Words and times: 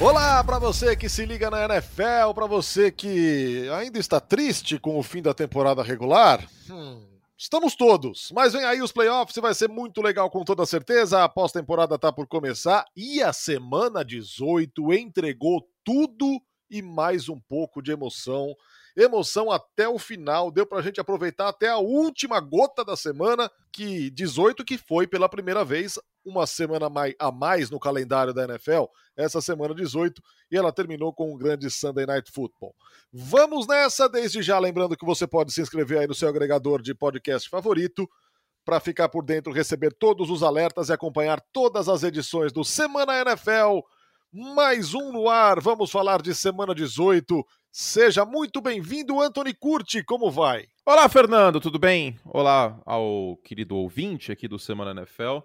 Olá 0.00 0.42
para 0.42 0.58
você 0.58 0.96
que 0.96 1.08
se 1.08 1.24
liga 1.24 1.48
na 1.48 1.64
NFL, 1.64 2.34
para 2.34 2.46
você 2.46 2.90
que 2.90 3.68
ainda 3.78 3.98
está 3.98 4.20
triste 4.20 4.76
com 4.78 4.98
o 4.98 5.02
fim 5.04 5.22
da 5.22 5.32
temporada 5.32 5.84
regular. 5.84 6.44
Hum, 6.68 7.06
estamos 7.38 7.76
todos, 7.76 8.32
mas 8.34 8.52
vem 8.52 8.64
aí 8.64 8.82
os 8.82 8.90
playoffs 8.90 9.36
e 9.36 9.40
vai 9.40 9.54
ser 9.54 9.68
muito 9.68 10.02
legal 10.02 10.28
com 10.28 10.44
toda 10.44 10.66
certeza. 10.66 11.22
A 11.22 11.28
pós-temporada 11.28 11.96
tá 11.96 12.12
por 12.12 12.26
começar 12.26 12.84
e 12.96 13.22
a 13.22 13.32
semana 13.32 14.04
18 14.04 14.92
entregou 14.94 15.64
tudo 15.84 16.42
e 16.68 16.82
mais 16.82 17.28
um 17.28 17.38
pouco 17.38 17.80
de 17.80 17.92
emoção. 17.92 18.54
Emoção 18.96 19.50
até 19.50 19.88
o 19.88 19.98
final, 19.98 20.50
deu 20.50 20.64
pra 20.64 20.80
gente 20.80 21.00
aproveitar 21.00 21.48
até 21.48 21.68
a 21.68 21.78
última 21.78 22.38
gota 22.38 22.84
da 22.84 22.96
semana, 22.96 23.50
que 23.72 24.08
18 24.10 24.64
que 24.64 24.78
foi 24.78 25.06
pela 25.06 25.28
primeira 25.28 25.64
vez 25.64 25.98
uma 26.24 26.46
semana 26.46 26.86
a 27.18 27.32
mais 27.32 27.70
no 27.70 27.80
calendário 27.80 28.32
da 28.32 28.44
NFL, 28.44 28.84
essa 29.16 29.40
semana 29.40 29.74
18, 29.74 30.22
e 30.50 30.56
ela 30.56 30.72
terminou 30.72 31.12
com 31.12 31.32
um 31.32 31.36
grande 31.36 31.68
Sunday 31.70 32.06
Night 32.06 32.30
Football. 32.30 32.74
Vamos 33.12 33.66
nessa, 33.66 34.08
desde 34.08 34.42
já 34.42 34.58
lembrando 34.58 34.96
que 34.96 35.04
você 35.04 35.26
pode 35.26 35.52
se 35.52 35.60
inscrever 35.60 35.98
aí 35.98 36.06
no 36.06 36.14
seu 36.14 36.28
agregador 36.28 36.80
de 36.80 36.94
podcast 36.94 37.48
favorito 37.48 38.08
para 38.64 38.80
ficar 38.80 39.08
por 39.08 39.24
dentro, 39.24 39.52
receber 39.52 39.92
todos 39.92 40.30
os 40.30 40.42
alertas 40.42 40.88
e 40.88 40.92
acompanhar 40.92 41.40
todas 41.52 41.88
as 41.88 42.02
edições 42.02 42.52
do 42.52 42.64
Semana 42.64 43.20
NFL. 43.20 43.80
Mais 44.32 44.94
um 44.94 45.12
no 45.12 45.28
ar, 45.28 45.60
vamos 45.60 45.90
falar 45.90 46.22
de 46.22 46.34
semana 46.34 46.74
18. 46.74 47.44
Seja 47.76 48.24
muito 48.24 48.60
bem-vindo, 48.60 49.20
Anthony 49.20 49.52
Curti, 49.52 50.04
como 50.04 50.30
vai? 50.30 50.68
Olá, 50.86 51.08
Fernando, 51.08 51.58
tudo 51.58 51.76
bem? 51.76 52.16
Olá 52.24 52.80
ao 52.86 53.36
querido 53.38 53.74
ouvinte 53.74 54.30
aqui 54.30 54.46
do 54.46 54.60
Semana 54.60 54.92
NFL. 54.92 55.38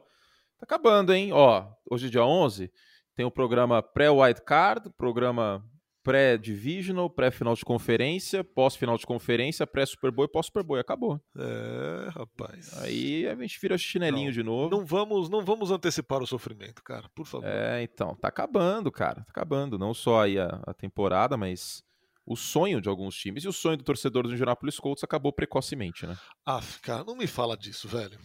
Tá 0.60 0.62
acabando, 0.62 1.12
hein? 1.12 1.34
Ó, 1.34 1.66
hoje 1.90 2.06
é 2.06 2.10
dia 2.12 2.24
11, 2.24 2.72
tem 3.16 3.26
o 3.26 3.32
programa 3.32 3.82
pré-White 3.82 4.44
Card, 4.46 4.92
programa 4.96 5.66
pré-divisional, 6.04 7.10
pré-final 7.10 7.56
de 7.56 7.66
conferência, 7.66 8.44
pós-final 8.44 8.96
de 8.96 9.08
conferência, 9.08 9.66
pré-Super 9.66 10.12
Bowl 10.12 10.26
e 10.26 10.32
pós-Super 10.32 10.62
Bowl. 10.62 10.78
Acabou. 10.78 11.20
É, 11.36 12.10
rapaz. 12.10 12.78
Aí 12.84 13.28
a 13.28 13.34
gente 13.34 13.60
vira 13.60 13.76
chinelinho 13.76 14.28
não, 14.28 14.32
de 14.32 14.44
novo. 14.44 14.70
Não 14.70 14.86
vamos, 14.86 15.32
não 15.32 15.44
vamos 15.44 15.72
antecipar 15.72 16.22
o 16.22 16.28
sofrimento, 16.28 16.84
cara, 16.84 17.10
por 17.16 17.26
favor. 17.26 17.48
É, 17.48 17.82
então, 17.82 18.16
tá 18.16 18.28
acabando, 18.28 18.92
cara. 18.92 19.22
Tá 19.22 19.32
acabando. 19.32 19.80
Não 19.80 19.96
só 19.96 20.22
aí 20.22 20.38
a, 20.38 20.62
a 20.68 20.76
temporada, 20.76 21.36
mas 21.36 21.84
o 22.30 22.36
sonho 22.36 22.80
de 22.80 22.88
alguns 22.88 23.16
times 23.16 23.44
e 23.44 23.48
o 23.48 23.52
sonho 23.52 23.76
do 23.76 23.84
torcedor 23.84 24.22
do 24.22 24.32
Indianapolis 24.32 24.80
Colts 24.80 25.04
acabou 25.04 25.34
precocemente, 25.34 26.06
né? 26.06 26.16
Ah, 26.46 26.62
cara, 26.84 27.04
não 27.04 27.16
me 27.16 27.26
fala 27.26 27.58
disso, 27.58 27.88
velho. 27.88 28.20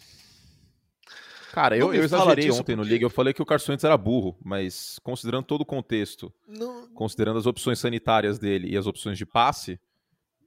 Cara, 1.52 1.74
eu, 1.74 1.94
eu 1.94 2.04
exagerei 2.04 2.50
ontem 2.50 2.56
porque... 2.56 2.76
no 2.76 2.82
Liga. 2.82 3.06
Eu 3.06 3.10
falei 3.10 3.32
que 3.32 3.40
o 3.40 3.46
Carson 3.46 3.72
Wentz 3.72 3.82
era 3.82 3.96
burro, 3.96 4.36
mas 4.44 4.98
considerando 5.02 5.46
todo 5.46 5.62
o 5.62 5.64
contexto, 5.64 6.30
não... 6.46 6.86
considerando 6.92 7.38
as 7.38 7.46
opções 7.46 7.78
sanitárias 7.78 8.38
dele 8.38 8.68
e 8.68 8.76
as 8.76 8.86
opções 8.86 9.16
de 9.16 9.24
passe, 9.24 9.80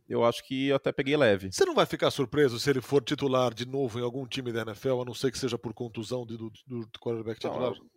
eu 0.07 0.23
acho 0.23 0.45
que 0.45 0.67
eu 0.67 0.75
até 0.75 0.91
peguei 0.91 1.17
leve. 1.17 1.51
Você 1.51 1.65
não 1.65 1.73
vai 1.73 1.87
ficar 1.87 2.11
surpreso 2.11 2.59
se 2.59 2.69
ele 2.69 2.81
for 2.81 3.03
titular 3.03 3.55
de 3.55 3.65
novo 3.65 3.99
em 3.99 4.03
algum 4.03 4.27
time 4.27 4.51
da 4.51 4.61
NFL, 4.61 5.01
a 5.01 5.05
não 5.05 5.15
ser 5.15 5.31
que 5.31 5.39
seja 5.39 5.57
por 5.57 5.73
contusão 5.73 6.27
do, 6.27 6.37
do, 6.37 6.51
do 6.67 6.99
quarterback 6.99 7.39
titular? 7.39 7.71
Não, 7.71 7.89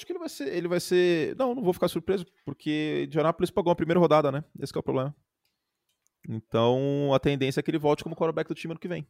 acho 0.00 0.06
que 0.06 0.12
ele 0.12 0.18
vai 0.18 0.28
ser. 0.28 0.48
Ele 0.48 0.68
vai 0.68 0.80
ser. 0.80 1.36
Não, 1.36 1.54
não 1.54 1.62
vou 1.62 1.72
ficar 1.72 1.88
surpreso, 1.88 2.26
porque 2.44 3.04
Indianapolis 3.06 3.50
pagou 3.50 3.70
a 3.70 3.76
primeira 3.76 4.00
rodada, 4.00 4.32
né? 4.32 4.42
Esse 4.58 4.74
é 4.74 4.80
o 4.80 4.82
problema. 4.82 5.14
Então 6.28 7.12
a 7.14 7.18
tendência 7.18 7.60
é 7.60 7.62
que 7.62 7.70
ele 7.70 7.78
volte 7.78 8.02
como 8.02 8.16
quarterback 8.16 8.48
do 8.48 8.54
time 8.54 8.72
ano 8.72 8.80
que 8.80 8.88
vem. 8.88 9.06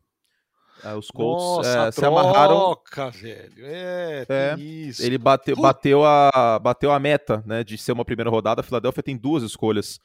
É, 0.83 0.95
os 0.95 1.11
Colts 1.11 1.67
Nossa, 1.67 1.89
é, 1.89 1.93
se 1.93 2.05
amarraram. 2.05 2.57
Troca, 2.57 3.11
velho. 3.11 3.67
É, 3.67 4.27
é 4.29 4.59
isso. 4.59 5.03
Ele 5.03 5.19
bateu, 5.19 5.57
bateu, 5.57 6.05
a, 6.05 6.59
bateu 6.59 6.91
a 6.91 6.99
meta 6.99 7.43
né, 7.45 7.63
de 7.63 7.77
ser 7.77 7.93
uma 7.93 8.05
primeira 8.05 8.31
rodada. 8.31 8.61
A 8.61 8.65
Filadélfia 8.65 9.03
tem 9.03 9.17
duas 9.17 9.43
escolhas 9.43 10.01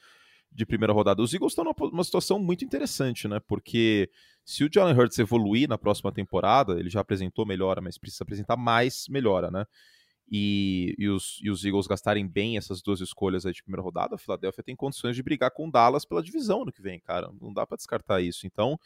de 0.51 0.65
primeira 0.65 0.91
rodada. 0.91 1.21
Os 1.21 1.33
Eagles 1.33 1.51
estão 1.51 1.63
numa 1.63 2.03
situação 2.03 2.39
muito 2.39 2.65
interessante, 2.65 3.27
né? 3.27 3.39
Porque 3.47 4.09
se 4.43 4.63
o 4.63 4.69
Jalen 4.71 4.97
Hurts 4.97 5.19
evoluir 5.19 5.67
na 5.69 5.77
próxima 5.77 6.11
temporada, 6.11 6.79
ele 6.79 6.89
já 6.89 7.01
apresentou 7.01 7.45
melhora, 7.45 7.81
mas 7.81 7.97
precisa 7.97 8.23
apresentar 8.23 8.57
mais 8.57 9.07
melhora, 9.09 9.49
né? 9.49 9.65
E, 10.31 10.95
e, 10.97 11.07
os, 11.07 11.39
e 11.41 11.49
os 11.49 11.63
Eagles 11.63 11.87
gastarem 11.87 12.27
bem 12.27 12.57
essas 12.57 12.81
duas 12.81 12.99
escolhas 12.99 13.45
aí 13.45 13.53
de 13.53 13.61
primeira 13.61 13.83
rodada, 13.83 14.15
a 14.15 14.17
Filadélfia 14.17 14.63
tem 14.63 14.75
condições 14.75 15.15
de 15.15 15.21
brigar 15.21 15.51
com 15.51 15.67
o 15.67 15.71
Dallas 15.71 16.03
pela 16.03 16.23
divisão 16.23 16.65
no 16.65 16.71
que 16.71 16.81
vem, 16.81 16.99
cara. 16.99 17.29
Não 17.39 17.53
dá 17.53 17.65
para 17.65 17.77
descartar 17.77 18.21
isso. 18.21 18.47
Então, 18.47 18.79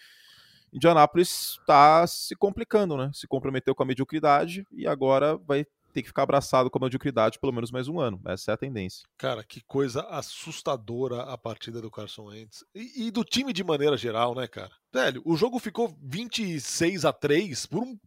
Indianápolis 0.72 1.58
está 1.60 2.06
se 2.06 2.36
complicando, 2.36 2.98
né? 2.98 3.10
Se 3.14 3.28
comprometeu 3.28 3.74
com 3.74 3.84
a 3.84 3.86
mediocridade 3.86 4.66
e 4.72 4.86
agora 4.86 5.38
vai 5.38 5.66
ter 5.94 6.04
que 6.04 6.08
ficar 6.08 6.24
abraçado 6.24 6.70
com 6.70 6.78
a 6.78 6.82
mediocridade 6.82 7.40
pelo 7.40 7.54
menos 7.54 7.72
mais 7.72 7.88
um 7.88 8.00
ano. 8.00 8.22
Essa 8.26 8.52
é 8.52 8.54
a 8.54 8.58
tendência. 8.58 9.08
Cara, 9.18 9.44
que 9.44 9.62
coisa 9.62 10.02
assustadora 10.02 11.24
a 11.24 11.38
partida 11.38 11.82
do 11.82 11.90
Carson 11.90 12.26
Wentz. 12.26 12.64
E, 12.76 13.08
e 13.08 13.12
do 13.12 13.24
time 13.24 13.52
de 13.52 13.64
maneira 13.64 13.98
geral, 13.98 14.36
né, 14.36 14.48
cara? 14.48 14.72
Velho, 14.94 15.22
o 15.26 15.36
jogo 15.36 15.58
ficou 15.58 15.98
26 16.02 17.06
a 17.06 17.14
3 17.14 17.66
por 17.66 17.84
um 17.84 17.98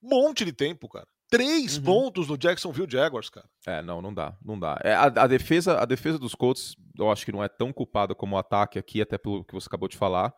monte 0.00 0.44
de 0.44 0.52
tempo, 0.52 0.88
cara. 0.88 1.08
Três 1.30 1.78
uhum. 1.78 1.84
pontos 1.84 2.28
no 2.28 2.36
Jacksonville 2.36 2.90
Jaguars, 2.90 3.28
cara. 3.28 3.48
É, 3.66 3.82
não, 3.82 4.00
não 4.00 4.12
dá, 4.12 4.36
não 4.44 4.58
dá. 4.58 4.78
É, 4.84 4.94
a, 4.94 5.04
a, 5.04 5.26
defesa, 5.26 5.78
a 5.78 5.84
defesa 5.84 6.18
dos 6.18 6.34
Colts, 6.34 6.76
eu 6.98 7.10
acho 7.10 7.24
que 7.24 7.32
não 7.32 7.42
é 7.42 7.48
tão 7.48 7.72
culpada 7.72 8.14
como 8.14 8.36
o 8.36 8.38
ataque 8.38 8.78
aqui, 8.78 9.00
até 9.00 9.18
pelo 9.18 9.44
que 9.44 9.54
você 9.54 9.66
acabou 9.66 9.88
de 9.88 9.96
falar. 9.96 10.34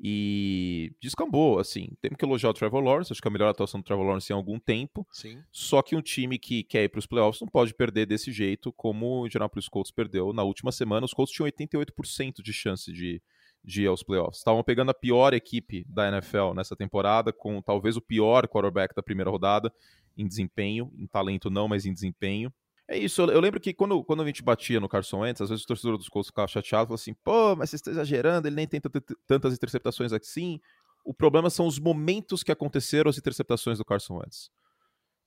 E 0.00 0.92
descambou, 1.02 1.58
assim. 1.58 1.90
Temos 2.00 2.16
que 2.16 2.24
elogiar 2.24 2.50
o 2.50 2.54
Trevor 2.54 2.80
Lawrence, 2.80 3.12
acho 3.12 3.20
que 3.20 3.26
é 3.26 3.30
a 3.30 3.32
melhor 3.32 3.48
atuação 3.48 3.80
do 3.80 3.84
Trevor 3.84 4.06
Lawrence 4.06 4.32
em 4.32 4.36
algum 4.36 4.58
tempo. 4.58 5.06
Sim. 5.10 5.42
Só 5.50 5.82
que 5.82 5.96
um 5.96 6.00
time 6.00 6.38
que 6.38 6.62
quer 6.62 6.84
ir 6.84 6.88
para 6.88 7.00
os 7.00 7.06
playoffs 7.06 7.40
não 7.40 7.48
pode 7.48 7.74
perder 7.74 8.06
desse 8.06 8.30
jeito, 8.30 8.72
como 8.72 9.22
o 9.22 9.26
Indianapolis 9.26 9.68
Colts 9.68 9.90
perdeu 9.90 10.32
na 10.32 10.44
última 10.44 10.70
semana. 10.70 11.04
Os 11.04 11.12
Colts 11.12 11.34
tinham 11.34 11.48
88% 11.50 12.42
de 12.42 12.52
chance 12.52 12.92
de, 12.92 13.20
de 13.68 13.82
ir 13.82 13.86
aos 13.86 14.02
playoffs. 14.02 14.38
Estavam 14.38 14.64
pegando 14.64 14.90
a 14.90 14.94
pior 14.94 15.34
equipe 15.34 15.84
da 15.86 16.08
NFL 16.08 16.54
nessa 16.54 16.74
temporada, 16.74 17.32
com 17.34 17.60
talvez 17.60 17.98
o 17.98 18.00
pior 18.00 18.48
quarterback 18.48 18.94
da 18.94 19.02
primeira 19.02 19.30
rodada 19.30 19.70
em 20.16 20.26
desempenho, 20.26 20.90
em 20.96 21.06
talento 21.06 21.50
não, 21.50 21.68
mas 21.68 21.84
em 21.84 21.92
desempenho. 21.92 22.52
É 22.88 22.96
isso, 22.96 23.20
eu, 23.20 23.38
lembro 23.38 23.60
que 23.60 23.74
quando, 23.74 24.02
quando 24.02 24.22
a 24.22 24.26
gente 24.26 24.42
batia 24.42 24.80
no 24.80 24.88
Carson 24.88 25.18
Wentz, 25.20 25.42
às 25.42 25.50
vezes 25.50 25.64
o 25.64 25.68
torcedor 25.68 25.98
dos 25.98 26.08
Colts 26.08 26.28
ficava 26.28 26.48
chateado, 26.48 26.86
falava 26.86 26.94
assim, 26.94 27.12
pô, 27.22 27.54
mas 27.54 27.68
você 27.68 27.76
está 27.76 27.90
exagerando, 27.90 28.48
ele 28.48 28.56
nem 28.56 28.66
tem 28.66 28.80
tantas 29.26 29.52
interceptações 29.52 30.14
assim. 30.14 30.58
O 31.04 31.12
problema 31.12 31.50
são 31.50 31.66
os 31.66 31.78
momentos 31.78 32.42
que 32.42 32.50
aconteceram 32.50 33.10
as 33.10 33.18
interceptações 33.18 33.76
do 33.76 33.84
Carson 33.84 34.16
Wentz. 34.16 34.50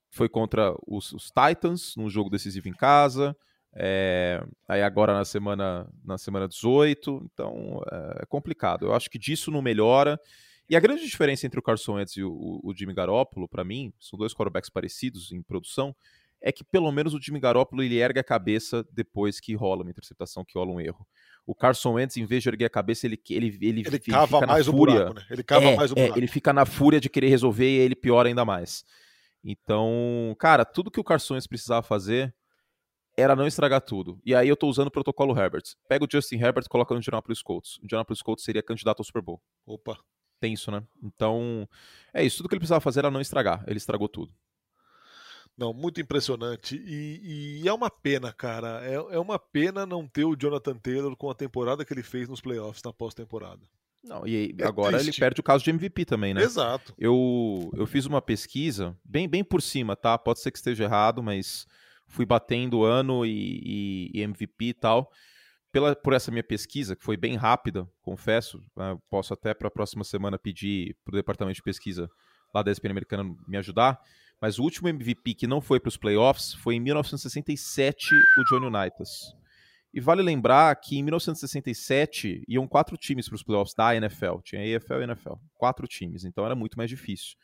Foi 0.09 0.27
contra 0.27 0.75
os, 0.87 1.13
os 1.13 1.31
Titans, 1.31 1.93
num 1.95 2.09
jogo 2.09 2.31
decisivo 2.31 2.67
em 2.67 2.73
casa, 2.73 3.37
é, 3.73 4.43
aí 4.67 4.81
agora 4.81 5.13
na 5.13 5.23
semana, 5.23 5.87
na 6.03 6.17
semana 6.17 6.47
18, 6.47 7.29
então 7.33 7.81
é, 7.91 8.23
é 8.23 8.25
complicado. 8.25 8.87
Eu 8.87 8.93
acho 8.93 9.09
que 9.09 9.17
disso 9.17 9.51
não 9.51 9.61
melhora. 9.61 10.19
E 10.69 10.75
a 10.75 10.79
grande 10.79 11.05
diferença 11.05 11.45
entre 11.45 11.59
o 11.59 11.63
Carson 11.63 11.95
Wentz 11.95 12.15
e 12.15 12.23
o, 12.23 12.59
o 12.63 12.73
Jimmy 12.75 12.93
Garoppolo, 12.93 13.47
para 13.47 13.63
mim, 13.63 13.93
são 13.99 14.17
dois 14.17 14.33
quarterbacks 14.33 14.69
parecidos 14.69 15.31
em 15.31 15.41
produção, 15.41 15.95
é 16.41 16.51
que 16.51 16.63
pelo 16.63 16.91
menos 16.91 17.13
o 17.13 17.21
Jimmy 17.21 17.39
Garoppolo 17.39 17.83
ele 17.83 17.97
ergue 17.99 18.19
a 18.19 18.23
cabeça 18.23 18.85
depois 18.91 19.39
que 19.39 19.53
rola 19.53 19.83
uma 19.83 19.91
interceptação, 19.91 20.43
que 20.43 20.57
rola 20.57 20.71
um 20.71 20.81
erro. 20.81 21.05
O 21.45 21.53
Carson 21.53 21.93
Wentz, 21.93 22.17
em 22.17 22.25
vez 22.25 22.43
de 22.43 22.49
erguer 22.49 22.65
a 22.65 22.69
cabeça, 22.69 23.05
ele 23.05 23.19
ele 23.29 23.57
ele, 23.61 23.83
ele 23.85 23.99
cava 23.99 24.39
fica 24.39 24.47
mais 24.47 24.65
na 24.65 24.73
fúria. 24.73 24.95
Buraco, 24.95 25.13
né? 25.13 25.25
Ele 25.29 25.43
cava 25.43 25.65
é, 25.65 25.75
mais 25.75 25.91
o 25.91 25.93
é, 25.93 26.01
buraco. 26.01 26.15
É, 26.15 26.19
ele 26.19 26.27
fica 26.27 26.53
na 26.53 26.65
fúria 26.65 26.99
de 26.99 27.09
querer 27.09 27.29
resolver 27.29 27.69
e 27.69 27.79
ele 27.79 27.95
piora 27.95 28.27
ainda 28.27 28.43
mais. 28.43 28.83
Então, 29.43 30.35
cara, 30.39 30.63
tudo 30.65 30.91
que 30.91 30.99
o 30.99 31.03
Carson 31.03 31.33
Wentz 31.33 31.47
precisava 31.47 31.81
fazer 31.81 32.33
era 33.15 33.35
não 33.35 33.47
estragar 33.47 33.81
tudo. 33.81 34.19
E 34.25 34.33
aí 34.33 34.47
eu 34.47 34.55
tô 34.55 34.67
usando 34.67 34.87
o 34.87 34.91
protocolo 34.91 35.37
Herbert. 35.37 35.63
Pega 35.87 36.05
o 36.05 36.07
Justin 36.09 36.37
Herbert 36.37 36.65
e 36.65 36.69
coloca 36.69 36.93
no 36.93 36.99
Indianapolis 36.99 37.41
Colts. 37.41 37.77
O 37.77 37.85
Indianapolis 37.85 38.21
Colts 38.21 38.43
seria 38.43 38.63
candidato 38.63 38.99
ao 38.99 39.05
Super 39.05 39.21
Bowl. 39.21 39.41
Opa. 39.65 39.97
Tem 40.39 40.53
isso, 40.53 40.71
né? 40.71 40.83
Então, 41.03 41.67
é 42.13 42.23
isso. 42.23 42.37
Tudo 42.37 42.49
que 42.49 42.55
ele 42.55 42.59
precisava 42.59 42.81
fazer 42.81 42.99
era 42.99 43.11
não 43.11 43.21
estragar. 43.21 43.63
Ele 43.67 43.77
estragou 43.77 44.09
tudo. 44.09 44.33
Não, 45.57 45.73
muito 45.73 46.01
impressionante. 46.01 46.75
E, 46.75 47.61
e, 47.61 47.67
é 47.67 47.73
uma 47.73 47.89
pena, 47.89 48.33
cara. 48.33 48.81
É, 48.83 48.93
é 48.93 49.19
uma 49.19 49.37
pena 49.37 49.85
não 49.85 50.07
ter 50.07 50.25
o 50.25 50.35
Jonathan 50.35 50.75
Taylor 50.77 51.15
com 51.15 51.29
a 51.29 51.35
temporada 51.35 51.85
que 51.85 51.93
ele 51.93 52.01
fez 52.01 52.27
nos 52.27 52.41
playoffs 52.41 52.81
na 52.83 52.91
pós-temporada. 52.91 53.61
Não, 54.03 54.25
e 54.25 54.55
é 54.57 54.65
agora 54.65 54.97
triste. 54.97 55.09
ele 55.09 55.19
perde 55.19 55.41
o 55.41 55.43
caso 55.43 55.63
de 55.63 55.69
MVP 55.69 56.05
também, 56.05 56.33
né? 56.33 56.41
Exato. 56.41 56.93
Eu, 56.97 57.69
eu 57.75 57.85
fiz 57.85 58.07
uma 58.07 58.19
pesquisa, 58.19 58.97
bem, 59.05 59.29
bem 59.29 59.43
por 59.43 59.61
cima, 59.61 59.95
tá? 59.95 60.17
Pode 60.17 60.39
ser 60.39 60.49
que 60.49 60.57
esteja 60.57 60.85
errado, 60.85 61.21
mas 61.21 61.67
fui 62.11 62.25
batendo 62.25 62.83
ano 62.83 63.25
e, 63.25 64.09
e, 64.13 64.19
e 64.19 64.21
MVP 64.21 64.65
e 64.65 64.73
tal. 64.73 65.09
Pela, 65.71 65.95
por 65.95 66.13
essa 66.13 66.29
minha 66.29 66.43
pesquisa, 66.43 66.95
que 66.95 67.03
foi 67.03 67.15
bem 67.15 67.37
rápida, 67.37 67.87
confesso, 68.01 68.61
né? 68.75 68.97
posso 69.09 69.33
até 69.33 69.53
para 69.53 69.69
a 69.69 69.71
próxima 69.71 70.03
semana 70.03 70.37
pedir 70.37 70.97
para 71.05 71.13
o 71.13 71.15
departamento 71.15 71.55
de 71.55 71.63
pesquisa 71.63 72.09
lá 72.53 72.61
da 72.61 72.71
ESPN 72.71 72.91
americana 72.91 73.23
me 73.47 73.57
ajudar. 73.57 73.97
Mas 74.41 74.59
o 74.59 74.63
último 74.63 74.89
MVP 74.89 75.35
que 75.35 75.47
não 75.47 75.61
foi 75.61 75.79
para 75.79 75.87
os 75.87 75.95
playoffs 75.95 76.53
foi 76.55 76.75
em 76.75 76.79
1967, 76.81 78.13
o 78.37 78.43
Johnny 78.49 78.65
Unitas. 78.65 79.33
E 79.93 79.99
vale 79.99 80.21
lembrar 80.21 80.75
que 80.75 80.97
em 80.97 81.03
1967 81.03 82.43
iam 82.47 82.67
quatro 82.67 82.97
times 82.97 83.27
para 83.27 83.35
os 83.35 83.43
playoffs 83.43 83.75
da 83.75 83.95
NFL. 83.95 84.39
Tinha 84.43 84.65
EFL 84.65 85.01
e 85.01 85.03
NFL. 85.03 85.33
Quatro 85.55 85.87
times, 85.87 86.25
então 86.25 86.45
era 86.45 86.55
muito 86.55 86.77
mais 86.77 86.89
difícil. 86.89 87.37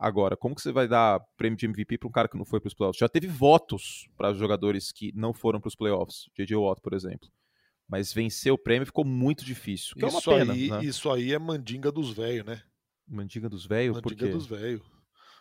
Agora, 0.00 0.34
como 0.34 0.54
que 0.54 0.62
você 0.62 0.72
vai 0.72 0.88
dar 0.88 1.20
prêmio 1.36 1.58
de 1.58 1.66
MVP 1.66 1.98
para 1.98 2.08
um 2.08 2.10
cara 2.10 2.26
que 2.26 2.38
não 2.38 2.46
foi 2.46 2.58
para 2.58 2.68
os 2.68 2.74
playoffs? 2.74 2.98
Já 2.98 3.06
teve 3.06 3.26
votos 3.26 4.08
para 4.16 4.32
jogadores 4.32 4.90
que 4.90 5.12
não 5.14 5.34
foram 5.34 5.60
para 5.60 5.68
os 5.68 5.74
playoffs, 5.76 6.24
J.J. 6.34 6.56
Watt, 6.56 6.80
por 6.80 6.94
exemplo. 6.94 7.28
Mas 7.86 8.10
vencer 8.10 8.50
o 8.50 8.56
prêmio 8.56 8.86
ficou 8.86 9.04
muito 9.04 9.44
difícil. 9.44 9.92
Isso, 9.98 10.06
é 10.06 10.08
uma 10.08 10.22
pena, 10.22 10.54
aí, 10.54 10.70
né? 10.70 10.82
isso 10.82 11.10
aí 11.10 11.34
é 11.34 11.38
mandinga 11.38 11.92
dos 11.92 12.12
velhos, 12.14 12.46
né? 12.46 12.62
Mandinga 13.06 13.46
dos 13.50 13.66
velhos? 13.66 14.00
Mandinga 14.00 14.28
dos 14.28 14.46
velhos. 14.46 14.82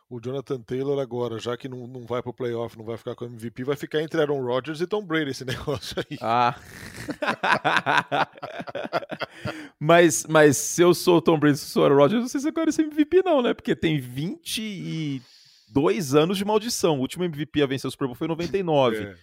O 0.09 0.19
Jonathan 0.19 0.59
Taylor 0.61 0.99
agora, 0.99 1.37
já 1.37 1.55
que 1.55 1.69
não, 1.69 1.85
não 1.85 2.03
vai 2.03 2.23
pro 2.23 2.33
playoff, 2.33 2.75
não 2.75 2.83
vai 2.83 2.97
ficar 2.97 3.13
com 3.13 3.25
MVP, 3.25 3.63
vai 3.63 3.75
ficar 3.75 4.01
entre 4.01 4.19
Aaron 4.19 4.43
Rodgers 4.43 4.81
e 4.81 4.87
Tom 4.87 5.05
Brady 5.05 5.29
esse 5.29 5.45
negócio 5.45 5.97
aí. 5.99 6.17
Ah. 6.19 6.59
mas, 9.79 10.25
mas 10.27 10.57
se 10.57 10.81
eu 10.81 10.95
sou 10.95 11.17
o 11.17 11.21
Tom 11.21 11.37
Brady, 11.37 11.59
se 11.59 11.65
eu 11.65 11.69
sou 11.69 11.83
o 11.83 11.85
Aaron 11.85 11.97
Rodgers, 11.97 12.21
não 12.21 12.27
sei 12.27 12.41
se 12.41 12.49
eu 12.49 12.53
quero 12.53 12.71
ser 12.71 12.81
MVP 12.81 13.21
não, 13.23 13.43
né? 13.43 13.53
Porque 13.53 13.75
tem 13.75 13.99
22 13.99 16.15
anos 16.15 16.39
de 16.39 16.45
maldição. 16.45 16.97
O 16.97 17.01
último 17.01 17.25
MVP 17.25 17.61
a 17.61 17.67
vencer 17.67 17.87
o 17.87 17.91
Super 17.91 18.07
Bowl 18.07 18.15
foi 18.15 18.25
em 18.25 18.29
99. 18.29 18.97
É. 18.97 19.13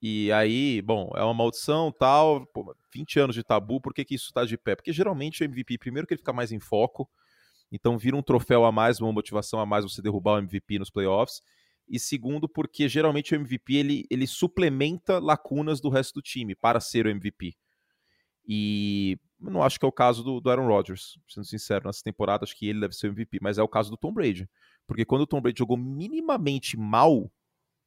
E 0.00 0.32
aí, 0.32 0.80
bom, 0.80 1.12
é 1.14 1.22
uma 1.22 1.34
maldição 1.34 1.92
tal, 1.92 2.46
pô, 2.46 2.74
20 2.94 3.20
anos 3.20 3.36
de 3.36 3.44
tabu, 3.44 3.78
por 3.78 3.92
que, 3.92 4.06
que 4.06 4.14
isso 4.14 4.28
está 4.28 4.46
de 4.46 4.56
pé? 4.56 4.74
Porque 4.74 4.92
geralmente 4.92 5.42
o 5.42 5.44
MVP, 5.44 5.76
primeiro 5.76 6.06
que 6.06 6.14
ele 6.14 6.20
fica 6.20 6.32
mais 6.32 6.50
em 6.50 6.60
foco, 6.60 7.06
então 7.74 7.98
vira 7.98 8.16
um 8.16 8.22
troféu 8.22 8.64
a 8.64 8.70
mais, 8.70 9.00
uma 9.00 9.12
motivação 9.12 9.58
a 9.58 9.66
mais 9.66 9.84
você 9.84 10.00
derrubar 10.00 10.34
o 10.34 10.38
MVP 10.38 10.78
nos 10.78 10.90
playoffs. 10.90 11.42
E 11.88 11.98
segundo, 11.98 12.48
porque 12.48 12.88
geralmente 12.88 13.34
o 13.34 13.36
MVP 13.36 13.74
ele, 13.74 14.06
ele 14.08 14.28
suplementa 14.28 15.18
lacunas 15.18 15.80
do 15.80 15.88
resto 15.88 16.14
do 16.14 16.22
time 16.22 16.54
para 16.54 16.78
ser 16.78 17.04
o 17.04 17.10
MVP. 17.10 17.56
E 18.46 19.18
não 19.40 19.60
acho 19.60 19.80
que 19.80 19.84
é 19.84 19.88
o 19.88 19.92
caso 19.92 20.22
do, 20.22 20.40
do 20.40 20.48
Aaron 20.48 20.68
Rodgers, 20.68 21.18
sendo 21.28 21.44
sincero, 21.44 21.86
nessa 21.86 22.00
temporada 22.00 22.44
acho 22.44 22.56
que 22.56 22.68
ele 22.68 22.78
deve 22.78 22.94
ser 22.94 23.08
o 23.08 23.10
MVP, 23.10 23.38
mas 23.42 23.58
é 23.58 23.62
o 23.62 23.68
caso 23.68 23.90
do 23.90 23.96
Tom 23.96 24.12
Brady. 24.12 24.48
Porque 24.86 25.04
quando 25.04 25.22
o 25.22 25.26
Tom 25.26 25.40
Brady 25.40 25.58
jogou 25.58 25.76
minimamente 25.76 26.76
mal, 26.76 27.28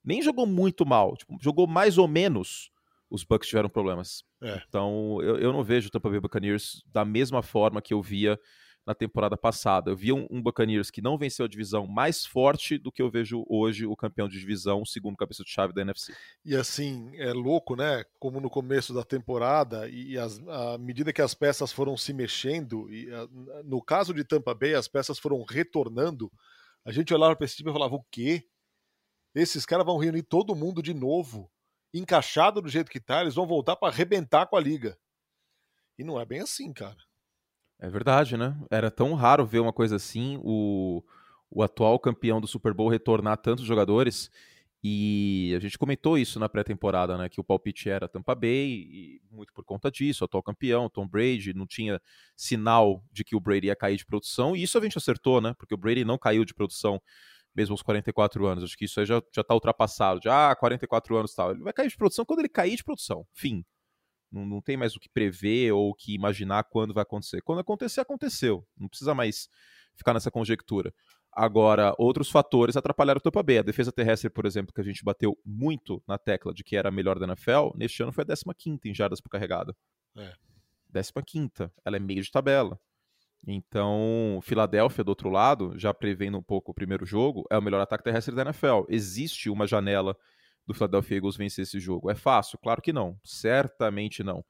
nem 0.03 0.21
jogou 0.21 0.45
muito 0.45 0.85
mal, 0.85 1.15
tipo, 1.15 1.37
jogou 1.39 1.65
mais 1.65 1.97
ou 1.97 2.09
menos, 2.09 2.71
os 3.09 3.23
Bucks 3.23 3.47
tiveram 3.47 3.69
problemas. 3.69 4.21
É. 4.41 4.61
Então 4.67 5.21
eu, 5.21 5.37
eu 5.37 5.53
não 5.53 5.63
vejo 5.63 5.87
o 5.87 5.91
Tampa 5.91 6.09
Bay 6.09 6.19
Buccaneers 6.19 6.83
da 6.87 7.05
mesma 7.05 7.41
forma 7.41 7.81
que 7.81 7.93
eu 7.93 8.01
via 8.01 8.37
na 8.87 8.95
temporada 8.95 9.35
passada. 9.35 9.91
Eu 9.91 9.97
vi 9.97 10.13
um, 10.13 10.25
um 10.31 10.41
Buccaneers 10.41 10.89
que 10.89 11.01
não 11.01 11.17
venceu 11.17 11.45
a 11.45 11.49
divisão 11.49 11.85
mais 11.85 12.25
forte 12.25 12.77
do 12.77 12.89
que 12.89 13.01
eu 13.01 13.11
vejo 13.11 13.45
hoje 13.49 13.85
o 13.85 13.97
campeão 13.97 14.29
de 14.29 14.39
divisão, 14.39 14.85
segundo 14.85 15.17
cabeça 15.17 15.43
de 15.43 15.49
chave 15.49 15.73
da 15.73 15.81
NFC. 15.81 16.15
E 16.45 16.55
assim, 16.55 17.11
é 17.17 17.33
louco, 17.33 17.75
né? 17.75 18.05
Como 18.17 18.39
no 18.39 18.49
começo 18.49 18.93
da 18.93 19.03
temporada, 19.03 19.89
e 19.89 20.17
as, 20.17 20.39
à 20.47 20.77
medida 20.77 21.11
que 21.11 21.21
as 21.21 21.33
peças 21.33 21.73
foram 21.73 21.97
se 21.97 22.13
mexendo, 22.13 22.89
e 22.89 23.13
a, 23.13 23.27
no 23.65 23.83
caso 23.83 24.13
de 24.13 24.23
Tampa 24.23 24.55
Bay, 24.55 24.73
as 24.73 24.87
peças 24.87 25.19
foram 25.19 25.43
retornando, 25.43 26.31
a 26.85 26.91
gente 26.93 27.13
olhava 27.13 27.35
para 27.35 27.43
esse 27.43 27.57
time 27.57 27.69
e 27.69 27.73
falava: 27.73 27.95
o 27.95 28.05
quê? 28.09 28.47
Esses 29.35 29.65
caras 29.65 29.85
vão 29.85 29.97
reunir 29.97 30.23
todo 30.23 30.55
mundo 30.55 30.81
de 30.81 30.93
novo, 30.93 31.51
encaixado 31.93 32.61
do 32.61 32.69
jeito 32.69 32.89
que 32.89 33.01
tá, 33.01 33.19
eles 33.19 33.35
vão 33.35 33.45
voltar 33.45 33.75
para 33.75 33.89
arrebentar 33.89 34.47
com 34.47 34.55
a 34.55 34.61
liga. 34.61 34.97
E 35.99 36.05
não 36.05 36.21
é 36.21 36.25
bem 36.25 36.39
assim, 36.39 36.71
cara. 36.71 37.06
É 37.79 37.89
verdade, 37.89 38.37
né? 38.37 38.57
Era 38.71 38.89
tão 38.89 39.13
raro 39.13 39.45
ver 39.45 39.59
uma 39.59 39.73
coisa 39.73 39.95
assim, 39.95 40.39
o, 40.43 41.03
o 41.49 41.61
atual 41.61 41.99
campeão 41.99 42.41
do 42.41 42.47
Super 42.47 42.73
Bowl 42.73 42.89
retornar 42.89 43.37
tantos 43.37 43.65
jogadores. 43.65 44.31
E 44.83 45.53
a 45.55 45.59
gente 45.59 45.77
comentou 45.77 46.17
isso 46.17 46.39
na 46.39 46.47
pré-temporada, 46.47 47.17
né? 47.17 47.29
Que 47.29 47.39
o 47.39 47.43
palpite 47.43 47.89
era 47.89 48.07
Tampa 48.07 48.33
Bay, 48.35 48.87
e 48.89 49.21
muito 49.31 49.53
por 49.53 49.63
conta 49.63 49.91
disso, 49.91 50.23
atual 50.23 50.43
campeão, 50.43 50.89
Tom 50.89 51.07
Brady, 51.07 51.53
não 51.53 51.65
tinha 51.65 52.01
sinal 52.35 53.03
de 53.11 53.23
que 53.23 53.35
o 53.35 53.39
Brady 53.39 53.67
ia 53.67 53.75
cair 53.75 53.97
de 53.97 54.05
produção, 54.05 54.55
e 54.55 54.63
isso 54.63 54.77
a 54.77 54.81
gente 54.81 54.97
acertou, 54.97 55.41
né? 55.41 55.53
Porque 55.57 55.73
o 55.73 55.77
Brady 55.77 56.05
não 56.05 56.17
caiu 56.17 56.45
de 56.45 56.53
produção 56.53 57.01
mesmo 57.57 57.73
aos 57.73 57.81
44 57.81 58.45
anos. 58.45 58.63
Acho 58.63 58.77
que 58.77 58.85
isso 58.85 58.99
aí 58.99 59.05
já, 59.05 59.21
já 59.35 59.43
tá 59.43 59.55
ultrapassado. 59.55 60.21
Já, 60.23 60.51
ah, 60.51 60.55
44 60.55 61.17
anos 61.17 61.33
tal. 61.33 61.51
Ele 61.51 61.63
vai 61.63 61.73
cair 61.73 61.89
de 61.89 61.97
produção 61.97 62.23
quando 62.23 62.39
ele 62.39 62.49
cair 62.49 62.75
de 62.75 62.83
produção. 62.83 63.25
Fim. 63.33 63.65
Não, 64.31 64.45
não 64.45 64.61
tem 64.61 64.77
mais 64.77 64.95
o 64.95 64.99
que 64.99 65.09
prever 65.09 65.71
ou 65.71 65.89
o 65.89 65.93
que 65.93 66.13
imaginar 66.13 66.63
quando 66.65 66.93
vai 66.93 67.03
acontecer. 67.03 67.41
Quando 67.41 67.59
acontecer, 67.59 68.01
aconteceu. 68.01 68.65
Não 68.77 68.87
precisa 68.87 69.13
mais 69.13 69.49
ficar 69.95 70.13
nessa 70.13 70.31
conjectura. 70.31 70.93
Agora, 71.31 71.93
outros 71.99 72.31
fatores 72.31 72.75
atrapalharam 72.75 73.19
o 73.19 73.21
Tampa 73.21 73.43
Bay. 73.43 73.59
A 73.59 73.63
defesa 73.63 73.91
terrestre, 73.91 74.29
por 74.29 74.45
exemplo, 74.45 74.73
que 74.73 74.81
a 74.81 74.83
gente 74.83 75.03
bateu 75.03 75.37
muito 75.45 76.01
na 76.07 76.17
tecla 76.17 76.53
de 76.53 76.63
que 76.63 76.75
era 76.75 76.89
a 76.89 76.91
melhor 76.91 77.19
da 77.19 77.27
NFL, 77.27 77.75
neste 77.75 78.01
ano 78.01 78.11
foi 78.11 78.23
a 78.23 78.53
15 78.55 78.79
em 78.85 78.93
jardas 78.93 79.21
por 79.21 79.29
carregada. 79.29 79.75
É. 80.17 80.33
15 81.25 81.51
Ela 81.85 81.97
é 81.97 81.99
meio 81.99 82.23
de 82.23 82.31
tabela. 82.31 82.79
Então, 83.45 84.39
Filadélfia, 84.41 85.03
do 85.03 85.09
outro 85.09 85.29
lado, 85.29 85.77
já 85.77 85.93
prevendo 85.93 86.37
um 86.37 86.43
pouco 86.43 86.71
o 86.71 86.73
primeiro 86.73 87.05
jogo, 87.05 87.45
é 87.51 87.57
o 87.57 87.61
melhor 87.61 87.81
ataque 87.81 88.03
terrestre 88.03 88.33
da 88.33 88.41
NFL. 88.41 88.85
Existe 88.89 89.49
uma 89.49 89.67
janela 89.67 90.17
do 90.67 90.73
Philadelphia 90.73 91.17
Eagles 91.17 91.37
vencer 91.37 91.63
esse 91.63 91.79
jogo. 91.79 92.11
É 92.11 92.15
fácil? 92.15 92.59
Claro 92.59 92.81
que 92.81 92.91
não. 92.91 93.17
Certamente 93.23 94.21
não. 94.21 94.43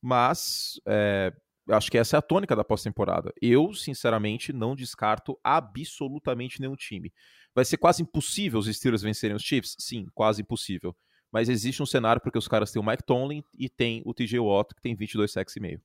Mas 0.00 0.80
é, 0.86 1.32
acho 1.70 1.90
que 1.90 1.96
essa 1.96 2.16
é 2.16 2.18
a 2.18 2.22
tônica 2.22 2.56
da 2.56 2.64
pós-temporada. 2.64 3.32
Eu, 3.40 3.72
sinceramente, 3.72 4.52
não 4.52 4.74
descarto 4.74 5.38
absolutamente 5.44 6.60
nenhum 6.60 6.74
time. 6.74 7.12
Vai 7.54 7.64
ser 7.64 7.76
quase 7.76 8.02
impossível 8.02 8.58
os 8.58 8.66
Steelers 8.66 9.02
vencerem 9.02 9.36
os 9.36 9.42
Chiefs? 9.42 9.76
Sim, 9.78 10.06
quase 10.14 10.42
impossível. 10.42 10.96
Mas 11.30 11.48
existe 11.48 11.82
um 11.82 11.86
cenário 11.86 12.20
porque 12.20 12.38
os 12.38 12.48
caras 12.48 12.72
têm 12.72 12.82
o 12.82 12.84
Mike 12.84 13.04
Tomlin 13.04 13.42
e 13.56 13.68
tem 13.68 14.02
o 14.04 14.12
TJ 14.12 14.38
Watt, 14.40 14.74
que 14.74 14.82
tem 14.82 14.94
22 14.94 15.30
sacks 15.30 15.56
e 15.56 15.60
meio. 15.60 15.80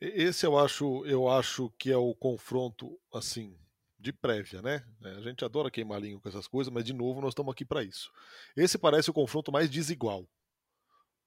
Esse 0.00 0.46
eu 0.46 0.58
acho, 0.58 1.04
eu 1.06 1.28
acho 1.28 1.70
que 1.78 1.90
é 1.90 1.96
o 1.96 2.14
confronto, 2.14 2.98
assim, 3.12 3.56
de 3.98 4.12
prévia, 4.12 4.62
né? 4.62 4.84
É, 5.02 5.10
a 5.10 5.20
gente 5.20 5.44
adora 5.44 5.70
queimar 5.70 6.00
língua 6.00 6.20
com 6.20 6.28
essas 6.28 6.46
coisas, 6.46 6.72
mas 6.72 6.84
de 6.84 6.92
novo 6.92 7.20
nós 7.20 7.30
estamos 7.30 7.52
aqui 7.52 7.64
para 7.64 7.82
isso. 7.82 8.10
Esse 8.56 8.78
parece 8.78 9.10
o 9.10 9.14
confronto 9.14 9.50
mais 9.50 9.70
desigual. 9.70 10.26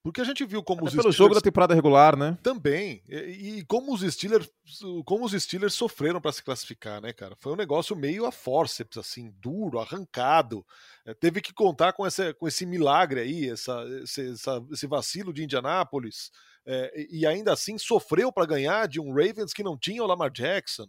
Porque 0.01 0.21
a 0.21 0.24
gente 0.24 0.45
viu 0.45 0.63
como 0.63 0.81
é 0.81 0.83
os 0.86 0.92
pelo 0.92 1.01
Steelers... 1.01 1.16
jogo 1.16 1.36
da 1.36 1.42
temporada 1.42 1.75
regular, 1.75 2.16
né? 2.16 2.38
Também. 2.42 3.04
E, 3.07 3.57
e 3.57 3.66
como 3.66 3.94
os 3.94 4.01
Steelers, 4.01 4.50
como 5.06 5.25
os 5.25 5.33
Steelers 5.33 5.74
sofreram 5.74 6.21
para 6.21 6.31
se 6.31 6.42
classificar, 6.42 7.01
né, 7.01 7.12
cara? 7.12 7.36
Foi 7.38 7.51
um 7.51 7.57
negócio 7.57 7.95
meio 7.98 8.25
a 8.25 8.31
forceps 8.31 8.98
assim, 8.98 9.33
duro, 9.42 9.77
arrancado. 9.77 10.66
É, 11.06 11.13
teve 11.13 11.42
que 11.42 11.54
contar 11.54 11.92
com 11.92 12.07
esse, 12.07 12.33
com 12.36 12.48
esse 12.48 12.66
milagre 12.66 13.19
aí, 13.19 13.50
essa, 13.50 13.83
esse, 14.01 14.31
essa, 14.31 14.66
esse 14.71 14.88
vacilo 14.88 15.33
de 15.33 15.44
Indianápolis. 15.44 16.31
É, 16.66 17.07
e 17.10 17.25
ainda 17.25 17.51
assim 17.51 17.77
sofreu 17.77 18.31
para 18.31 18.45
ganhar 18.45 18.88
de 18.88 19.01
um 19.01 19.13
Ravens 19.13 19.51
que 19.51 19.63
não 19.63 19.77
tinha 19.77 20.01
o 20.01 20.07
Lamar 20.07 20.31
Jackson. 20.31 20.88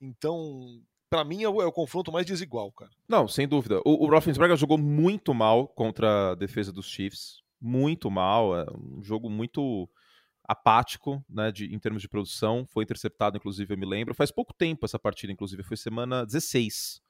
Então, 0.00 0.82
para 1.10 1.24
mim 1.24 1.42
é 1.42 1.48
o, 1.48 1.60
é 1.60 1.66
o, 1.66 1.72
confronto 1.72 2.12
mais 2.12 2.24
desigual, 2.24 2.70
cara. 2.70 2.90
Não, 3.08 3.26
sem 3.26 3.46
dúvida. 3.46 3.80
O, 3.84 4.04
o 4.04 4.08
Roethlisberger 4.08 4.56
jogou 4.56 4.78
muito 4.78 5.34
mal 5.34 5.66
contra 5.66 6.30
a 6.30 6.34
defesa 6.36 6.72
dos 6.72 6.86
Chiefs, 6.86 7.42
muito 7.60 8.08
mal, 8.10 8.56
é 8.56 8.64
um 8.72 9.02
jogo 9.02 9.28
muito 9.28 9.90
apático, 10.44 11.22
né, 11.28 11.52
de, 11.52 11.72
em 11.72 11.78
termos 11.78 12.00
de 12.00 12.08
produção, 12.08 12.64
foi 12.66 12.84
interceptado, 12.84 13.36
inclusive, 13.36 13.74
eu 13.74 13.78
me 13.78 13.86
lembro, 13.86 14.14
faz 14.14 14.30
pouco 14.30 14.54
tempo 14.54 14.86
essa 14.86 14.98
partida, 14.98 15.32
inclusive, 15.32 15.62
foi 15.62 15.76
semana 15.76 16.24
16, 16.24 17.02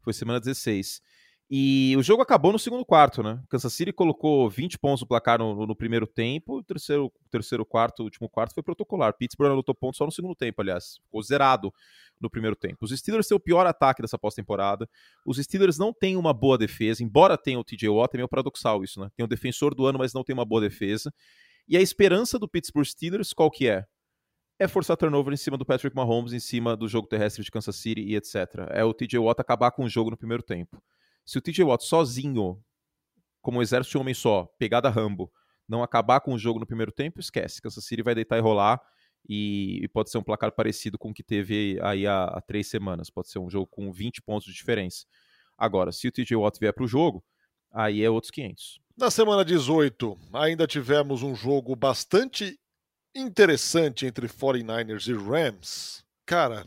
foi 0.00 0.12
semana 0.12 0.38
16. 0.38 1.00
E 1.48 1.94
o 1.96 2.02
jogo 2.02 2.22
acabou 2.22 2.50
no 2.50 2.58
segundo 2.58 2.84
quarto, 2.84 3.22
né? 3.22 3.40
Kansas 3.48 3.72
City 3.72 3.92
colocou 3.92 4.50
20 4.50 4.80
pontos 4.80 5.02
no 5.02 5.06
placar 5.06 5.38
no, 5.38 5.64
no 5.64 5.76
primeiro 5.76 6.04
tempo, 6.04 6.58
o 6.58 6.62
terceiro, 6.62 7.12
terceiro 7.30 7.64
quarto, 7.64 8.02
último 8.02 8.28
quarto 8.28 8.52
foi 8.52 8.64
protocolar. 8.64 9.14
Pittsburgh 9.16 9.52
anotou 9.52 9.72
pontos 9.72 9.96
só 9.96 10.04
no 10.04 10.10
segundo 10.10 10.34
tempo, 10.34 10.60
aliás, 10.60 10.98
ficou 11.04 11.22
zerado 11.22 11.72
no 12.20 12.28
primeiro 12.28 12.56
tempo. 12.56 12.84
Os 12.84 12.90
Steelers 12.90 13.28
têm 13.28 13.36
o 13.36 13.40
pior 13.40 13.64
ataque 13.64 14.02
dessa 14.02 14.18
pós-temporada. 14.18 14.88
Os 15.24 15.36
Steelers 15.36 15.78
não 15.78 15.92
têm 15.92 16.16
uma 16.16 16.34
boa 16.34 16.58
defesa, 16.58 17.04
embora 17.04 17.38
tenham 17.38 17.60
o 17.60 17.64
TJ 17.64 17.90
Watt, 17.90 18.14
é 18.14 18.18
meio 18.18 18.28
paradoxal 18.28 18.82
isso, 18.82 18.98
né? 18.98 19.08
Tem 19.14 19.24
o 19.24 19.28
defensor 19.28 19.72
do 19.72 19.86
ano, 19.86 20.00
mas 20.00 20.12
não 20.12 20.24
tem 20.24 20.34
uma 20.34 20.44
boa 20.44 20.60
defesa. 20.60 21.14
E 21.68 21.76
a 21.76 21.80
esperança 21.80 22.40
do 22.40 22.48
Pittsburgh 22.48 22.86
Steelers, 22.86 23.32
qual 23.32 23.52
que 23.52 23.68
é? 23.68 23.84
É 24.58 24.66
forçar 24.66 24.96
turnover 24.96 25.32
em 25.32 25.36
cima 25.36 25.56
do 25.56 25.64
Patrick 25.64 25.94
Mahomes, 25.94 26.32
em 26.32 26.40
cima 26.40 26.76
do 26.76 26.88
jogo 26.88 27.06
terrestre 27.06 27.44
de 27.44 27.50
Kansas 27.52 27.76
City 27.76 28.00
e 28.00 28.16
etc. 28.16 28.34
É 28.70 28.82
o 28.82 28.92
TJ 28.92 29.20
Watt 29.20 29.40
acabar 29.40 29.70
com 29.70 29.84
o 29.84 29.88
jogo 29.88 30.10
no 30.10 30.16
primeiro 30.16 30.42
tempo. 30.42 30.82
Se 31.26 31.38
o 31.38 31.40
TJ 31.40 31.64
Watt 31.64 31.84
sozinho, 31.84 32.62
como 33.42 33.58
um 33.58 33.62
exército 33.62 33.92
de 33.92 33.98
homem 33.98 34.14
só, 34.14 34.44
pegada 34.58 34.88
Rambo, 34.88 35.30
não 35.68 35.82
acabar 35.82 36.20
com 36.20 36.32
o 36.32 36.38
jogo 36.38 36.60
no 36.60 36.66
primeiro 36.66 36.92
tempo, 36.92 37.20
esquece. 37.20 37.60
Kansas 37.60 37.84
City 37.84 38.02
vai 38.02 38.14
deitar 38.14 38.38
e 38.38 38.40
rolar 38.40 38.80
e, 39.28 39.80
e, 39.82 39.88
pode 39.88 40.10
ser 40.10 40.18
um 40.18 40.22
placar 40.22 40.52
parecido 40.52 40.96
com 40.96 41.10
o 41.10 41.14
que 41.14 41.22
teve 41.22 41.78
aí 41.82 42.06
há, 42.06 42.24
há, 42.24 42.40
três 42.40 42.68
semanas. 42.68 43.10
Pode 43.10 43.28
ser 43.28 43.40
um 43.40 43.50
jogo 43.50 43.66
com 43.66 43.90
20 43.90 44.22
pontos 44.22 44.46
de 44.46 44.54
diferença. 44.54 45.04
Agora, 45.58 45.90
se 45.90 46.06
o 46.06 46.12
TJ 46.12 46.36
Watt 46.36 46.58
vier 46.60 46.72
para 46.72 46.84
o 46.84 46.88
jogo, 46.88 47.24
aí 47.72 48.04
é 48.04 48.10
outros 48.10 48.30
500. 48.30 48.80
Na 48.96 49.10
semana 49.10 49.44
18, 49.44 50.16
ainda 50.32 50.66
tivemos 50.66 51.22
um 51.22 51.34
jogo 51.34 51.74
bastante 51.74 52.58
interessante 53.14 54.06
entre 54.06 54.28
49ers 54.28 55.08
e 55.08 55.14
Rams. 55.14 56.04
Cara, 56.24 56.64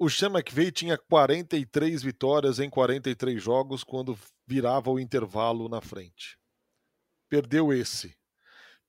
o 0.00 0.08
Sean 0.08 0.30
McVay 0.30 0.72
tinha 0.72 0.96
43 0.96 2.02
vitórias 2.02 2.58
em 2.58 2.70
43 2.70 3.40
jogos 3.40 3.84
quando 3.84 4.18
virava 4.46 4.90
o 4.90 4.98
intervalo 4.98 5.68
na 5.68 5.82
frente. 5.82 6.38
Perdeu 7.28 7.70
esse. 7.70 8.16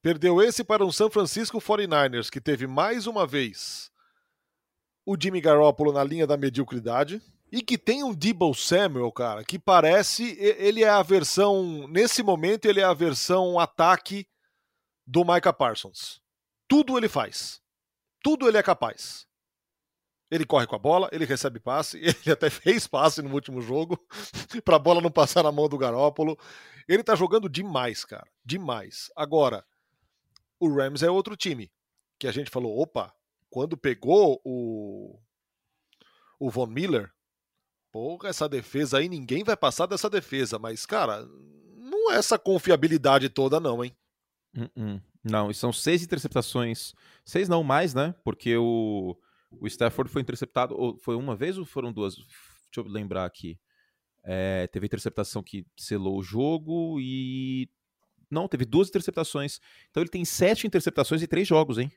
Perdeu 0.02 0.42
esse 0.42 0.64
para 0.64 0.86
um 0.86 0.92
San 0.92 1.10
Francisco 1.10 1.60
49ers, 1.60 2.30
que 2.30 2.40
teve 2.40 2.66
mais 2.66 3.08
uma 3.08 3.28
vez 3.28 3.92
o 5.06 5.18
Jimmy 5.22 5.42
Garoppolo 5.42 5.92
na 5.92 6.02
linha 6.02 6.26
da 6.26 6.38
mediocridade. 6.38 7.22
E 7.52 7.62
que 7.62 7.78
tem 7.78 8.02
um 8.02 8.14
Debo 8.14 8.54
Samuel, 8.54 9.12
cara, 9.12 9.44
que 9.44 9.60
parece. 9.60 10.38
Ele 10.40 10.82
é 10.82 10.90
a 10.90 11.04
versão. 11.04 11.86
Nesse 11.90 12.24
momento, 12.24 12.66
ele 12.66 12.80
é 12.80 12.86
a 12.86 12.94
versão 12.94 13.60
ataque 13.60 14.26
do 15.06 15.26
Micah 15.26 15.52
Parsons. 15.52 16.22
Tudo 16.70 16.98
ele 16.98 17.10
faz. 17.10 17.62
Tudo 18.24 18.48
ele 18.48 18.58
é 18.58 18.64
capaz. 18.64 19.28
Ele 20.32 20.46
corre 20.46 20.66
com 20.66 20.76
a 20.76 20.80
bola, 20.80 21.10
ele 21.12 21.26
recebe 21.26 21.60
passe, 21.60 21.98
ele 22.02 22.32
até 22.32 22.50
fez 22.50 22.88
passe 22.88 23.22
no 23.22 23.34
último 23.34 23.62
jogo 23.62 24.00
para 24.64 24.78
a 24.78 24.80
bola 24.80 25.02
não 25.02 25.12
passar 25.12 25.44
na 25.44 25.52
mão 25.52 25.68
do 25.68 25.78
Garópolo. 25.78 26.40
Ele 26.88 27.04
tá 27.04 27.14
jogando 27.16 27.50
demais, 27.50 28.06
cara, 28.06 28.28
demais. 28.44 29.12
Agora, 29.16 29.66
o 30.58 30.74
Rams 30.74 31.04
é 31.04 31.12
outro 31.12 31.36
time 31.36 31.70
que 32.18 32.28
a 32.28 32.32
gente 32.32 32.50
falou, 32.50 32.80
opa, 32.80 33.14
quando 33.50 33.76
pegou 33.76 34.42
o 34.46 35.20
o 36.40 36.50
Von 36.50 36.66
Miller, 36.66 37.12
porra, 37.92 38.30
essa 38.30 38.50
defesa 38.50 38.98
aí 38.98 39.08
ninguém 39.08 39.44
vai 39.44 39.56
passar 39.56 39.86
dessa 39.86 40.10
defesa, 40.10 40.58
mas 40.58 40.88
cara, 40.88 41.28
não 41.78 42.12
é 42.12 42.16
essa 42.16 42.40
confiabilidade 42.40 43.30
toda 43.30 43.60
não, 43.60 43.84
hein? 43.84 43.96
Uh 44.56 44.64
-uh. 44.78 45.02
Não, 45.24 45.52
e 45.52 45.54
são 45.54 45.72
seis 45.72 46.02
interceptações, 46.02 46.96
seis 47.24 47.48
não 47.48 47.64
mais, 47.64 47.94
né? 47.94 48.16
Porque 48.24 48.58
o 48.58 49.16
o 49.60 49.68
Stafford 49.68 50.12
foi 50.12 50.22
interceptado, 50.22 50.76
ou 50.76 50.98
foi 50.98 51.16
uma 51.16 51.36
vez 51.36 51.58
ou 51.58 51.66
foram 51.66 51.92
duas? 51.92 52.16
Deixa 52.16 52.78
eu 52.78 52.84
lembrar 52.84 53.26
aqui. 53.26 53.60
É, 54.24 54.68
teve 54.68 54.86
interceptação 54.86 55.42
que 55.42 55.66
selou 55.78 56.18
o 56.18 56.24
jogo 56.24 57.00
e. 57.00 57.70
Não, 58.30 58.48
teve 58.48 58.66
duas 58.66 58.88
interceptações. 58.88 59.60
Então 59.90 60.02
ele 60.02 60.10
tem 60.10 60.24
sete 60.24 60.66
interceptações 60.66 61.22
em 61.22 61.28
três 61.28 61.48
jogos, 61.48 61.78
hein? 61.78 61.92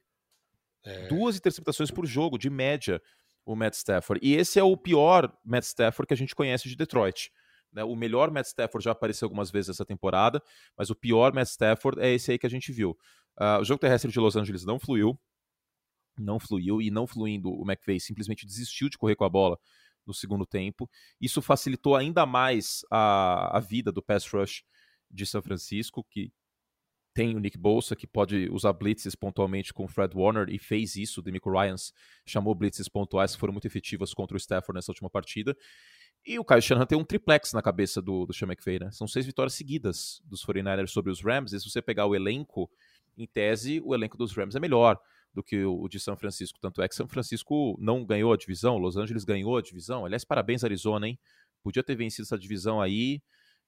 É. 0.84 1.06
Duas 1.06 1.36
interceptações 1.36 1.90
por 1.90 2.04
jogo, 2.06 2.36
de 2.36 2.50
média, 2.50 3.00
o 3.44 3.54
Matt 3.54 3.74
Stafford. 3.74 4.26
E 4.26 4.34
esse 4.34 4.58
é 4.58 4.62
o 4.62 4.76
pior 4.76 5.32
Matt 5.44 5.64
Stafford 5.64 6.08
que 6.08 6.14
a 6.14 6.16
gente 6.16 6.34
conhece 6.34 6.68
de 6.68 6.76
Detroit. 6.76 7.30
Né? 7.72 7.84
O 7.84 7.94
melhor 7.94 8.30
Matt 8.30 8.46
Stafford 8.46 8.84
já 8.84 8.92
apareceu 8.92 9.26
algumas 9.26 9.50
vezes 9.50 9.70
essa 9.70 9.84
temporada, 9.84 10.42
mas 10.76 10.90
o 10.90 10.94
pior 10.94 11.32
Matt 11.32 11.48
Stafford 11.48 12.00
é 12.00 12.12
esse 12.12 12.32
aí 12.32 12.38
que 12.38 12.46
a 12.46 12.50
gente 12.50 12.72
viu. 12.72 12.96
Uh, 13.38 13.60
o 13.60 13.64
jogo 13.64 13.80
terrestre 13.80 14.10
de 14.10 14.20
Los 14.20 14.36
Angeles 14.36 14.64
não 14.64 14.78
fluiu 14.78 15.18
não 16.18 16.38
fluiu 16.38 16.80
e 16.80 16.90
não 16.90 17.06
fluindo, 17.06 17.50
o 17.50 17.62
McVay 17.62 18.00
simplesmente 18.00 18.46
desistiu 18.46 18.88
de 18.88 18.98
correr 18.98 19.16
com 19.16 19.24
a 19.24 19.28
bola 19.28 19.58
no 20.06 20.14
segundo 20.14 20.46
tempo. 20.46 20.88
Isso 21.20 21.40
facilitou 21.40 21.96
ainda 21.96 22.26
mais 22.26 22.80
a, 22.90 23.56
a 23.56 23.60
vida 23.60 23.90
do 23.90 24.02
pass 24.02 24.26
rush 24.26 24.62
de 25.10 25.26
São 25.26 25.42
Francisco, 25.42 26.04
que 26.10 26.32
tem 27.14 27.36
o 27.36 27.38
Nick 27.38 27.56
Bolsa, 27.56 27.94
que 27.94 28.06
pode 28.06 28.48
usar 28.50 28.72
blitzes 28.72 29.14
pontualmente 29.14 29.72
com 29.72 29.84
o 29.84 29.88
Fred 29.88 30.16
Warner, 30.16 30.48
e 30.50 30.58
fez 30.58 30.96
isso. 30.96 31.20
O 31.20 31.22
Demico 31.22 31.50
Ryans 31.50 31.92
chamou 32.26 32.54
blitzes 32.54 32.88
pontuais 32.88 33.34
que 33.34 33.40
foram 33.40 33.52
muito 33.52 33.66
efetivas 33.66 34.12
contra 34.12 34.36
o 34.36 34.40
Stafford 34.40 34.76
nessa 34.76 34.90
última 34.90 35.08
partida. 35.08 35.56
E 36.26 36.38
o 36.38 36.44
Kyle 36.44 36.60
Shanahan 36.60 36.86
tem 36.86 36.98
um 36.98 37.04
triplex 37.04 37.52
na 37.52 37.62
cabeça 37.62 38.02
do, 38.02 38.26
do 38.26 38.32
Sean 38.32 38.48
McVay, 38.48 38.80
né? 38.80 38.90
São 38.90 39.06
seis 39.06 39.24
vitórias 39.24 39.54
seguidas 39.54 40.20
dos 40.24 40.44
49ers 40.44 40.88
sobre 40.88 41.12
os 41.12 41.22
Rams, 41.22 41.52
e 41.52 41.60
se 41.60 41.70
você 41.70 41.80
pegar 41.80 42.06
o 42.06 42.16
elenco, 42.16 42.68
em 43.16 43.26
tese, 43.26 43.80
o 43.84 43.94
elenco 43.94 44.16
dos 44.16 44.34
Rams 44.34 44.56
é 44.56 44.60
melhor 44.60 44.98
do 45.34 45.42
que 45.42 45.64
o 45.64 45.88
de 45.88 45.98
São 45.98 46.16
Francisco. 46.16 46.58
Tanto 46.60 46.80
é 46.80 46.88
que 46.88 46.94
São 46.94 47.08
Francisco 47.08 47.76
não 47.80 48.04
ganhou 48.04 48.32
a 48.32 48.36
divisão, 48.36 48.78
Los 48.78 48.96
Angeles 48.96 49.24
ganhou 49.24 49.56
a 49.56 49.62
divisão. 49.62 50.06
Aliás, 50.06 50.24
parabéns, 50.24 50.62
Arizona, 50.62 51.08
hein? 51.08 51.18
Podia 51.62 51.82
ter 51.82 51.96
vencido 51.96 52.24
essa 52.24 52.38
divisão 52.38 52.80
aí. 52.80 53.20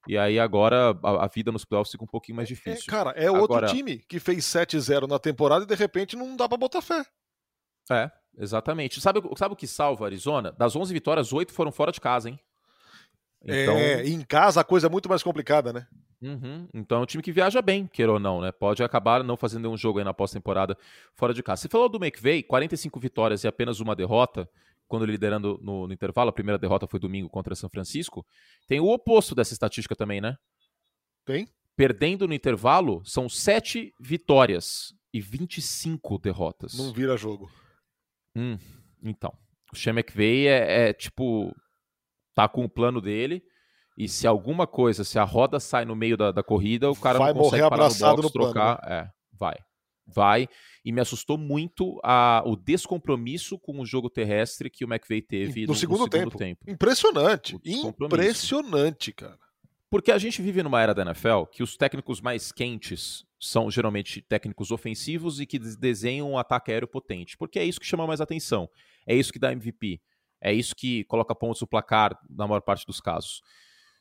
E 0.06 0.16
aí 0.16 0.38
agora 0.38 0.96
a, 1.02 1.24
a 1.24 1.26
vida 1.26 1.50
nos 1.50 1.64
playoffs 1.64 1.90
fica 1.90 2.04
um 2.04 2.08
pouquinho 2.08 2.36
mais 2.36 2.48
é, 2.48 2.54
difícil. 2.54 2.84
É, 2.86 2.90
cara, 2.90 3.10
é 3.10 3.30
outro 3.30 3.56
agora... 3.56 3.66
time 3.66 3.98
que 3.98 4.20
fez 4.20 4.44
7-0 4.44 5.08
na 5.08 5.18
temporada 5.18 5.64
e 5.64 5.66
de 5.66 5.74
repente 5.74 6.14
não 6.14 6.36
dá 6.36 6.48
para 6.48 6.56
botar 6.56 6.80
fé. 6.80 7.04
É, 7.90 8.10
exatamente. 8.38 9.00
Sabe, 9.00 9.20
sabe 9.36 9.54
o 9.54 9.56
que 9.56 9.66
salva 9.66 10.04
a 10.04 10.08
Arizona? 10.08 10.52
Das 10.52 10.76
11 10.76 10.92
vitórias, 10.92 11.32
8 11.32 11.52
foram 11.52 11.72
fora 11.72 11.90
de 11.90 12.00
casa, 12.00 12.28
hein? 12.28 12.38
Então... 13.42 13.76
É, 13.76 14.06
em 14.06 14.22
casa 14.22 14.60
a 14.60 14.64
coisa 14.64 14.86
é 14.86 14.90
muito 14.90 15.08
mais 15.08 15.22
complicada, 15.22 15.72
né? 15.72 15.86
Uhum. 16.20 16.66
Então 16.72 16.98
é 16.98 17.02
um 17.02 17.06
time 17.06 17.22
que 17.22 17.32
viaja 17.32 17.60
bem, 17.60 17.86
queira 17.86 18.12
ou 18.12 18.18
não, 18.18 18.40
né? 18.40 18.50
Pode 18.50 18.82
acabar 18.82 19.22
não 19.22 19.36
fazendo 19.36 19.70
um 19.70 19.76
jogo 19.76 19.98
aí 19.98 20.04
na 20.04 20.14
pós-temporada 20.14 20.76
fora 21.14 21.34
de 21.34 21.42
casa. 21.42 21.62
Você 21.62 21.68
falou 21.68 21.88
do 21.88 22.02
McVay, 22.02 22.42
45 22.42 22.98
vitórias 22.98 23.44
e 23.44 23.48
apenas 23.48 23.80
uma 23.80 23.94
derrota, 23.94 24.48
quando 24.88 25.04
liderando 25.04 25.58
no, 25.62 25.86
no, 25.86 25.92
intervalo. 25.92 26.30
A 26.30 26.32
primeira 26.32 26.58
derrota 26.58 26.86
foi 26.86 26.98
domingo 26.98 27.28
contra 27.28 27.54
São 27.54 27.68
Francisco. 27.68 28.26
Tem 28.66 28.80
o 28.80 28.88
oposto 28.88 29.34
dessa 29.34 29.52
estatística 29.52 29.94
também, 29.94 30.20
né? 30.20 30.38
Tem. 31.24 31.48
Perdendo 31.76 32.26
no 32.26 32.32
intervalo, 32.32 33.02
são 33.04 33.28
7 33.28 33.92
vitórias 34.00 34.94
e 35.12 35.20
25 35.20 36.18
derrotas. 36.18 36.74
Não 36.74 36.92
vira 36.92 37.16
jogo. 37.16 37.50
Hum, 38.34 38.58
então. 39.02 39.36
O 39.72 39.76
Sean 39.76 39.92
McVay 39.92 40.46
é, 40.46 40.88
é 40.88 40.92
tipo. 40.92 41.54
Tá 42.34 42.48
com 42.48 42.64
o 42.64 42.68
plano 42.68 43.00
dele 43.00 43.42
e 43.96 44.08
se 44.08 44.26
alguma 44.26 44.66
coisa, 44.66 45.04
se 45.04 45.18
a 45.18 45.24
roda 45.24 45.58
sai 45.58 45.84
no 45.84 45.96
meio 45.96 46.16
da, 46.16 46.30
da 46.30 46.42
corrida, 46.42 46.90
o 46.90 46.96
cara 46.96 47.18
vai 47.18 47.32
não 47.32 47.40
consegue 47.40 47.62
morrer 47.62 47.74
abraçado 47.74 48.16
no, 48.16 48.22
box, 48.24 48.34
no 48.34 48.42
trocar. 48.42 48.78
Plano, 48.78 48.94
né? 48.94 49.00
É, 49.00 49.10
vai. 49.32 49.56
Vai. 50.06 50.48
E 50.84 50.92
me 50.92 51.00
assustou 51.00 51.36
muito 51.36 51.98
a, 52.04 52.42
o 52.46 52.54
descompromisso 52.54 53.58
com 53.58 53.80
o 53.80 53.86
jogo 53.86 54.08
terrestre 54.08 54.70
que 54.70 54.84
o 54.84 54.88
McVeigh 54.88 55.22
teve 55.22 55.62
no, 55.62 55.68
no, 55.68 55.74
segundo, 55.74 56.00
no 56.00 56.04
segundo 56.04 56.36
tempo. 56.36 56.38
tempo. 56.38 56.70
Impressionante. 56.70 57.58
Impressionante, 57.64 59.12
cara. 59.12 59.38
Porque 59.90 60.12
a 60.12 60.18
gente 60.18 60.42
vive 60.42 60.62
numa 60.62 60.80
era 60.82 60.94
da 60.94 61.02
NFL 61.02 61.44
que 61.50 61.62
os 61.62 61.76
técnicos 61.76 62.20
mais 62.20 62.52
quentes 62.52 63.24
são 63.40 63.70
geralmente 63.70 64.20
técnicos 64.20 64.70
ofensivos 64.70 65.40
e 65.40 65.46
que 65.46 65.58
desenham 65.58 66.30
um 66.30 66.38
ataque 66.38 66.70
aéreo 66.70 66.88
potente. 66.88 67.36
Porque 67.36 67.58
é 67.58 67.64
isso 67.64 67.80
que 67.80 67.86
chama 67.86 68.06
mais 68.06 68.20
atenção. 68.20 68.68
É 69.06 69.14
isso 69.14 69.32
que 69.32 69.38
dá 69.38 69.52
MVP. 69.52 70.00
É 70.40 70.52
isso 70.52 70.74
que 70.74 71.04
coloca 71.04 71.34
pontos 71.34 71.60
no 71.60 71.66
placar 71.66 72.18
na 72.28 72.46
maior 72.46 72.60
parte 72.60 72.84
dos 72.86 73.00
casos. 73.00 73.42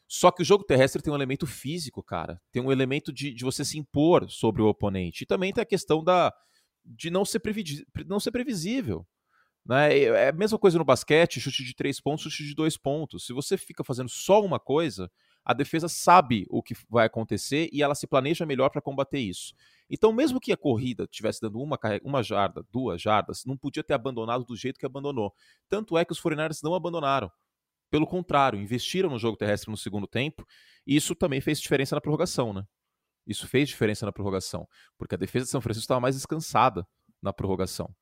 Só 0.07 0.31
que 0.31 0.41
o 0.41 0.45
jogo 0.45 0.63
terrestre 0.63 1.01
tem 1.01 1.11
um 1.11 1.15
elemento 1.15 1.47
físico, 1.47 2.03
cara. 2.03 2.39
Tem 2.51 2.61
um 2.61 2.71
elemento 2.71 3.11
de, 3.11 3.33
de 3.33 3.43
você 3.43 3.65
se 3.65 3.77
impor 3.77 4.29
sobre 4.29 4.61
o 4.61 4.67
oponente. 4.67 5.23
E 5.23 5.27
também 5.27 5.51
tem 5.51 5.61
a 5.61 5.65
questão 5.65 6.03
da, 6.03 6.33
de 6.83 7.09
não 7.09 7.25
ser, 7.25 7.41
não 8.05 8.19
ser 8.19 8.31
previsível. 8.31 9.05
Né? 9.65 9.99
É 9.99 10.29
a 10.29 10.33
mesma 10.33 10.59
coisa 10.59 10.77
no 10.77 10.85
basquete, 10.85 11.41
chute 11.41 11.63
de 11.63 11.73
três 11.73 11.99
pontos, 11.99 12.23
chute 12.23 12.45
de 12.45 12.53
dois 12.53 12.77
pontos. 12.77 13.25
Se 13.25 13.33
você 13.33 13.57
fica 13.57 13.83
fazendo 13.83 14.09
só 14.09 14.43
uma 14.43 14.59
coisa, 14.59 15.09
a 15.43 15.53
defesa 15.53 15.87
sabe 15.87 16.45
o 16.49 16.61
que 16.61 16.75
vai 16.87 17.07
acontecer 17.07 17.67
e 17.73 17.81
ela 17.81 17.95
se 17.95 18.05
planeja 18.05 18.45
melhor 18.45 18.69
para 18.69 18.81
combater 18.81 19.19
isso. 19.19 19.55
Então, 19.89 20.13
mesmo 20.13 20.39
que 20.39 20.51
a 20.51 20.57
corrida 20.57 21.07
tivesse 21.07 21.41
dando 21.41 21.59
uma, 21.59 21.79
uma 22.03 22.23
jarda, 22.23 22.63
duas 22.71 23.01
jardas, 23.01 23.43
não 23.45 23.57
podia 23.57 23.83
ter 23.83 23.93
abandonado 23.93 24.43
do 24.43 24.55
jeito 24.55 24.79
que 24.79 24.85
abandonou. 24.85 25.33
Tanto 25.67 25.97
é 25.97 26.05
que 26.05 26.11
os 26.11 26.19
49 26.19 26.59
não 26.63 26.75
abandonaram. 26.75 27.31
Pelo 27.89 28.07
contrário, 28.07 28.59
investiram 28.59 29.09
no 29.09 29.19
jogo 29.19 29.37
terrestre 29.37 29.71
no 29.71 29.77
segundo 29.77 30.07
tempo, 30.07 30.45
e 30.85 30.95
isso 30.95 31.15
também 31.15 31.41
fez 31.41 31.59
diferença 31.59 31.95
na 31.95 32.01
prorrogação, 32.01 32.53
né? 32.53 32.63
Isso 33.25 33.47
fez 33.47 33.69
diferença 33.69 34.05
na 34.05 34.11
prorrogação, 34.11 34.67
porque 34.97 35.15
a 35.15 35.17
defesa 35.17 35.45
de 35.45 35.51
São 35.51 35.61
Francisco 35.61 35.85
estava 35.85 35.99
mais 35.99 36.15
descansada 36.15 36.85
na 37.21 37.33
prorrogação. 37.33 37.93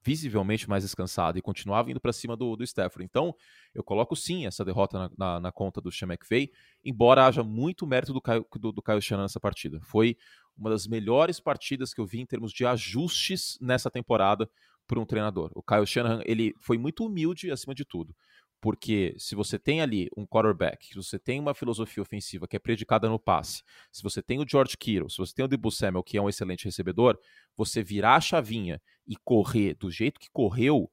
Visivelmente 0.00 0.68
mais 0.68 0.84
descansada 0.84 1.36
e 1.38 1.42
continuava 1.42 1.90
indo 1.90 2.00
para 2.00 2.12
cima 2.12 2.36
do, 2.36 2.54
do 2.54 2.62
Stafford. 2.62 3.04
Então, 3.04 3.34
eu 3.74 3.82
coloco 3.82 4.14
sim 4.14 4.46
essa 4.46 4.64
derrota 4.64 4.98
na, 4.98 5.10
na, 5.18 5.40
na 5.40 5.52
conta 5.52 5.80
do 5.80 5.90
Sean 5.90 6.06
McVay, 6.06 6.50
embora 6.84 7.26
haja 7.26 7.42
muito 7.42 7.84
mérito 7.84 8.12
do 8.12 8.22
Kyle, 8.22 8.44
do, 8.54 8.70
do 8.70 8.80
Kyle 8.80 9.02
Shannon 9.02 9.22
nessa 9.22 9.40
partida. 9.40 9.80
Foi 9.82 10.16
uma 10.56 10.70
das 10.70 10.86
melhores 10.86 11.40
partidas 11.40 11.92
que 11.92 12.00
eu 12.00 12.06
vi 12.06 12.20
em 12.20 12.26
termos 12.26 12.52
de 12.52 12.64
ajustes 12.64 13.58
nessa 13.60 13.90
temporada 13.90 14.48
por 14.86 14.98
um 14.98 15.04
treinador. 15.04 15.50
O 15.54 15.62
Kyle 15.62 15.86
Shanahan, 15.86 16.22
ele 16.24 16.54
foi 16.60 16.78
muito 16.78 17.04
humilde 17.04 17.50
acima 17.50 17.74
de 17.74 17.84
tudo. 17.84 18.14
Porque 18.60 19.14
se 19.18 19.34
você 19.34 19.58
tem 19.58 19.80
ali 19.80 20.08
um 20.16 20.26
quarterback, 20.26 20.88
se 20.88 20.94
você 20.94 21.18
tem 21.18 21.38
uma 21.38 21.54
filosofia 21.54 22.02
ofensiva 22.02 22.48
que 22.48 22.56
é 22.56 22.58
predicada 22.58 23.08
no 23.08 23.18
passe, 23.18 23.62
se 23.92 24.02
você 24.02 24.20
tem 24.20 24.40
o 24.40 24.48
George 24.48 24.76
Kittle, 24.76 25.08
se 25.08 25.18
você 25.18 25.32
tem 25.32 25.44
o 25.44 25.48
Debo 25.48 25.70
Samuel, 25.70 26.02
que 26.02 26.16
é 26.16 26.22
um 26.22 26.28
excelente 26.28 26.64
recebedor, 26.64 27.16
você 27.56 27.82
virar 27.82 28.16
a 28.16 28.20
chavinha 28.20 28.80
e 29.06 29.16
correr 29.16 29.74
do 29.74 29.90
jeito 29.90 30.18
que 30.18 30.28
correu 30.32 30.90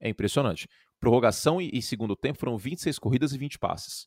é 0.00 0.08
impressionante. 0.08 0.68
Prorrogação 1.00 1.60
e, 1.60 1.70
e 1.72 1.80
segundo 1.80 2.14
tempo 2.14 2.38
foram 2.38 2.58
26 2.58 2.98
corridas 2.98 3.32
e 3.32 3.38
20 3.38 3.58
passes. 3.58 4.06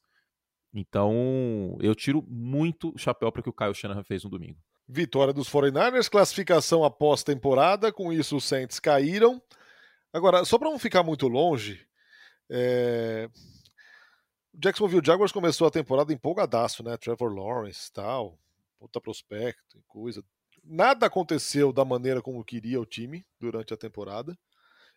Então, 0.74 1.78
eu 1.82 1.94
tiro 1.94 2.24
muito 2.28 2.94
chapéu 2.98 3.32
para 3.32 3.42
o 3.42 3.44
que 3.44 3.50
o 3.50 3.54
Kyle 3.54 3.74
Shanahan 3.74 4.04
fez 4.04 4.24
no 4.24 4.30
domingo. 4.30 4.60
Vitória 4.88 5.34
dos 5.34 5.50
49ers, 5.50 6.10
classificação 6.10 6.84
após 6.84 7.24
temporada, 7.24 7.92
com 7.92 8.12
isso 8.12 8.38
os 8.38 8.44
Saints 8.44 8.80
caíram. 8.80 9.42
Agora, 10.14 10.44
só 10.46 10.58
para 10.58 10.70
não 10.70 10.80
ficar 10.80 11.04
muito 11.04 11.28
longe, 11.28 11.86
é... 12.52 13.30
O 14.54 14.60
Jacksonville 14.60 15.06
Jaguars 15.06 15.32
começou 15.32 15.66
a 15.66 15.72
temporada 15.72 16.12
empolgadaço, 16.12 16.84
né? 16.84 16.98
Trevor 16.98 17.34
Lawrence 17.34 17.92
tal, 17.92 18.38
puta 18.78 19.00
prospecto 19.00 19.78
e 19.78 19.84
coisa. 19.88 20.22
Nada 20.64 21.06
aconteceu 21.06 21.72
da 21.72 21.86
maneira 21.86 22.22
como 22.22 22.44
queria 22.44 22.80
o 22.80 22.86
time 22.86 23.26
durante 23.40 23.74
a 23.74 23.78
temporada. 23.78 24.38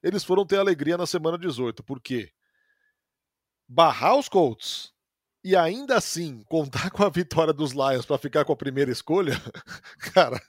Eles 0.03 0.25
foram 0.25 0.45
ter 0.45 0.59
alegria 0.59 0.99
na 0.99 1.07
semana 1.07 1.39
18, 1.39 1.83
por 1.85 2.01
quê? 2.01 2.31
Barrar 3.67 4.19
os 4.19 4.29
Colts 4.29 4.93
e 5.43 5.55
ainda 5.55 5.97
assim 5.97 6.43
contar 6.43 6.91
com 6.91 7.05
a 7.05 7.09
vitória 7.09 7.53
dos 7.53 7.73
Lions 7.73 8.05
para 8.05 8.19
ficar 8.19 8.45
com 8.45 8.53
a 8.53 8.57
primeira 8.57 8.91
escolha, 8.91 9.33
cara, 10.13 10.43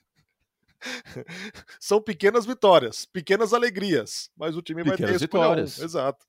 são 1.79 2.01
pequenas 2.01 2.45
vitórias, 2.45 3.05
pequenas 3.05 3.53
alegrias, 3.53 4.29
mas 4.35 4.57
o 4.57 4.61
time 4.61 4.83
pequenas 4.83 4.99
vai 4.99 5.11
ter 5.11 5.19
vitórias. 5.19 5.79
Um. 5.79 5.83
Exato. 5.83 6.25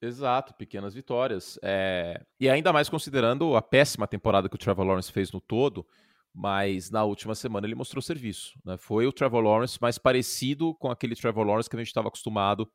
Exato, 0.00 0.54
pequenas 0.54 0.94
vitórias. 0.94 1.58
É... 1.62 2.24
E 2.38 2.48
ainda 2.48 2.72
mais 2.72 2.88
considerando 2.88 3.56
a 3.56 3.62
péssima 3.62 4.06
temporada 4.06 4.48
que 4.48 4.54
o 4.54 4.58
Trevor 4.58 4.86
Lawrence 4.86 5.10
fez 5.10 5.32
no 5.32 5.40
todo, 5.40 5.86
mas 6.32 6.90
na 6.90 7.02
última 7.04 7.34
semana 7.34 7.66
ele 7.66 7.74
mostrou 7.74 8.00
serviço. 8.00 8.52
Né? 8.64 8.76
Foi 8.76 9.06
o 9.06 9.12
Trevor 9.12 9.42
Lawrence 9.42 9.78
mais 9.80 9.98
parecido 9.98 10.74
com 10.76 10.90
aquele 10.90 11.16
Trevor 11.16 11.44
Lawrence 11.44 11.68
que 11.68 11.74
a 11.74 11.78
gente 11.80 11.88
estava 11.88 12.08
acostumado 12.08 12.70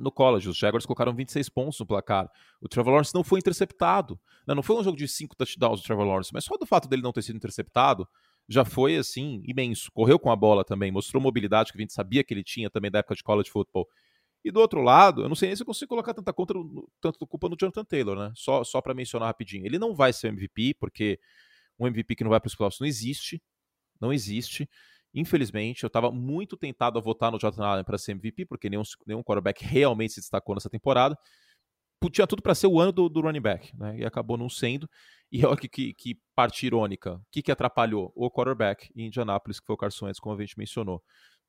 no 0.00 0.10
college. 0.10 0.48
Os 0.48 0.56
Jaguars 0.56 0.84
colocaram 0.84 1.14
26 1.14 1.48
pontos 1.48 1.78
no 1.78 1.86
placar. 1.86 2.28
O 2.60 2.68
Trevor 2.68 2.94
Lawrence 2.94 3.14
não 3.14 3.22
foi 3.22 3.38
interceptado. 3.38 4.18
Não, 4.46 4.56
não 4.56 4.62
foi 4.62 4.76
um 4.76 4.82
jogo 4.82 4.96
de 4.96 5.06
cinco 5.06 5.36
touchdowns 5.36 5.80
do 5.80 5.84
Trevor 5.84 6.04
Lawrence, 6.04 6.30
mas 6.32 6.44
só 6.44 6.56
do 6.56 6.66
fato 6.66 6.88
dele 6.88 7.02
não 7.02 7.12
ter 7.12 7.22
sido 7.22 7.36
interceptado 7.36 8.08
já 8.48 8.64
foi 8.64 8.96
assim 8.96 9.42
imenso. 9.46 9.90
Correu 9.92 10.18
com 10.18 10.30
a 10.30 10.36
bola 10.36 10.64
também, 10.64 10.90
mostrou 10.90 11.22
mobilidade 11.22 11.72
que 11.72 11.78
a 11.78 11.80
gente 11.80 11.92
sabia 11.92 12.22
que 12.24 12.34
ele 12.34 12.42
tinha 12.42 12.68
também 12.68 12.90
da 12.90 12.98
época 12.98 13.14
de 13.14 13.22
college 13.22 13.50
football. 13.50 13.86
E 14.44 14.50
do 14.50 14.60
outro 14.60 14.82
lado, 14.82 15.22
eu 15.22 15.28
não 15.28 15.34
sei 15.34 15.48
nem 15.48 15.56
se 15.56 15.62
eu 15.62 15.66
consigo 15.66 15.88
colocar 15.88 16.12
tanta 16.12 16.32
contra, 16.32 16.58
tanto 17.00 17.26
culpa 17.26 17.48
no 17.48 17.56
Jonathan 17.58 17.84
Taylor, 17.84 18.16
né? 18.16 18.32
Só, 18.36 18.62
só 18.62 18.82
para 18.82 18.92
mencionar 18.92 19.28
rapidinho. 19.28 19.64
Ele 19.64 19.78
não 19.78 19.94
vai 19.94 20.12
ser 20.12 20.28
MVP, 20.28 20.74
porque 20.78 21.18
um 21.78 21.86
MVP 21.86 22.14
que 22.14 22.24
não 22.24 22.30
vai 22.30 22.40
para 22.40 22.48
os 22.48 22.54
playoffs 22.54 22.78
não 22.78 22.86
existe. 22.86 23.42
Não 23.98 24.12
existe. 24.12 24.68
Infelizmente, 25.14 25.84
eu 25.84 25.86
estava 25.86 26.10
muito 26.10 26.56
tentado 26.56 26.98
a 26.98 27.02
votar 27.02 27.32
no 27.32 27.38
Jonathan 27.38 27.64
Allen 27.64 27.84
para 27.84 27.96
ser 27.96 28.12
MVP, 28.12 28.44
porque 28.44 28.68
nenhum, 28.68 28.82
nenhum 29.06 29.22
quarterback 29.22 29.64
realmente 29.64 30.12
se 30.12 30.20
destacou 30.20 30.54
nessa 30.54 30.68
temporada. 30.68 31.16
Tinha 32.12 32.26
tudo 32.26 32.42
para 32.42 32.54
ser 32.54 32.66
o 32.66 32.78
ano 32.78 32.92
do, 32.92 33.08
do, 33.08 33.22
running 33.22 33.40
back, 33.40 33.74
né? 33.78 33.96
E 33.98 34.04
acabou 34.04 34.36
não 34.36 34.50
sendo. 34.50 34.86
E 35.32 35.42
olha 35.46 35.56
que, 35.56 35.68
que, 35.68 35.94
que 35.94 36.20
parte 36.34 36.66
irônica. 36.66 37.14
O 37.14 37.22
que, 37.30 37.40
que 37.40 37.50
atrapalhou? 37.50 38.12
O 38.14 38.30
quarterback 38.30 38.90
em 38.94 39.06
Indianápolis, 39.06 39.58
que 39.58 39.64
foi 39.64 39.74
o 39.74 39.78
Carson 39.78 40.04
Wentz, 40.04 40.20
como 40.20 40.36
a 40.36 40.40
gente 40.40 40.58
mencionou. 40.58 41.02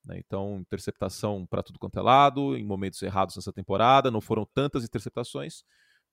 Né? 0.06 0.20
Então, 0.26 0.60
interceptação 0.60 1.46
para 1.46 1.64
tudo 1.64 1.80
quanto 1.80 2.00
é 2.00 2.02
lado, 2.02 2.56
em 2.56 2.64
momentos 2.64 3.02
errados 3.02 3.36
nessa 3.36 3.52
temporada. 3.52 4.12
Não 4.12 4.22
foram 4.22 4.46
tantas 4.54 4.84
interceptações, 4.84 5.64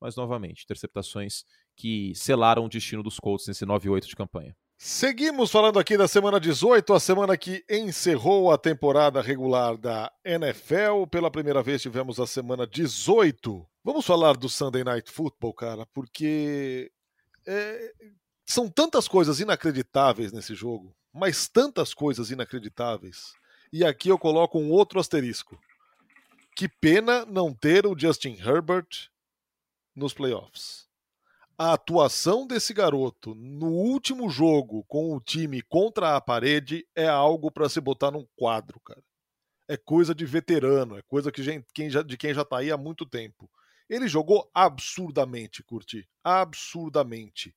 mas 0.01 0.15
novamente, 0.15 0.63
interceptações 0.63 1.43
que 1.75 2.13
selaram 2.15 2.65
o 2.65 2.69
destino 2.69 3.03
dos 3.03 3.19
Colts 3.19 3.47
nesse 3.47 3.65
9-8 3.65 4.07
de 4.07 4.15
campanha. 4.15 4.55
Seguimos 4.77 5.49
falando 5.49 5.79
aqui 5.79 5.95
da 5.95 6.07
semana 6.07 6.39
18, 6.39 6.93
a 6.93 6.99
semana 6.99 7.37
que 7.37 7.63
encerrou 7.69 8.51
a 8.51 8.57
temporada 8.57 9.21
regular 9.21 9.77
da 9.77 10.11
NFL. 10.25 11.05
Pela 11.09 11.31
primeira 11.31 11.63
vez 11.63 11.81
tivemos 11.81 12.19
a 12.19 12.27
semana 12.27 12.67
18. 12.67 13.65
Vamos 13.83 14.05
falar 14.05 14.35
do 14.35 14.49
Sunday 14.49 14.83
Night 14.83 15.09
Football, 15.09 15.53
cara, 15.53 15.85
porque 15.93 16.91
é, 17.47 17.93
são 18.45 18.69
tantas 18.69 19.07
coisas 19.07 19.39
inacreditáveis 19.39 20.33
nesse 20.33 20.53
jogo, 20.53 20.93
mas 21.13 21.47
tantas 21.47 21.93
coisas 21.93 22.29
inacreditáveis. 22.29 23.33
E 23.73 23.83
aqui 23.83 24.09
eu 24.09 24.19
coloco 24.19 24.59
um 24.59 24.69
outro 24.69 24.99
asterisco. 24.99 25.59
Que 26.55 26.69
pena 26.69 27.25
não 27.25 27.51
ter 27.51 27.87
o 27.87 27.97
Justin 27.97 28.37
Herbert 28.39 29.09
nos 29.95 30.13
playoffs. 30.13 30.87
A 31.57 31.73
atuação 31.73 32.45
desse 32.45 32.71
garoto 32.71 33.33
no 33.33 33.71
último 33.71 34.29
jogo 34.29 34.83
com 34.83 35.15
o 35.15 35.19
time 35.19 35.59
contra 35.63 36.15
a 36.15 36.21
parede 36.21 36.85
é 36.95 37.07
algo 37.07 37.49
para 37.49 37.67
se 37.67 37.81
botar 37.81 38.11
num 38.11 38.27
quadro, 38.35 38.79
cara. 38.79 39.03
É 39.67 39.75
coisa 39.75 40.13
de 40.13 40.23
veterano, 40.23 40.95
é 40.95 41.01
coisa 41.01 41.31
que 41.31 41.41
quem 41.73 41.89
já, 41.89 42.03
de 42.03 42.15
quem 42.15 42.31
já 42.31 42.45
tá 42.45 42.59
aí 42.59 42.69
há 42.69 42.77
muito 42.77 43.07
tempo. 43.07 43.49
Ele 43.89 44.07
jogou 44.07 44.51
absurdamente, 44.53 45.63
Curti. 45.63 46.07
Absurdamente. 46.23 47.55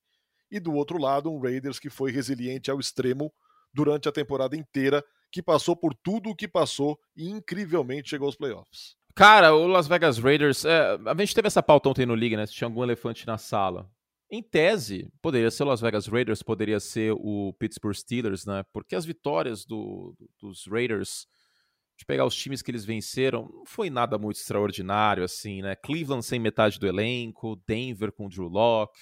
E 0.50 0.58
do 0.58 0.72
outro 0.72 0.96
lado, 0.96 1.30
um 1.30 1.38
Raiders 1.38 1.78
que 1.78 1.90
foi 1.90 2.10
resiliente 2.10 2.70
ao 2.70 2.80
extremo 2.80 3.30
durante 3.70 4.08
a 4.08 4.12
temporada 4.12 4.56
inteira, 4.56 5.04
que 5.30 5.42
passou 5.42 5.76
por 5.76 5.94
tudo 5.94 6.30
o 6.30 6.36
que 6.36 6.48
passou 6.48 6.98
e 7.16 7.28
incrivelmente 7.28 8.10
chegou 8.10 8.26
aos 8.26 8.36
playoffs. 8.36 8.96
Cara, 9.14 9.54
o 9.54 9.66
Las 9.66 9.88
Vegas 9.88 10.18
Raiders. 10.18 10.64
É, 10.64 10.98
a 11.06 11.14
gente 11.18 11.34
teve 11.34 11.46
essa 11.46 11.62
pauta 11.62 11.88
ontem 11.88 12.04
no 12.04 12.14
League, 12.14 12.36
né? 12.36 12.46
Se 12.46 12.52
tinha 12.52 12.68
algum 12.68 12.82
elefante 12.82 13.26
na 13.26 13.38
sala. 13.38 13.90
Em 14.30 14.42
tese, 14.42 15.08
poderia 15.22 15.50
ser 15.50 15.62
o 15.62 15.66
Las 15.66 15.80
Vegas 15.80 16.06
Raiders, 16.06 16.42
poderia 16.42 16.80
ser 16.80 17.12
o 17.12 17.54
Pittsburgh 17.58 17.94
Steelers, 17.94 18.44
né? 18.44 18.64
Porque 18.72 18.94
as 18.94 19.06
vitórias 19.06 19.64
do, 19.64 20.14
dos 20.38 20.66
Raiders, 20.66 21.26
de 21.96 22.04
pegar 22.04 22.26
os 22.26 22.34
times 22.34 22.60
que 22.60 22.70
eles 22.70 22.84
venceram, 22.84 23.48
não 23.50 23.64
foi 23.64 23.88
nada 23.88 24.18
muito 24.18 24.36
extraordinário, 24.36 25.24
assim, 25.24 25.62
né? 25.62 25.76
Cleveland 25.76 26.24
sem 26.24 26.38
metade 26.38 26.78
do 26.78 26.86
elenco, 26.86 27.56
Denver 27.66 28.12
com 28.12 28.28
Drew 28.28 28.48
Locke. 28.48 28.98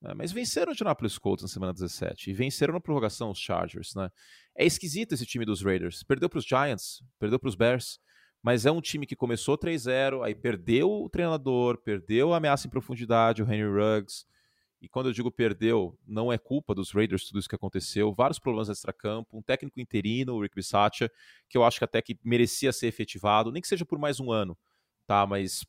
Né? 0.00 0.14
Mas 0.14 0.32
venceram 0.32 0.72
o 0.72 0.74
Indianapolis 0.74 1.16
Colts 1.16 1.42
na 1.42 1.48
semana 1.48 1.72
17 1.72 2.30
e 2.30 2.34
venceram 2.34 2.74
na 2.74 2.80
prorrogação 2.80 3.30
os 3.30 3.38
Chargers, 3.38 3.94
né? 3.94 4.10
É 4.56 4.64
esquisito 4.64 5.12
esse 5.12 5.26
time 5.26 5.44
dos 5.44 5.62
Raiders. 5.62 6.02
Perdeu 6.02 6.28
para 6.28 6.38
os 6.38 6.44
Giants, 6.44 7.02
perdeu 7.18 7.38
para 7.38 7.48
os 7.48 7.54
Bears 7.54 7.98
mas 8.42 8.66
é 8.66 8.72
um 8.72 8.80
time 8.80 9.06
que 9.06 9.14
começou 9.14 9.56
3-0, 9.56 10.24
aí 10.24 10.34
perdeu 10.34 10.90
o 10.90 11.08
treinador, 11.08 11.78
perdeu 11.78 12.34
a 12.34 12.38
ameaça 12.38 12.66
em 12.66 12.70
profundidade, 12.70 13.40
o 13.40 13.46
Henry 13.46 13.70
Ruggs. 13.70 14.26
E 14.80 14.88
quando 14.88 15.06
eu 15.06 15.12
digo 15.12 15.30
perdeu, 15.30 15.96
não 16.04 16.32
é 16.32 16.36
culpa 16.36 16.74
dos 16.74 16.90
Raiders 16.90 17.24
tudo 17.24 17.38
isso 17.38 17.48
que 17.48 17.54
aconteceu. 17.54 18.12
Vários 18.12 18.40
problemas 18.40 18.68
extra-campo, 18.68 19.38
um 19.38 19.42
técnico 19.42 19.80
interino, 19.80 20.34
o 20.34 20.42
Rick 20.42 20.56
Bisaccia, 20.56 21.08
que 21.48 21.56
eu 21.56 21.62
acho 21.62 21.78
que 21.78 21.84
até 21.84 22.02
que 22.02 22.18
merecia 22.24 22.72
ser 22.72 22.88
efetivado, 22.88 23.52
nem 23.52 23.62
que 23.62 23.68
seja 23.68 23.86
por 23.86 23.96
mais 23.96 24.18
um 24.18 24.32
ano, 24.32 24.58
tá? 25.06 25.24
Mas, 25.24 25.64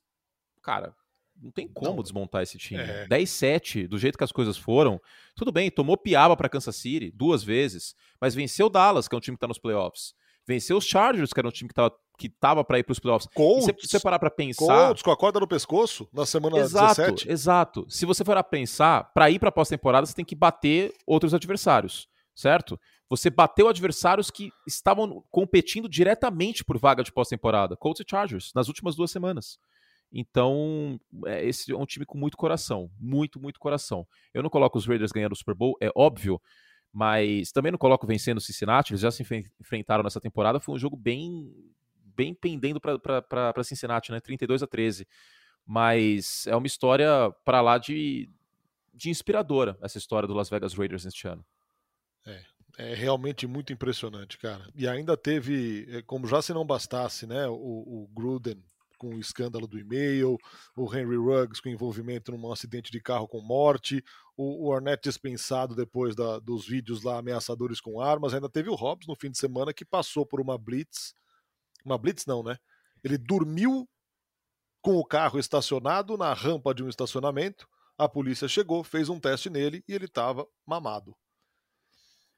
cara, 0.64 0.96
não 1.44 1.52
tem 1.52 1.68
como 1.68 1.98
não. 1.98 2.04
desmontar 2.04 2.42
esse 2.42 2.58
time. 2.58 2.82
É. 2.82 3.06
10-7, 3.08 3.88
do 3.88 3.98
jeito 3.98 4.18
que 4.18 4.24
as 4.24 4.32
coisas 4.32 4.58
foram. 4.58 5.00
Tudo 5.36 5.52
bem, 5.52 5.70
tomou 5.70 5.98
piaba 5.98 6.38
para 6.38 6.50
Kansas 6.50 6.76
City 6.76 7.12
duas 7.12 7.44
vezes, 7.44 7.96
mas 8.20 8.34
venceu 8.34 8.70
Dallas, 8.70 9.08
que 9.08 9.14
é 9.14 9.18
um 9.18 9.22
time 9.22 9.36
que 9.36 9.42
tá 9.42 9.48
nos 9.48 9.60
playoffs. 9.60 10.14
Venceu 10.48 10.78
os 10.78 10.86
Chargers, 10.86 11.32
que 11.32 11.40
era 11.40 11.48
um 11.48 11.52
time 11.52 11.68
que 11.68 11.74
estava 11.74 11.94
que 12.16 12.30
tava 12.30 12.64
para 12.64 12.78
ir 12.78 12.84
para 12.84 12.92
os 12.92 13.00
playoffs. 13.00 13.28
Colts, 13.34 13.66
se 13.66 13.88
você 13.88 14.00
parar 14.00 14.20
para 14.20 14.30
pensar, 14.30 14.88
Colts 14.88 15.02
com 15.02 15.12
a 15.12 15.18
corda 15.18 15.40
no 15.40 15.48
pescoço 15.48 16.08
na 16.14 16.26
semana 16.28 16.60
exato, 16.60 17.02
17. 17.02 17.32
Exato. 17.32 17.86
Se 17.90 18.06
você 18.06 18.24
for 18.24 18.38
a 18.38 18.44
pensar, 18.44 19.12
para 19.14 19.32
ir 19.32 19.40
para 19.40 19.52
pós-temporada 19.52 20.06
você 20.06 20.14
tem 20.14 20.24
que 20.24 20.36
bater 20.36 20.94
outros 21.08 21.34
adversários, 21.34 22.08
certo? 22.36 22.80
Você 23.10 23.30
bateu 23.30 23.68
adversários 23.68 24.32
que 24.32 24.52
estavam 24.68 25.24
competindo 25.32 25.90
diretamente 25.90 26.64
por 26.64 26.78
vaga 26.78 27.04
de 27.04 27.12
pós-temporada, 27.12 27.76
Colts 27.76 28.02
e 28.02 28.10
Chargers, 28.10 28.52
nas 28.56 28.68
últimas 28.68 28.96
duas 28.96 29.12
semanas. 29.12 29.58
Então, 30.14 31.00
é, 31.26 31.44
esse 31.44 31.72
é 31.72 31.76
um 31.76 31.86
time 31.86 32.06
com 32.06 32.18
muito 32.18 32.38
coração, 32.38 32.92
muito, 33.00 33.42
muito 33.42 33.60
coração. 33.60 34.08
Eu 34.32 34.44
não 34.44 34.50
coloco 34.50 34.78
os 34.78 34.86
Raiders 34.86 35.12
ganhando 35.12 35.32
o 35.32 35.36
Super 35.36 35.56
Bowl, 35.56 35.76
é 35.82 35.90
óbvio, 35.96 36.40
mas 36.92 37.52
também 37.52 37.72
não 37.72 37.80
coloco 37.80 38.06
vencendo 38.06 38.38
o 38.38 38.42
Cincinnati, 38.42 38.92
eles 38.94 39.02
já 39.02 39.10
se 39.10 39.26
enfrentaram 39.60 40.04
nessa 40.04 40.22
temporada, 40.22 40.60
foi 40.60 40.76
um 40.76 40.80
jogo 40.80 40.96
bem 40.96 41.52
bem 42.16 42.32
pendendo 42.32 42.80
para 42.80 43.64
Cincinnati, 43.64 44.12
né? 44.12 44.20
32 44.20 44.62
a 44.62 44.68
13. 44.68 45.08
Mas 45.66 46.46
é 46.46 46.56
uma 46.56 46.68
história 46.68 47.08
para 47.44 47.60
lá 47.60 47.80
de, 47.80 48.30
de 48.94 49.10
inspiradora, 49.10 49.76
essa 49.82 49.98
história 49.98 50.28
do 50.28 50.34
Las 50.36 50.48
Vegas 50.48 50.76
Raiders 50.76 51.06
neste 51.06 51.28
ano. 51.28 51.44
É, 52.24 52.44
é 52.78 52.94
realmente 52.94 53.48
muito 53.48 53.74
impressionante, 53.74 54.38
cara. 54.38 54.70
E 54.76 54.88
ainda 54.88 55.18
teve, 55.18 55.88
é, 55.90 56.02
como 56.04 56.28
já 56.28 56.40
se 56.40 56.54
não 56.54 56.64
bastasse, 56.64 57.26
né? 57.26 57.48
O, 57.48 57.54
o 57.54 58.10
Gruden 58.14 58.64
com 58.98 59.16
o 59.16 59.20
escândalo 59.20 59.68
do 59.68 59.78
e-mail, 59.78 60.38
o 60.76 60.96
Henry 60.96 61.18
Ruggs 61.18 61.62
com 61.62 61.70
envolvimento 61.70 62.32
num 62.32 62.52
acidente 62.52 62.92
de 62.92 63.02
carro 63.02 63.28
com 63.28 63.42
morte, 63.42 64.04
o, 64.38 64.68
o 64.68 64.74
Arnett 64.74 65.04
dispensado 65.04 65.76
depois 65.76 66.16
da, 66.16 66.40
dos 66.40 66.68
vídeos 66.68 67.04
lá 67.04 67.18
ameaçadores 67.18 67.80
com 67.80 68.00
armas, 68.02 68.34
ainda 68.34 68.50
teve 68.50 68.70
o 68.70 68.76
Hobbs 68.76 69.08
no 69.08 69.16
fim 69.16 69.30
de 69.30 69.38
semana 69.38 69.74
que 69.74 69.86
passou 69.86 70.26
por 70.26 70.40
uma 70.40 70.58
blitz, 70.58 71.14
uma 71.86 71.98
blitz 71.98 72.26
não, 72.26 72.44
né? 72.44 72.58
Ele 73.04 73.18
dormiu 73.18 73.88
com 74.82 74.98
o 74.98 75.06
carro 75.06 75.40
estacionado 75.40 76.18
na 76.18 76.34
rampa 76.34 76.74
de 76.74 76.84
um 76.84 76.90
estacionamento, 76.90 77.68
a 77.98 78.10
polícia 78.10 78.48
chegou, 78.48 78.84
fez 78.84 79.10
um 79.10 79.20
teste 79.20 79.50
nele 79.50 79.84
e 79.88 79.94
ele 79.94 80.06
estava 80.06 80.48
mamado. 80.66 81.16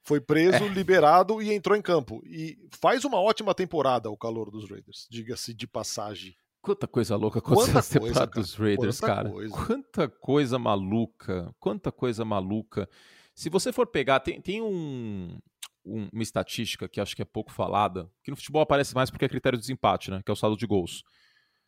Foi 0.04 0.22
preso, 0.22 0.64
é. 0.64 0.68
liberado 0.68 1.42
e 1.42 1.52
entrou 1.52 1.76
em 1.76 1.82
campo. 1.82 2.22
E 2.26 2.56
faz 2.80 3.04
uma 3.04 3.20
ótima 3.20 3.56
temporada 3.56 4.10
o 4.10 4.18
calor 4.18 4.52
dos 4.52 4.70
Raiders, 4.70 5.08
diga-se 5.10 5.54
de 5.54 5.66
passagem. 5.66 6.38
Quanta 6.66 6.88
coisa 6.88 7.16
louca 7.16 7.38
aconteceu 7.38 8.02
temporada 8.02 8.32
dos 8.32 8.56
Raiders, 8.56 9.00
quanta 9.00 9.14
cara. 9.14 9.30
Coisa. 9.30 9.56
Quanta 9.56 10.10
coisa 10.10 10.58
maluca. 10.58 11.56
Quanta 11.60 11.92
coisa 11.92 12.26
maluca. 12.26 12.90
Se 13.36 13.52
você 13.52 13.72
for 13.72 13.86
pegar, 13.86 14.20
tem, 14.20 14.42
tem 14.42 14.64
um, 14.64 15.38
um, 15.86 16.10
uma 16.12 16.24
estatística 16.24 16.90
que 16.90 17.00
acho 17.00 17.16
que 17.16 17.22
é 17.22 17.26
pouco 17.26 17.52
falada, 17.52 18.10
que 18.24 18.32
no 18.32 18.36
futebol 18.36 18.64
aparece 18.64 18.96
mais 18.96 19.12
porque 19.12 19.26
é 19.26 19.30
critério 19.30 19.60
de 19.60 19.62
desempate, 19.62 20.10
né? 20.10 20.24
Que 20.26 20.32
é 20.32 20.34
o 20.34 20.36
saldo 20.36 20.58
de 20.58 20.66
gols. 20.66 21.04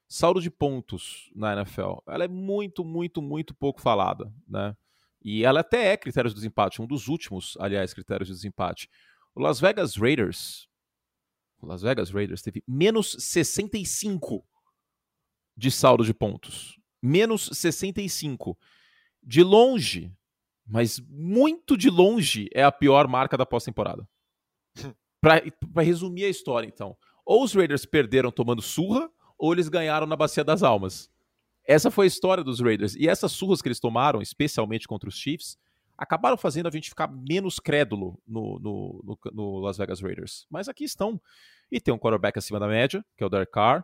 Saldo 0.10 0.41
de 0.41 0.49
pontos 0.49 1.29
na 1.36 1.53
NFL. 1.53 1.97
Ela 2.07 2.23
é 2.23 2.27
muito, 2.27 2.83
muito, 2.83 3.21
muito 3.21 3.53
pouco 3.53 3.79
falada, 3.79 4.33
né? 4.47 4.75
E 5.21 5.43
ela 5.43 5.60
até 5.60 5.91
é 5.91 5.97
critério 5.97 6.29
de 6.29 6.36
desempate, 6.36 6.81
um 6.81 6.88
dos 6.88 7.07
últimos, 7.07 7.55
aliás, 7.60 7.93
critérios 7.93 8.29
de 8.29 8.33
desempate. 8.33 8.89
O 9.36 9.41
Las 9.41 9.60
Vegas 9.60 9.95
Raiders. 9.95 10.67
O 11.62 11.67
Las 11.67 11.83
Vegas 11.83 12.10
Raiders 12.10 12.41
teve 12.41 12.63
menos 12.67 13.15
65 13.19 14.43
de 15.58 15.72
saldo 15.72 16.06
de 16.06 16.13
pontos. 16.13 16.80
Menos 17.02 17.50
65. 17.54 18.58
De 19.24 19.43
longe, 19.43 20.13
mas 20.65 21.00
muito 21.10 21.76
de 21.76 21.89
longe, 21.89 22.48
é 22.54 22.63
a 22.63 22.72
pior 22.72 23.08
marca 23.08 23.36
da 23.36 23.46
pós-temporada. 23.46 24.08
Para 25.20 25.84
resumir 25.84 26.26
a 26.26 26.30
história, 26.30 26.67
então. 26.67 26.96
Ou 27.26 27.43
os 27.43 27.54
Raiders 27.54 27.86
perderam 27.86 28.32
tomando 28.32 28.62
surra, 28.62 29.10
ou 29.38 29.52
eles 29.52 29.67
ganharam 29.67 30.06
na 30.06 30.15
Bacia 30.15 30.43
das 30.43 30.63
Almas. 30.63 31.10
essa 31.67 31.91
foi 31.91 32.06
a 32.06 32.08
história 32.08 32.43
dos 32.43 32.62
Raiders. 32.62 32.96
E 32.96 33.10
essas 33.10 33.32
surras 33.32 33.62
que 33.62 33.67
eles 33.67 33.80
tomaram, 33.80 34.22
especialmente 34.22 34.88
contra 34.88 35.10
os 35.10 35.15
Chiefs, 35.15 35.58
acabaram 35.98 36.38
fazendo 36.38 36.67
a 36.67 36.72
gente 36.72 36.89
ficar 36.89 37.08
menos 37.08 37.60
crédulo 37.60 38.22
no, 38.26 38.60
no, 38.60 39.02
no, 39.04 39.20
no 39.34 39.60
Las 39.60 39.78
Vegas 39.78 40.00
Raiders. 40.00 40.46
Mas 40.50 40.70
aqui 40.70 40.84
estão. 40.84 41.20
E 41.72 41.82
tem 41.82 41.93
um 41.93 41.98
quarterback 41.98 42.38
acima 42.38 42.60
da 42.60 42.67
média, 42.67 43.04
que 43.17 43.24
é 43.24 43.28
o 43.28 43.30
Derek 43.30 43.52
Carr. 43.52 43.84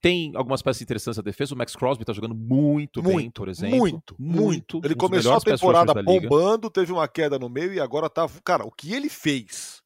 Tem 0.00 0.32
algumas 0.34 0.62
peças 0.62 0.80
interessantes 0.80 1.18
na 1.18 1.22
defesa. 1.22 1.54
O 1.54 1.58
Max 1.58 1.76
Crosby 1.76 2.04
tá 2.04 2.12
jogando 2.12 2.34
muito, 2.34 3.02
muito 3.02 3.16
bem, 3.16 3.30
por 3.30 3.48
exemplo. 3.48 3.78
Muito, 3.78 4.16
muito. 4.18 4.80
Ele 4.82 4.94
começou 4.94 5.34
a 5.34 5.40
temporada 5.40 6.02
bombando, 6.02 6.70
teve 6.70 6.90
uma 6.90 7.06
queda 7.06 7.38
no 7.38 7.50
meio 7.50 7.72
e 7.74 7.80
agora 7.80 8.08
tá. 8.08 8.26
Cara, 8.42 8.64
o 8.64 8.72
que 8.72 8.94
ele 8.94 9.10
fez 9.10 9.82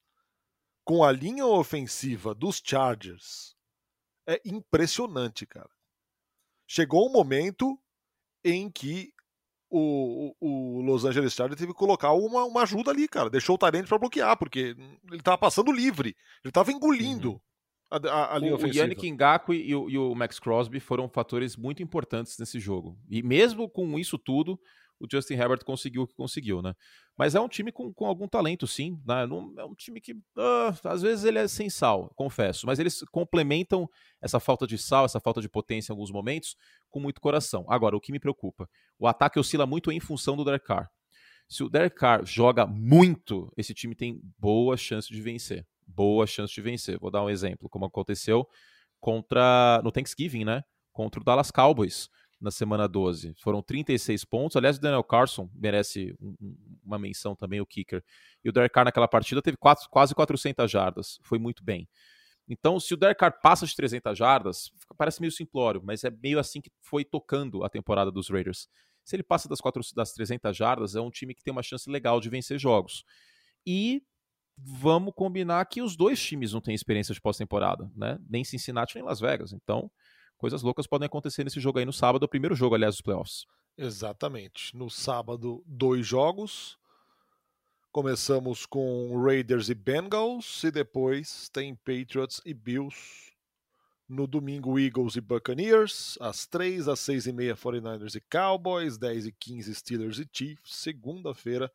com 0.84 1.02
a 1.02 1.10
linha 1.10 1.46
ofensiva 1.46 2.34
dos 2.34 2.62
Chargers 2.64 3.56
é 4.28 4.40
impressionante, 4.44 5.46
cara. 5.46 5.70
Chegou 6.66 7.08
um 7.08 7.12
momento 7.12 7.78
em 8.44 8.70
que 8.70 9.12
o, 9.70 10.34
o, 10.40 10.80
Los 10.82 11.04
Angeles 11.04 11.32
Chargers 11.32 11.58
teve 11.58 11.72
que 11.72 11.78
colocar 11.78 12.12
uma, 12.12 12.44
uma 12.44 12.62
ajuda 12.62 12.90
ali, 12.90 13.08
cara. 13.08 13.28
Deixou 13.28 13.56
o 13.56 13.58
Tyrande 13.58 13.88
para 13.88 13.98
bloquear, 13.98 14.38
porque 14.38 14.76
ele 15.10 15.22
tava 15.22 15.38
passando 15.38 15.72
livre. 15.72 16.16
Ele 16.44 16.52
tava 16.52 16.70
engolindo. 16.70 17.32
Uhum. 17.32 17.40
A, 17.94 18.08
a, 18.08 18.34
a 18.36 18.38
linha 18.38 18.52
o, 18.52 18.54
ofensiva. 18.56 18.78
o 18.78 18.80
Yannick 18.82 19.10
Ngakwe 19.12 19.56
e 19.56 19.74
o, 19.74 19.90
e 19.90 19.98
o 19.98 20.14
Max 20.14 20.38
Crosby 20.38 20.80
foram 20.80 21.08
fatores 21.08 21.56
muito 21.56 21.82
importantes 21.82 22.38
nesse 22.38 22.58
jogo. 22.58 22.98
E 23.08 23.22
mesmo 23.22 23.68
com 23.68 23.98
isso 23.98 24.18
tudo, 24.18 24.58
o 24.98 25.06
Justin 25.10 25.34
Herbert 25.34 25.64
conseguiu 25.64 26.02
o 26.02 26.06
que 26.06 26.14
conseguiu, 26.14 26.62
né? 26.62 26.74
Mas 27.16 27.34
é 27.34 27.40
um 27.40 27.48
time 27.48 27.70
com, 27.70 27.92
com 27.92 28.06
algum 28.06 28.26
talento, 28.26 28.66
sim. 28.66 29.00
Né? 29.06 29.26
Não, 29.26 29.52
é 29.58 29.64
um 29.64 29.74
time 29.74 30.00
que, 30.00 30.12
uh, 30.12 30.74
às 30.84 31.02
vezes, 31.02 31.24
ele 31.24 31.38
é 31.38 31.46
sem 31.46 31.70
sal, 31.70 32.12
confesso. 32.16 32.66
Mas 32.66 32.78
eles 32.78 33.02
complementam 33.12 33.88
essa 34.20 34.40
falta 34.40 34.66
de 34.66 34.76
sal, 34.78 35.04
essa 35.04 35.20
falta 35.20 35.40
de 35.40 35.48
potência 35.48 35.92
em 35.92 35.94
alguns 35.94 36.10
momentos, 36.10 36.56
com 36.90 36.98
muito 36.98 37.20
coração. 37.20 37.64
Agora, 37.68 37.96
o 37.96 38.00
que 38.00 38.12
me 38.12 38.18
preocupa, 38.18 38.68
o 38.98 39.06
ataque 39.06 39.38
oscila 39.38 39.66
muito 39.66 39.92
em 39.92 40.00
função 40.00 40.36
do 40.36 40.44
Derek 40.44 40.66
Carr. 40.66 40.88
Se 41.48 41.62
o 41.62 41.68
Derek 41.68 41.94
Carr 41.94 42.24
joga 42.24 42.66
muito, 42.66 43.52
esse 43.56 43.74
time 43.74 43.94
tem 43.94 44.20
boa 44.38 44.76
chance 44.76 45.12
de 45.12 45.20
vencer. 45.20 45.66
Boa 45.86 46.26
chance 46.26 46.52
de 46.52 46.60
vencer. 46.60 46.98
Vou 46.98 47.10
dar 47.10 47.22
um 47.22 47.30
exemplo, 47.30 47.68
como 47.68 47.84
aconteceu 47.84 48.48
contra 49.00 49.80
no 49.84 49.92
Thanksgiving, 49.92 50.44
né? 50.44 50.62
Contra 50.92 51.20
o 51.20 51.24
Dallas 51.24 51.50
Cowboys 51.50 52.08
na 52.40 52.50
semana 52.50 52.86
12. 52.86 53.34
Foram 53.38 53.62
36 53.62 54.24
pontos. 54.24 54.56
Aliás, 54.56 54.76
o 54.76 54.80
Daniel 54.80 55.04
Carson 55.04 55.50
merece 55.54 56.14
um, 56.20 56.36
uma 56.84 56.98
menção 56.98 57.34
também, 57.34 57.60
o 57.60 57.66
kicker. 57.66 58.02
E 58.44 58.48
o 58.48 58.52
Derek 58.52 58.72
Carr 58.72 58.84
naquela 58.84 59.08
partida 59.08 59.40
teve 59.40 59.56
quatro, 59.56 59.88
quase 59.90 60.14
400 60.14 60.70
jardas. 60.70 61.18
Foi 61.22 61.38
muito 61.38 61.64
bem. 61.64 61.88
Então, 62.48 62.78
se 62.78 62.92
o 62.92 62.96
Derek 62.96 63.18
Carr 63.18 63.40
passa 63.42 63.66
de 63.66 63.74
300 63.74 64.16
jardas, 64.16 64.70
parece 64.98 65.20
meio 65.20 65.32
simplório, 65.32 65.82
mas 65.82 66.04
é 66.04 66.10
meio 66.10 66.38
assim 66.38 66.60
que 66.60 66.70
foi 66.82 67.04
tocando 67.04 67.64
a 67.64 67.70
temporada 67.70 68.12
dos 68.12 68.28
Raiders. 68.28 68.68
Se 69.02 69.16
ele 69.16 69.22
passa 69.22 69.48
das, 69.48 69.60
quatro, 69.60 69.82
das 69.94 70.12
300 70.12 70.54
jardas, 70.54 70.94
é 70.94 71.00
um 71.00 71.10
time 71.10 71.34
que 71.34 71.42
tem 71.42 71.52
uma 71.52 71.62
chance 71.62 71.88
legal 71.90 72.20
de 72.20 72.28
vencer 72.28 72.58
jogos. 72.58 73.04
E 73.66 74.02
vamos 74.56 75.12
combinar 75.14 75.64
que 75.66 75.82
os 75.82 75.96
dois 75.96 76.20
times 76.22 76.52
não 76.52 76.60
têm 76.60 76.74
experiência 76.74 77.14
de 77.14 77.20
pós-temporada, 77.20 77.90
né? 77.96 78.18
Nem 78.28 78.44
Cincinnati 78.44 78.94
nem 78.94 79.04
Las 79.04 79.20
Vegas. 79.20 79.52
Então, 79.52 79.90
coisas 80.36 80.62
loucas 80.62 80.86
podem 80.86 81.06
acontecer 81.06 81.44
nesse 81.44 81.60
jogo 81.60 81.78
aí 81.78 81.84
no 81.84 81.92
sábado, 81.92 82.24
o 82.24 82.28
primeiro 82.28 82.54
jogo, 82.54 82.74
aliás, 82.74 82.94
dos 82.94 83.02
playoffs. 83.02 83.44
Exatamente. 83.76 84.76
No 84.76 84.88
sábado, 84.88 85.62
dois 85.66 86.06
jogos. 86.06 86.78
Começamos 87.90 88.66
com 88.66 89.22
Raiders 89.22 89.68
e 89.68 89.74
Bengals 89.74 90.64
e 90.64 90.70
depois 90.70 91.48
tem 91.48 91.74
Patriots 91.76 92.40
e 92.44 92.52
Bills. 92.52 93.32
No 94.08 94.26
domingo, 94.26 94.78
Eagles 94.78 95.16
e 95.16 95.20
Buccaneers. 95.20 96.18
Às 96.20 96.46
3, 96.46 96.88
às 96.88 97.00
6 97.00 97.26
e 97.26 97.32
meia, 97.32 97.56
49ers 97.56 98.16
e 98.16 98.20
Cowboys. 98.20 98.98
10 98.98 99.26
e 99.26 99.32
15, 99.32 99.74
Steelers 99.74 100.18
e 100.18 100.28
Chiefs. 100.30 100.74
Segunda-feira, 100.74 101.70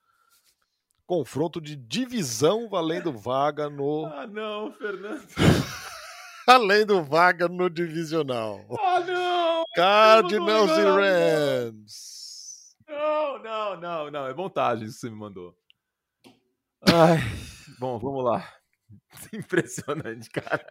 confronto 1.10 1.60
de 1.60 1.76
divisão 1.76 2.70
valendo 2.70 3.12
vaga 3.12 3.68
no. 3.68 4.06
Ah, 4.14 4.28
não, 4.28 4.72
Fernando. 4.74 5.26
além 6.46 6.86
do 6.86 7.04
vaga 7.04 7.48
no 7.48 7.68
divisional. 7.68 8.64
Ah, 8.80 9.00
não! 9.00 9.64
Cardinals 9.76 10.70
e 10.70 10.84
Rams. 10.84 12.76
Não, 12.88 13.42
não, 13.42 13.82
não, 13.82 14.12
não. 14.12 14.28
É 14.28 14.34
montagem 14.36 14.86
isso 14.86 14.96
que 14.96 15.02
você 15.02 15.10
me 15.10 15.16
mandou. 15.16 15.56
Ai, 16.88 17.18
bom, 17.80 17.98
vamos 17.98 18.24
lá. 18.24 18.48
Impressionante, 19.34 20.30
cara. 20.30 20.64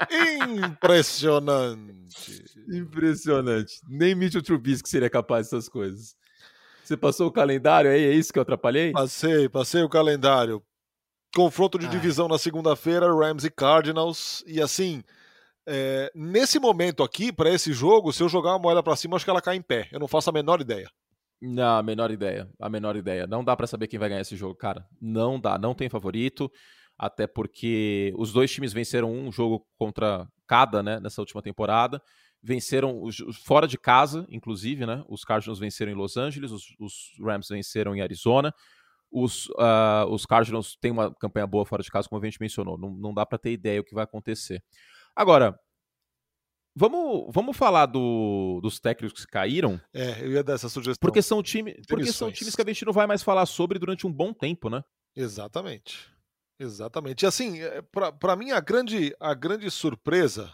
Impressionante. 0.47 2.45
Impressionante. 2.69 3.81
Nem 3.89 4.15
Mitchell 4.15 4.43
Trubisky 4.43 4.89
seria 4.89 5.11
capaz 5.11 5.51
dessas 5.51 5.69
coisas. 5.69 6.15
Você 6.89 6.97
passou 6.97 7.27
o 7.27 7.31
calendário 7.31 7.91
aí? 7.91 8.03
É 8.03 8.13
isso 8.15 8.33
que 8.33 8.39
eu 8.39 8.43
atrapalhei? 8.43 8.93
Passei, 8.93 9.47
passei 9.47 9.83
o 9.83 9.91
calendário. 9.91 10.63
Confronto 11.37 11.79
de 11.79 11.85
Ai. 11.85 11.93
divisão 11.93 12.27
na 12.27 12.39
segunda-feira, 12.39 13.15
Rams 13.15 13.45
e 13.45 13.51
Cardinals. 13.51 14.43
E 14.47 14.59
assim, 14.59 15.05
é, 15.67 16.11
nesse 16.15 16.59
momento 16.59 17.03
aqui, 17.03 17.31
para 17.31 17.51
esse 17.51 17.75
jogo, 17.75 18.11
se 18.11 18.23
eu 18.23 18.29
jogar 18.31 18.53
uma 18.53 18.59
moeda 18.59 18.83
para 18.83 18.97
cima, 18.97 19.17
acho 19.17 19.25
que 19.27 19.31
ela 19.31 19.43
cai 19.43 19.57
em 19.57 19.61
pé. 19.61 19.87
Eu 19.93 20.01
não 20.01 20.09
faço 20.09 20.31
a 20.31 20.33
menor 20.33 20.63
ideia. 20.63 20.91
Não, 21.43 21.77
a 21.77 21.83
menor 21.83 22.11
ideia. 22.11 22.49
A 22.59 22.71
menor 22.71 22.97
ideia. 22.97 23.27
Não 23.27 23.45
dá 23.45 23.55
para 23.55 23.67
saber 23.67 23.87
quem 23.87 23.99
vai 23.99 24.09
ganhar 24.09 24.23
esse 24.23 24.35
jogo, 24.35 24.55
cara. 24.55 24.87
Não 24.99 25.39
dá. 25.39 25.59
Não 25.59 25.75
tem 25.75 25.91
favorito. 25.91 26.51
Até 26.99 27.27
porque 27.27 28.15
os 28.17 28.33
dois 28.33 28.51
times 28.51 28.73
venceram 28.73 29.13
um 29.13 29.31
jogo 29.31 29.63
contra 29.77 30.27
cada, 30.47 30.83
né, 30.83 30.99
nessa 31.01 31.21
última 31.21 31.43
temporada. 31.43 32.01
Venceram 32.49 33.03
fora 33.45 33.69
de 33.69 33.77
casa, 33.77 34.27
inclusive, 34.31 34.87
né? 34.87 35.05
Os 35.07 35.23
Cardinals 35.23 35.59
venceram 35.59 35.93
em 35.93 35.95
Los 35.95 36.17
Angeles, 36.17 36.51
os, 36.51 36.75
os 36.81 37.13
Rams 37.21 37.47
venceram 37.47 37.95
em 37.95 38.01
Arizona. 38.01 38.55
Os, 39.11 39.51
uh, 39.51 40.07
os 40.09 40.25
Cardinals 40.25 40.75
têm 40.81 40.91
uma 40.91 41.15
campanha 41.15 41.47
boa 41.47 41.67
fora 41.67 41.83
de 41.83 41.91
casa, 41.91 42.09
como 42.09 42.23
a 42.23 42.25
gente 42.25 42.41
mencionou. 42.41 42.79
Não, 42.79 42.89
não 42.89 43.13
dá 43.13 43.27
para 43.27 43.37
ter 43.37 43.53
ideia 43.53 43.83
o 43.83 43.85
que 43.85 43.95
vai 43.95 44.05
acontecer. 44.05 44.65
Agora, 45.15 45.61
vamos, 46.75 47.27
vamos 47.35 47.55
falar 47.55 47.85
do, 47.85 48.61
dos 48.63 48.81
técnicos 48.81 49.27
que 49.27 49.31
caíram. 49.31 49.79
É, 49.93 50.25
eu 50.25 50.33
ia 50.33 50.43
dar 50.43 50.55
essa 50.55 50.71
sugestão. 50.71 51.07
Porque 51.07 51.21
são, 51.21 51.43
time, 51.43 51.75
porque 51.87 52.11
são 52.11 52.33
times 52.33 52.57
que 52.57 52.63
a 52.63 52.67
gente 52.67 52.87
não 52.87 52.95
vai 52.95 53.07
mais 53.07 53.23
falar 53.23 53.45
sobre 53.45 53.79
durante 53.79 54.07
um 54.07 54.13
bom 54.13 54.33
tempo, 54.33 54.71
né? 54.71 54.83
Exatamente. 55.15 56.11
Exatamente. 56.59 57.25
E 57.25 57.27
assim, 57.27 57.61
é, 57.61 57.83
para 58.19 58.37
mim, 58.37 58.53
a 58.53 58.61
grande, 58.61 59.15
a 59.21 59.35
grande 59.35 59.71
surpresa. 59.71 60.51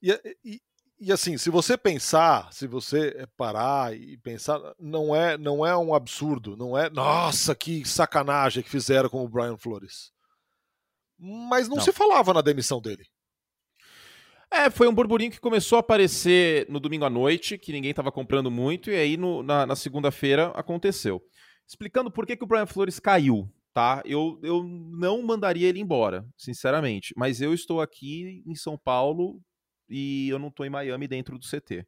E, 0.00 0.12
e, 0.44 0.60
e, 0.98 1.12
assim, 1.12 1.36
se 1.36 1.50
você 1.50 1.76
pensar, 1.76 2.50
se 2.52 2.66
você 2.66 3.26
parar 3.36 3.94
e 3.94 4.16
pensar, 4.18 4.58
não 4.78 5.14
é, 5.14 5.36
não 5.36 5.64
é 5.64 5.76
um 5.76 5.94
absurdo, 5.94 6.56
não 6.56 6.76
é. 6.76 6.88
Nossa, 6.88 7.54
que 7.54 7.84
sacanagem 7.84 8.62
que 8.62 8.70
fizeram 8.70 9.08
com 9.08 9.22
o 9.22 9.28
Brian 9.28 9.58
Flores. 9.58 10.10
Mas 11.18 11.68
não, 11.68 11.76
não. 11.76 11.84
se 11.84 11.92
falava 11.92 12.32
na 12.32 12.40
demissão 12.40 12.80
dele. 12.80 13.04
É, 14.50 14.70
foi 14.70 14.88
um 14.88 14.94
burburinho 14.94 15.30
que 15.30 15.40
começou 15.40 15.76
a 15.76 15.80
aparecer 15.80 16.66
no 16.70 16.80
domingo 16.80 17.04
à 17.04 17.10
noite, 17.10 17.58
que 17.58 17.72
ninguém 17.72 17.90
estava 17.90 18.12
comprando 18.12 18.50
muito, 18.50 18.90
e 18.90 18.94
aí 18.94 19.16
no, 19.16 19.42
na, 19.42 19.66
na 19.66 19.76
segunda-feira 19.76 20.48
aconteceu. 20.54 21.20
Explicando 21.68 22.10
por 22.10 22.24
que, 22.24 22.36
que 22.36 22.44
o 22.44 22.46
Brian 22.46 22.66
Flores 22.66 22.98
caiu, 22.98 23.50
tá? 23.74 24.00
Eu, 24.04 24.38
eu 24.42 24.62
não 24.62 25.20
mandaria 25.20 25.68
ele 25.68 25.80
embora, 25.80 26.24
sinceramente. 26.38 27.12
Mas 27.16 27.42
eu 27.42 27.52
estou 27.52 27.80
aqui 27.82 28.42
em 28.46 28.54
São 28.54 28.78
Paulo 28.78 29.42
e 29.88 30.28
eu 30.28 30.38
não 30.38 30.48
estou 30.48 30.66
em 30.66 30.70
Miami 30.70 31.06
dentro 31.08 31.38
do 31.38 31.44
CT. 31.46 31.86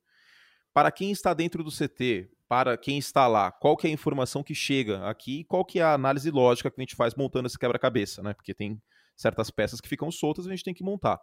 Para 0.72 0.92
quem 0.92 1.10
está 1.10 1.34
dentro 1.34 1.64
do 1.64 1.70
CT, 1.70 2.30
para 2.48 2.76
quem 2.78 2.98
está 2.98 3.26
lá, 3.26 3.50
qual 3.50 3.76
que 3.76 3.86
é 3.86 3.90
a 3.90 3.92
informação 3.92 4.42
que 4.42 4.54
chega 4.54 5.08
aqui, 5.08 5.44
qual 5.44 5.64
que 5.64 5.80
é 5.80 5.82
a 5.82 5.94
análise 5.94 6.30
lógica 6.30 6.70
que 6.70 6.80
a 6.80 6.82
gente 6.82 6.96
faz 6.96 7.14
montando 7.14 7.46
esse 7.46 7.58
quebra-cabeça, 7.58 8.22
né? 8.22 8.32
Porque 8.32 8.54
tem 8.54 8.80
certas 9.16 9.50
peças 9.50 9.80
que 9.80 9.88
ficam 9.88 10.10
soltas 10.10 10.46
e 10.46 10.48
a 10.48 10.52
gente 10.52 10.64
tem 10.64 10.74
que 10.74 10.84
montar. 10.84 11.20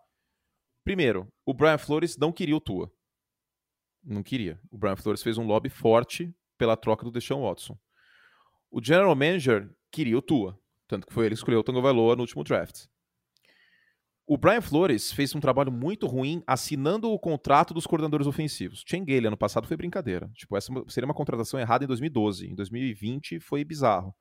Primeiro, 0.83 1.27
o 1.45 1.53
Brian 1.53 1.77
Flores 1.77 2.17
não 2.17 2.31
queria 2.31 2.55
o 2.55 2.61
Tua. 2.61 2.91
Não 4.03 4.21
queria. 4.21 4.59
O 4.69 4.77
Brian 4.77 4.95
Flores 4.95 5.23
fez 5.23 5.38
um 5.38 5.47
lobby 5.47 5.69
forte 5.69 6.31
pela 6.57 6.77
troca 6.77 7.03
do 7.03 7.11
Deshaun 7.11 7.41
Watson. 7.41 7.77
O 8.69 8.83
General 8.83 9.15
Manager 9.15 9.73
queria 9.91 10.17
o 10.17 10.21
Tua. 10.21 10.59
Tanto 10.88 11.07
que 11.07 11.13
foi 11.13 11.25
ele 11.25 11.33
que 11.33 11.39
escolheu 11.39 11.61
o 11.61 11.63
Tango 11.63 11.81
Vailoa 11.81 12.15
no 12.15 12.21
último 12.21 12.43
draft. 12.43 12.85
O 14.27 14.38
Brian 14.38 14.61
Flores 14.61 15.11
fez 15.11 15.35
um 15.35 15.39
trabalho 15.39 15.71
muito 15.71 16.07
ruim 16.07 16.41
assinando 16.47 17.11
o 17.11 17.19
contrato 17.19 17.75
dos 17.75 17.85
coordenadores 17.85 18.25
ofensivos. 18.25 18.83
Chengele, 18.85 19.27
ano 19.27 19.38
passado, 19.38 19.67
foi 19.67 19.77
brincadeira. 19.77 20.27
Tipo, 20.33 20.57
essa 20.57 20.73
seria 20.88 21.05
uma 21.05 21.13
contratação 21.13 21.59
errada 21.59 21.83
em 21.83 21.88
2012. 21.88 22.47
Em 22.47 22.55
2020 22.55 23.39
foi 23.39 23.63
bizarro. 23.63 24.15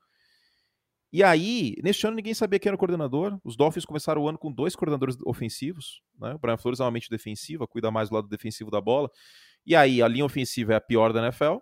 E 1.10 1.22
aí, 1.22 1.76
neste 1.82 2.06
ano, 2.06 2.16
ninguém 2.16 2.34
sabia 2.34 2.58
quem 2.58 2.68
era 2.68 2.76
o 2.76 2.78
coordenador. 2.78 3.38
Os 3.42 3.56
Dolphins 3.56 3.86
começaram 3.86 4.20
o 4.20 4.28
ano 4.28 4.36
com 4.36 4.52
dois 4.52 4.76
coordenadores 4.76 5.16
ofensivos. 5.24 6.02
Né? 6.20 6.34
O 6.34 6.38
Brian 6.38 6.58
Flores 6.58 6.80
é 6.80 6.84
uma 6.84 6.90
mente 6.90 7.08
defensiva, 7.08 7.66
cuida 7.66 7.90
mais 7.90 8.10
do 8.10 8.16
lado 8.16 8.28
defensivo 8.28 8.70
da 8.70 8.80
bola. 8.80 9.08
E 9.64 9.74
aí, 9.74 10.02
a 10.02 10.08
linha 10.08 10.24
ofensiva 10.24 10.74
é 10.74 10.76
a 10.76 10.80
pior 10.80 11.14
da 11.14 11.22
NFL. 11.22 11.58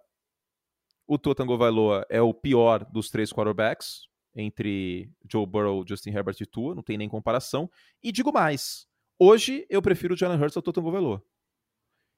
O 1.07 1.17
Tua 1.17 1.35
Tagovailoa 1.35 2.05
é 2.09 2.21
o 2.21 2.35
pior 2.35 2.85
dos 2.91 3.09
três 3.09 3.33
quarterbacks, 3.33 4.09
entre 4.35 5.11
Joe 5.31 5.47
Burrow, 5.47 5.85
Justin 5.87 6.11
Herbert 6.11 6.37
e 6.41 6.47
Tua, 6.47 6.75
não 6.75 6.83
tem 6.83 6.97
nem 6.97 7.09
comparação. 7.09 7.71
E 8.03 8.11
digo 8.11 8.33
mais, 8.33 8.87
hoje 9.19 9.67
eu 9.69 9.83
prefiro 9.83 10.15
o 10.15 10.17
Jalen 10.17 10.41
Hurts 10.41 10.57
ao 10.57 10.63
Tua. 10.63 11.23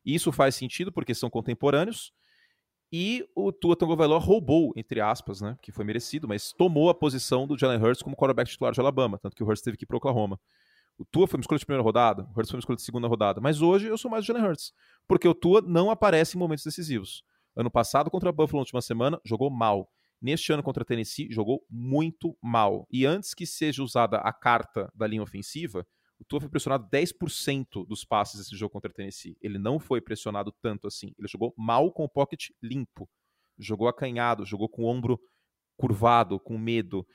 E 0.05 0.15
isso 0.15 0.31
faz 0.31 0.55
sentido 0.55 0.93
porque 0.93 1.15
são 1.15 1.31
contemporâneos. 1.31 2.13
E 2.93 3.27
o 3.35 3.51
Tua 3.51 3.75
Tagovailoa 3.75 4.21
roubou, 4.21 4.73
entre 4.77 5.01
aspas, 5.01 5.41
né, 5.41 5.57
que 5.61 5.73
foi 5.73 5.85
merecido, 5.85 6.29
mas 6.29 6.53
tomou 6.53 6.89
a 6.89 6.95
posição 6.95 7.47
do 7.47 7.59
Jalen 7.59 7.83
Hurts 7.83 8.03
como 8.03 8.15
quarterback 8.15 8.49
titular 8.49 8.73
de 8.73 8.79
Alabama, 8.79 9.19
tanto 9.19 9.35
que 9.35 9.43
o 9.43 9.47
Hurts 9.47 9.63
teve 9.63 9.77
que 9.77 9.85
ir 9.85 9.87
para 9.87 9.97
Oklahoma. 9.97 10.39
O 10.97 11.05
Tua 11.05 11.27
foi 11.27 11.39
uma 11.39 11.41
escolha 11.41 11.59
de 11.59 11.67
primeira 11.67 11.83
rodada, 11.83 12.23
o 12.23 12.39
Hurts 12.39 12.51
foi 12.51 12.57
uma 12.57 12.61
escolha 12.61 12.77
de 12.77 12.83
segunda 12.83 13.09
rodada, 13.09 13.41
mas 13.41 13.61
hoje 13.61 13.89
eu 13.89 13.99
sou 13.99 14.09
mais 14.09 14.23
o 14.23 14.27
Jalen 14.27 14.45
Hurts, 14.45 14.73
porque 15.09 15.27
o 15.27 15.35
Tua 15.35 15.61
não 15.61 15.91
aparece 15.91 16.37
em 16.37 16.39
momentos 16.39 16.65
decisivos. 16.65 17.25
Ano 17.57 17.71
passado 17.71 18.11
contra 18.11 18.29
a 18.29 18.33
Buffalo 18.33 18.59
na 18.59 18.63
última 18.63 18.81
semana, 18.81 19.21
jogou 19.25 19.51
mal. 19.51 19.91
Neste 20.21 20.53
ano 20.53 20.63
contra 20.63 20.85
Tennessee, 20.85 21.29
jogou 21.31 21.65
muito 21.69 22.37
mal. 22.43 22.87
E 22.91 23.05
antes 23.05 23.35
que 23.35 23.47
seja 23.47 23.83
usada 23.83 24.19
a 24.19 24.33
carta 24.33 24.91
da 24.95 25.07
linha 25.07 25.23
ofensiva, 25.23 25.87
o 26.19 26.25
Tua 26.25 26.41
foi 26.41 26.49
pressionado 26.49 26.89
10% 26.89 27.87
dos 27.87 28.05
passes 28.05 28.39
desse 28.39 28.57
jogo 28.57 28.73
contra 28.73 28.93
Tennessee. 28.93 29.37
Ele 29.43 29.59
não 29.59 29.79
foi 29.79 30.01
pressionado 30.01 30.53
tanto 30.63 30.87
assim. 30.87 31.13
Ele 31.19 31.29
jogou 31.29 31.53
mal 31.57 31.93
com 31.93 32.05
o 32.05 32.09
pocket 32.09 32.49
limpo. 32.63 33.09
Jogou 33.59 33.89
acanhado, 33.89 34.47
jogou 34.47 34.69
com 34.69 34.83
o 34.83 34.87
ombro 34.87 35.21
curvado, 35.77 36.39
com 36.41 36.57
medo. 36.57 37.07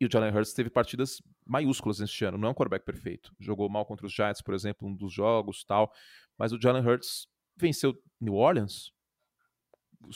E 0.00 0.06
o 0.06 0.10
Jalen 0.10 0.34
Hurts 0.34 0.54
teve 0.54 0.70
partidas 0.70 1.22
maiúsculas 1.46 2.00
neste 2.00 2.24
ano. 2.24 2.38
Não 2.38 2.48
é 2.48 2.50
um 2.50 2.54
quarterback 2.54 2.84
perfeito. 2.84 3.34
Jogou 3.38 3.68
mal 3.68 3.84
contra 3.84 4.06
os 4.06 4.12
Giants, 4.12 4.42
por 4.42 4.54
exemplo, 4.54 4.88
um 4.88 4.96
dos 4.96 5.12
jogos 5.12 5.62
tal. 5.64 5.92
Mas 6.38 6.52
o 6.52 6.60
Jalen 6.60 6.86
Hurts 6.86 7.26
venceu 7.56 7.94
New 8.18 8.34
Orleans, 8.34 8.90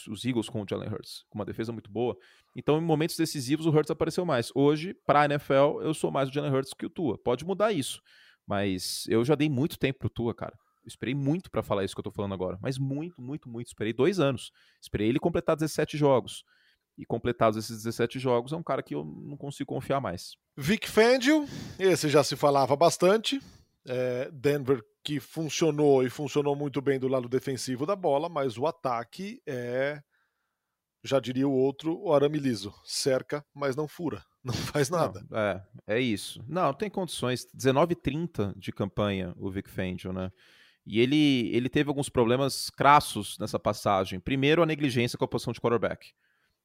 os 0.08 0.24
Eagles 0.24 0.48
com 0.48 0.62
o 0.62 0.66
Jalen 0.68 0.88
Hurts, 0.88 1.24
com 1.28 1.38
uma 1.38 1.44
defesa 1.44 1.72
muito 1.72 1.90
boa. 1.90 2.16
Então, 2.56 2.78
em 2.78 2.82
momentos 2.82 3.16
decisivos, 3.16 3.66
o 3.66 3.70
Hurts 3.70 3.90
apareceu 3.90 4.24
mais. 4.24 4.50
Hoje, 4.54 4.94
para 5.06 5.22
a 5.22 5.24
NFL, 5.26 5.80
eu 5.82 5.92
sou 5.92 6.10
mais 6.10 6.28
o 6.28 6.32
Jalen 6.32 6.52
Hurts 6.52 6.72
que 6.72 6.86
o 6.86 6.90
Tua. 6.90 7.18
Pode 7.18 7.44
mudar 7.44 7.72
isso. 7.72 8.00
Mas 8.46 9.04
eu 9.08 9.24
já 9.24 9.34
dei 9.34 9.48
muito 9.48 9.78
tempo 9.78 10.00
pro 10.00 10.10
Tua, 10.10 10.34
cara. 10.34 10.56
Eu 10.84 10.88
esperei 10.88 11.14
muito 11.14 11.50
para 11.50 11.62
falar 11.62 11.84
isso 11.84 11.94
que 11.94 12.00
eu 12.00 12.04
tô 12.04 12.10
falando 12.10 12.34
agora. 12.34 12.58
Mas 12.60 12.78
muito, 12.78 13.20
muito, 13.20 13.48
muito. 13.48 13.68
Esperei 13.68 13.92
dois 13.92 14.20
anos. 14.20 14.52
Esperei 14.80 15.08
ele 15.08 15.18
completar 15.18 15.56
17 15.56 15.96
jogos. 15.96 16.44
E 16.96 17.04
completados 17.04 17.58
esses 17.58 17.82
17 17.82 18.18
jogos, 18.18 18.52
é 18.52 18.56
um 18.56 18.62
cara 18.62 18.82
que 18.82 18.94
eu 18.94 19.04
não 19.04 19.36
consigo 19.36 19.68
confiar 19.68 20.00
mais. 20.00 20.36
Vic 20.56 20.88
Fangio, 20.88 21.44
esse 21.78 22.08
já 22.08 22.22
se 22.22 22.36
falava 22.36 22.76
bastante. 22.76 23.40
É, 23.86 24.30
Denver 24.30 24.82
que 25.04 25.20
funcionou 25.20 26.02
e 26.02 26.08
funcionou 26.08 26.56
muito 26.56 26.80
bem 26.80 26.98
do 26.98 27.08
lado 27.08 27.28
defensivo 27.28 27.84
da 27.84 27.94
bola, 27.94 28.28
mas 28.28 28.56
o 28.56 28.66
ataque 28.66 29.42
é, 29.46 30.02
já 31.04 31.20
diria 31.20 31.46
o 31.46 31.52
outro, 31.52 32.00
o 32.00 32.14
arame 32.14 32.38
liso. 32.38 32.74
Cerca, 32.84 33.44
mas 33.54 33.76
não 33.76 33.86
fura. 33.86 34.24
Não 34.44 34.52
faz 34.52 34.90
nada. 34.90 35.26
Não, 35.30 35.38
é, 35.38 35.66
é 35.86 36.00
isso. 36.00 36.44
Não, 36.46 36.74
tem 36.74 36.90
condições. 36.90 37.46
19-30 37.56 38.52
de 38.58 38.72
campanha 38.72 39.32
o 39.38 39.50
Vic 39.50 39.70
Fangio, 39.70 40.12
né? 40.12 40.30
E 40.86 41.00
ele, 41.00 41.48
ele 41.56 41.70
teve 41.70 41.88
alguns 41.88 42.10
problemas 42.10 42.68
crassos 42.68 43.38
nessa 43.38 43.58
passagem. 43.58 44.20
Primeiro, 44.20 44.62
a 44.62 44.66
negligência 44.66 45.16
com 45.16 45.24
a 45.24 45.28
posição 45.28 45.50
de 45.50 45.62
quarterback. 45.62 46.12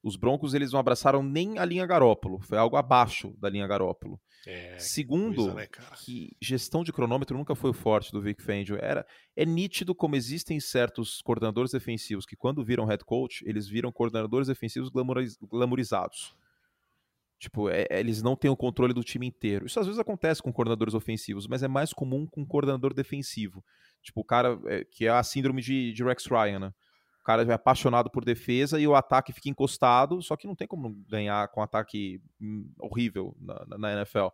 Os 0.03 0.17
Broncos 0.17 0.53
eles 0.53 0.73
não 0.73 0.79
abraçaram 0.81 1.23
nem 1.23 1.57
a 1.57 1.65
linha 1.65 1.85
Garópolo, 1.85 2.39
foi 2.41 2.57
algo 2.57 2.75
abaixo 2.75 3.33
da 3.37 3.49
linha 3.49 3.67
Garópolo. 3.67 4.19
É, 4.47 4.79
Segundo, 4.79 5.35
coisa, 5.35 5.53
né, 5.53 5.67
que 6.03 6.35
gestão 6.41 6.83
de 6.83 6.93
cronômetro 6.93 7.37
nunca 7.37 7.55
foi 7.55 7.71
o 7.71 7.73
forte 7.73 8.11
do 8.11 8.21
Vic 8.21 8.41
Fangio. 8.41 8.77
Era, 8.81 9.05
é 9.35 9.45
nítido 9.45 9.93
como 9.93 10.15
existem 10.15 10.59
certos 10.59 11.21
coordenadores 11.21 11.71
defensivos 11.71 12.25
que 12.25 12.35
quando 12.35 12.63
viram 12.63 12.85
head 12.85 13.03
coach, 13.03 13.43
eles 13.45 13.67
viram 13.67 13.91
coordenadores 13.91 14.47
defensivos 14.47 14.89
glamoriz, 14.89 15.37
glamorizados. 15.41 16.33
Tipo, 17.39 17.69
é, 17.69 17.85
é, 17.89 17.99
eles 17.99 18.21
não 18.21 18.35
têm 18.35 18.51
o 18.51 18.57
controle 18.57 18.93
do 18.93 19.03
time 19.03 19.25
inteiro. 19.25 19.65
Isso 19.65 19.79
às 19.79 19.85
vezes 19.85 19.99
acontece 19.99 20.41
com 20.41 20.51
coordenadores 20.51 20.93
ofensivos, 20.93 21.47
mas 21.47 21.63
é 21.63 21.67
mais 21.67 21.93
comum 21.93 22.27
com 22.27 22.41
um 22.41 22.45
coordenador 22.45 22.93
defensivo. 22.93 23.63
Tipo, 24.01 24.21
o 24.21 24.25
cara 24.25 24.59
é, 24.65 24.83
que 24.83 25.05
é 25.05 25.09
a 25.09 25.23
síndrome 25.23 25.61
de, 25.61 25.93
de 25.93 26.03
Rex 26.03 26.25
Ryan, 26.25 26.59
né? 26.59 26.73
O 27.21 27.23
cara 27.23 27.43
é 27.43 27.53
apaixonado 27.53 28.09
por 28.09 28.23
defesa 28.23 28.79
e 28.79 28.87
o 28.87 28.95
ataque 28.95 29.33
fica 29.33 29.49
encostado, 29.49 30.21
só 30.21 30.35
que 30.35 30.47
não 30.47 30.55
tem 30.55 30.67
como 30.67 30.91
ganhar 31.07 31.47
com 31.49 31.59
um 31.59 31.63
ataque 31.63 32.21
hum, 32.41 32.71
horrível 32.79 33.35
na, 33.39 33.77
na 33.77 33.93
NFL. 33.93 34.27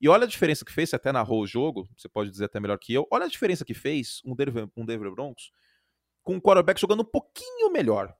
E 0.00 0.08
olha 0.08 0.24
a 0.24 0.28
diferença 0.28 0.64
que 0.64 0.72
fez, 0.72 0.90
você 0.90 0.96
até 0.96 1.12
narrou 1.12 1.42
o 1.42 1.46
jogo, 1.46 1.88
você 1.96 2.08
pode 2.08 2.30
dizer 2.30 2.46
até 2.46 2.60
melhor 2.60 2.78
que 2.78 2.92
eu. 2.92 3.06
Olha 3.10 3.24
a 3.24 3.28
diferença 3.28 3.64
que 3.64 3.74
fez 3.74 4.20
um 4.24 4.34
Denver, 4.34 4.68
um 4.76 4.84
Denver 4.84 5.10
Broncos 5.10 5.50
com 6.22 6.36
o 6.36 6.40
quarterback 6.40 6.80
jogando 6.80 7.00
um 7.00 7.04
pouquinho 7.04 7.70
melhor. 7.72 8.14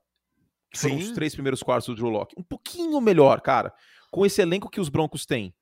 Foram 0.75 0.97
os 0.97 1.11
três 1.11 1.33
primeiros 1.33 1.61
quartos 1.61 1.87
do 1.87 1.95
Drew 1.95 2.09
Locke. 2.09 2.35
Um 2.37 2.43
pouquinho 2.43 2.99
melhor, 3.01 3.41
cara. 3.41 3.73
Com 4.09 4.25
esse 4.25 4.41
elenco 4.41 4.69
que 4.69 4.79
os 4.79 4.89
Broncos 4.89 5.25
têm. 5.25 5.53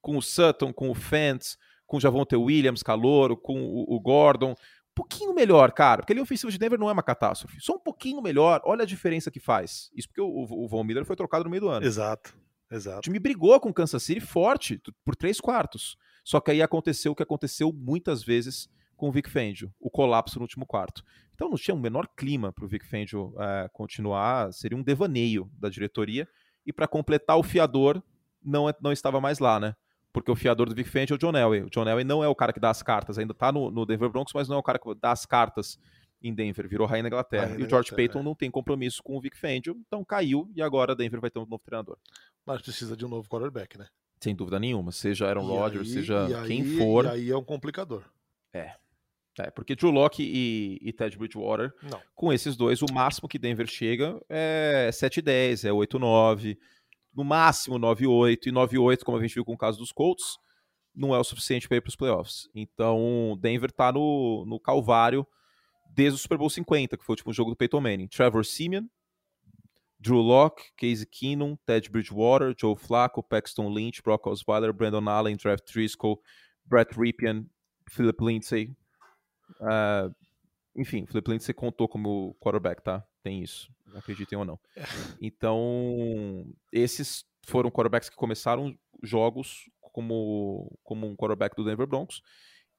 Com 0.00 0.16
o 0.16 0.22
Sutton, 0.22 0.72
com 0.72 0.90
o 0.90 0.94
Fentz, 0.94 1.56
com 1.86 1.96
o 1.98 2.00
Javonte 2.00 2.34
Williams, 2.36 2.82
Calouro, 2.82 3.36
com 3.36 3.62
o, 3.62 3.94
o 3.94 4.00
Gordon 4.00 4.54
pouquinho 5.00 5.34
melhor, 5.34 5.72
cara, 5.72 6.02
porque 6.02 6.12
ali 6.12 6.20
a 6.20 6.22
ofensiva 6.22 6.50
de 6.50 6.58
Denver 6.58 6.78
não 6.78 6.88
é 6.88 6.92
uma 6.92 7.02
catástrofe. 7.02 7.60
Só 7.60 7.74
um 7.74 7.78
pouquinho 7.78 8.20
melhor, 8.20 8.60
olha 8.64 8.82
a 8.82 8.86
diferença 8.86 9.30
que 9.30 9.40
faz. 9.40 9.90
Isso 9.94 10.08
porque 10.08 10.20
o, 10.20 10.26
o 10.26 10.68
Von 10.68 10.84
Miller 10.84 11.04
foi 11.04 11.16
trocado 11.16 11.44
no 11.44 11.50
meio 11.50 11.62
do 11.62 11.68
ano. 11.68 11.86
Exato, 11.86 12.36
exato. 12.70 12.98
O 12.98 13.02
time 13.02 13.18
brigou 13.18 13.58
com 13.60 13.70
o 13.70 13.74
Kansas 13.74 14.02
City 14.02 14.20
forte, 14.20 14.80
por 15.04 15.16
três 15.16 15.40
quartos. 15.40 15.96
Só 16.24 16.40
que 16.40 16.50
aí 16.50 16.62
aconteceu 16.62 17.12
o 17.12 17.14
que 17.14 17.22
aconteceu 17.22 17.72
muitas 17.72 18.22
vezes 18.22 18.68
com 18.96 19.08
o 19.08 19.12
Vic 19.12 19.30
Fangio, 19.30 19.72
o 19.80 19.88
colapso 19.90 20.38
no 20.38 20.42
último 20.42 20.66
quarto. 20.66 21.02
Então 21.34 21.48
não 21.48 21.56
tinha 21.56 21.74
um 21.74 21.80
menor 21.80 22.06
clima 22.14 22.52
para 22.52 22.64
o 22.66 22.68
Vic 22.68 22.86
Fangio 22.86 23.34
é, 23.38 23.68
continuar, 23.72 24.52
seria 24.52 24.76
um 24.76 24.82
devaneio 24.82 25.50
da 25.58 25.70
diretoria. 25.70 26.28
E 26.66 26.72
para 26.72 26.86
completar, 26.86 27.38
o 27.38 27.42
fiador 27.42 28.02
não, 28.44 28.68
é, 28.68 28.74
não 28.82 28.92
estava 28.92 29.18
mais 29.20 29.38
lá, 29.38 29.58
né? 29.58 29.74
Porque 30.12 30.30
o 30.30 30.36
fiador 30.36 30.68
do 30.68 30.74
Vic 30.74 30.88
Fangio 30.88 31.14
é 31.14 31.16
o 31.16 31.18
John 31.18 31.36
Elway. 31.36 31.62
O 31.62 31.70
John 31.70 31.88
Elway 31.88 32.04
não 32.04 32.22
é 32.22 32.28
o 32.28 32.34
cara 32.34 32.52
que 32.52 32.60
dá 32.60 32.70
as 32.70 32.82
cartas, 32.82 33.18
ainda 33.18 33.34
tá 33.34 33.52
no, 33.52 33.70
no 33.70 33.86
Denver 33.86 34.08
Broncos, 34.08 34.32
mas 34.34 34.48
não 34.48 34.56
é 34.56 34.58
o 34.58 34.62
cara 34.62 34.78
que 34.78 34.94
dá 34.94 35.12
as 35.12 35.24
cartas 35.24 35.78
em 36.22 36.34
Denver, 36.34 36.68
virou 36.68 36.86
rainha 36.86 37.04
da 37.04 37.08
Inglaterra. 37.08 37.46
Rainha 37.46 37.60
e 37.60 37.64
o 37.64 37.68
George 37.68 37.94
Payton 37.94 38.20
é. 38.20 38.22
não 38.22 38.34
tem 38.34 38.50
compromisso 38.50 39.02
com 39.02 39.16
o 39.16 39.20
Vic 39.20 39.36
Fangio, 39.36 39.76
então 39.86 40.04
caiu 40.04 40.50
e 40.54 40.60
agora 40.60 40.94
Denver 40.94 41.20
vai 41.20 41.30
ter 41.30 41.38
um 41.38 41.46
novo 41.46 41.62
treinador. 41.64 41.96
Mas 42.44 42.60
precisa 42.60 42.96
de 42.96 43.06
um 43.06 43.08
novo 43.08 43.28
quarterback, 43.28 43.78
né? 43.78 43.86
Sem 44.20 44.34
dúvida 44.34 44.58
nenhuma, 44.58 44.92
seja 44.92 45.26
Aaron 45.26 45.46
Rodgers, 45.46 45.90
seja 45.90 46.26
quem 46.46 46.76
for. 46.76 47.06
E 47.06 47.08
aí 47.08 47.30
é 47.30 47.36
um 47.36 47.44
complicador. 47.44 48.04
É. 48.52 48.74
É, 49.38 49.50
porque 49.50 49.74
Drew 49.74 49.90
Locke 49.90 50.22
e, 50.22 50.78
e 50.82 50.92
Ted 50.92 51.16
Bridgewater, 51.16 51.72
não. 51.82 52.00
com 52.14 52.32
esses 52.32 52.56
dois, 52.56 52.82
o 52.82 52.92
máximo 52.92 53.28
que 53.28 53.38
Denver 53.38 53.66
chega 53.66 54.20
é 54.28 54.90
7-10, 54.92 55.66
é 55.66 55.70
8-9 55.70 56.58
no 57.14 57.24
máximo 57.24 57.78
9-8, 57.78 58.46
e 58.46 58.52
9-8, 58.52 59.02
como 59.04 59.18
a 59.18 59.22
gente 59.22 59.34
viu 59.34 59.44
com 59.44 59.54
o 59.54 59.58
caso 59.58 59.78
dos 59.78 59.92
Colts, 59.92 60.38
não 60.94 61.14
é 61.14 61.18
o 61.18 61.24
suficiente 61.24 61.68
para 61.68 61.76
ir 61.76 61.80
para 61.80 61.88
os 61.88 61.96
playoffs. 61.96 62.48
Então, 62.54 63.36
Denver 63.40 63.70
está 63.70 63.92
no, 63.92 64.44
no 64.46 64.58
calvário 64.60 65.26
desde 65.94 66.16
o 66.16 66.18
Super 66.18 66.38
Bowl 66.38 66.50
50, 66.50 66.96
que 66.96 67.04
foi 67.04 67.16
o 67.24 67.32
jogo 67.32 67.50
do 67.50 67.56
Peyton 67.56 67.80
Manning. 67.80 68.08
Trevor 68.08 68.44
Simeon, 68.44 68.86
Drew 69.98 70.20
Locke, 70.20 70.70
Casey 70.76 71.06
Keenum, 71.06 71.56
Ted 71.66 71.90
Bridgewater, 71.90 72.54
Joe 72.58 72.76
Flacco, 72.76 73.22
Paxton 73.22 73.68
Lynch, 73.68 74.02
Brock 74.02 74.26
Osweiler, 74.26 74.72
Brandon 74.72 75.08
Allen, 75.08 75.36
Trev 75.36 75.60
Driscoll, 75.66 76.20
Brett 76.64 76.98
Ripien, 76.98 77.48
Philip 77.88 78.24
Lindsay. 78.24 78.74
Uh, 79.60 80.14
enfim, 80.74 81.04
Philip 81.06 81.30
Lindsay 81.30 81.52
contou 81.52 81.88
como 81.88 82.34
quarterback, 82.40 82.82
tá? 82.82 83.04
Tem 83.22 83.42
isso 83.42 83.70
acreditem 83.94 84.38
ou 84.38 84.44
não. 84.44 84.58
Então, 85.20 86.46
esses 86.72 87.24
foram 87.46 87.70
quarterbacks 87.70 88.08
que 88.08 88.16
começaram 88.16 88.74
jogos 89.02 89.64
como, 89.92 90.76
como 90.82 91.06
um 91.06 91.16
quarterback 91.16 91.56
do 91.56 91.64
Denver 91.64 91.86
Broncos. 91.86 92.22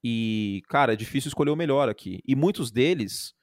E, 0.04 0.62
cara, 0.68 0.94
é 0.94 0.96
difícil 0.96 1.30
escolher 1.30 1.52
o 1.52 1.56
melhor 1.56 1.90
aqui. 1.90 2.22
E 2.26 2.36
muitos 2.36 2.72
deles 2.72 3.34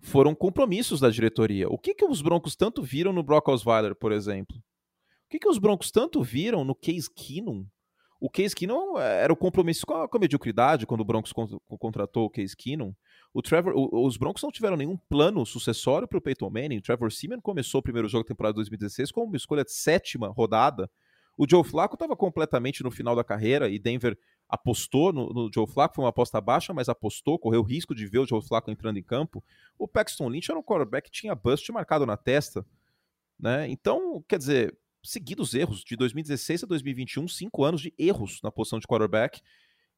foram 0.00 0.34
compromissos 0.34 1.00
da 1.00 1.10
diretoria. 1.10 1.68
O 1.68 1.78
que, 1.78 1.94
que 1.94 2.04
os 2.04 2.22
Broncos 2.22 2.56
tanto 2.56 2.82
viram 2.82 3.12
no 3.12 3.22
Brock 3.22 3.48
Osweiler, 3.48 3.94
por 3.94 4.12
exemplo? 4.12 4.56
O 4.56 5.28
que, 5.30 5.38
que 5.38 5.48
os 5.48 5.58
Broncos 5.58 5.90
tanto 5.90 6.22
viram 6.22 6.64
no 6.64 6.74
Case 6.74 7.08
Keenum? 7.14 7.66
O 8.20 8.28
Case 8.28 8.54
Keenum 8.54 8.98
era 8.98 9.32
o 9.32 9.36
compromisso 9.36 9.86
com 9.86 9.94
a, 9.94 10.08
com 10.08 10.16
a 10.16 10.20
mediocridade 10.20 10.86
quando 10.86 11.02
o 11.02 11.04
Broncos 11.04 11.32
contratou 11.78 12.24
o 12.24 12.30
Case 12.30 12.56
Keenum. 12.56 12.92
O 13.32 13.40
Trevor, 13.42 13.72
o, 13.76 14.06
os 14.06 14.16
Broncos 14.16 14.42
não 14.42 14.50
tiveram 14.50 14.76
nenhum 14.76 14.96
plano 14.96 15.44
sucessório 15.46 16.08
para 16.08 16.18
o 16.18 16.20
Peyton 16.20 16.50
Manning. 16.50 16.78
O 16.78 16.82
Trevor 16.82 17.12
Seaman 17.12 17.40
começou 17.40 17.80
o 17.80 17.82
primeiro 17.82 18.08
jogo 18.08 18.24
da 18.24 18.28
temporada 18.28 18.54
2016 18.54 19.12
com 19.12 19.24
uma 19.24 19.36
escolha 19.36 19.64
de 19.64 19.72
sétima 19.72 20.28
rodada. 20.28 20.90
O 21.36 21.46
Joe 21.48 21.64
Flacco 21.64 21.94
estava 21.94 22.16
completamente 22.16 22.82
no 22.82 22.90
final 22.90 23.16
da 23.16 23.24
carreira 23.24 23.68
e 23.68 23.78
Denver 23.78 24.18
apostou 24.48 25.12
no, 25.12 25.32
no, 25.32 25.50
Joe 25.54 25.66
Flacco, 25.66 25.94
foi 25.94 26.04
uma 26.04 26.10
aposta 26.10 26.40
baixa, 26.40 26.74
mas 26.74 26.88
apostou, 26.88 27.38
correu 27.38 27.62
risco 27.62 27.94
de 27.94 28.06
ver 28.06 28.18
o 28.18 28.26
Joe 28.26 28.42
Flacco 28.42 28.70
entrando 28.70 28.98
em 28.98 29.02
campo. 29.02 29.42
O 29.78 29.86
Paxton 29.86 30.28
Lynch 30.28 30.50
era 30.50 30.58
um 30.58 30.62
quarterback 30.62 31.08
que 31.08 31.20
tinha 31.20 31.34
bust 31.34 31.70
marcado 31.72 32.04
na 32.04 32.16
testa. 32.16 32.66
Né? 33.38 33.70
Então, 33.70 34.22
quer 34.28 34.38
dizer, 34.38 34.76
seguidos 35.02 35.54
erros, 35.54 35.82
de 35.82 35.96
2016 35.96 36.64
a 36.64 36.66
2021, 36.66 37.28
cinco 37.28 37.64
anos 37.64 37.80
de 37.80 37.94
erros 37.98 38.40
na 38.42 38.50
posição 38.50 38.78
de 38.78 38.86
quarterback, 38.86 39.40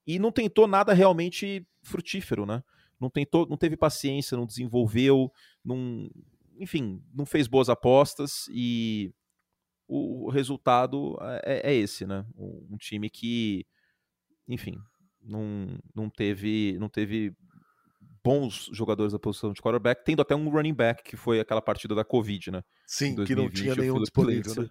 e 0.07 0.19
não 0.19 0.31
tentou 0.31 0.67
nada 0.67 0.93
realmente 0.93 1.67
frutífero, 1.83 2.45
né? 2.45 2.63
Não 3.03 3.11
tentou, 3.11 3.47
não 3.49 3.57
teve 3.57 3.77
paciência, 3.77 4.37
não 4.37 4.47
desenvolveu, 4.47 5.31
não, 5.65 6.09
enfim, 6.57 7.03
não 7.13 7.27
fez 7.27 7.49
boas 7.49 7.69
apostas 7.69 8.47
e 8.49 9.13
o, 9.89 10.27
o 10.27 10.31
resultado 10.31 11.19
é, 11.45 11.73
é, 11.73 11.75
esse, 11.75 12.07
né? 12.07 12.25
Um 12.39 12.77
time 12.79 13.11
que, 13.11 13.67
enfim, 14.47 14.79
não, 15.21 15.79
não 15.93 16.09
teve, 16.09 16.79
não 16.79 16.89
teve 16.89 17.35
bons 18.23 18.71
jogadores 18.73 19.13
da 19.13 19.19
posição 19.19 19.53
de 19.53 19.61
quarterback, 19.61 20.05
tendo 20.05 20.23
até 20.23 20.37
um 20.37 20.49
running 20.49 20.75
back, 20.75 21.03
que 21.03 21.17
foi 21.17 21.41
aquela 21.41 21.61
partida 21.61 21.97
da 21.97 22.05
Covid, 22.05 22.53
né? 22.53 22.63
Sim, 22.87 23.17
2020, 23.17 23.27
que 23.27 23.35
não 23.35 23.51
tinha 23.51 23.75
nenhum 23.75 24.01
disponível, 24.01 24.55
né? 24.55 24.71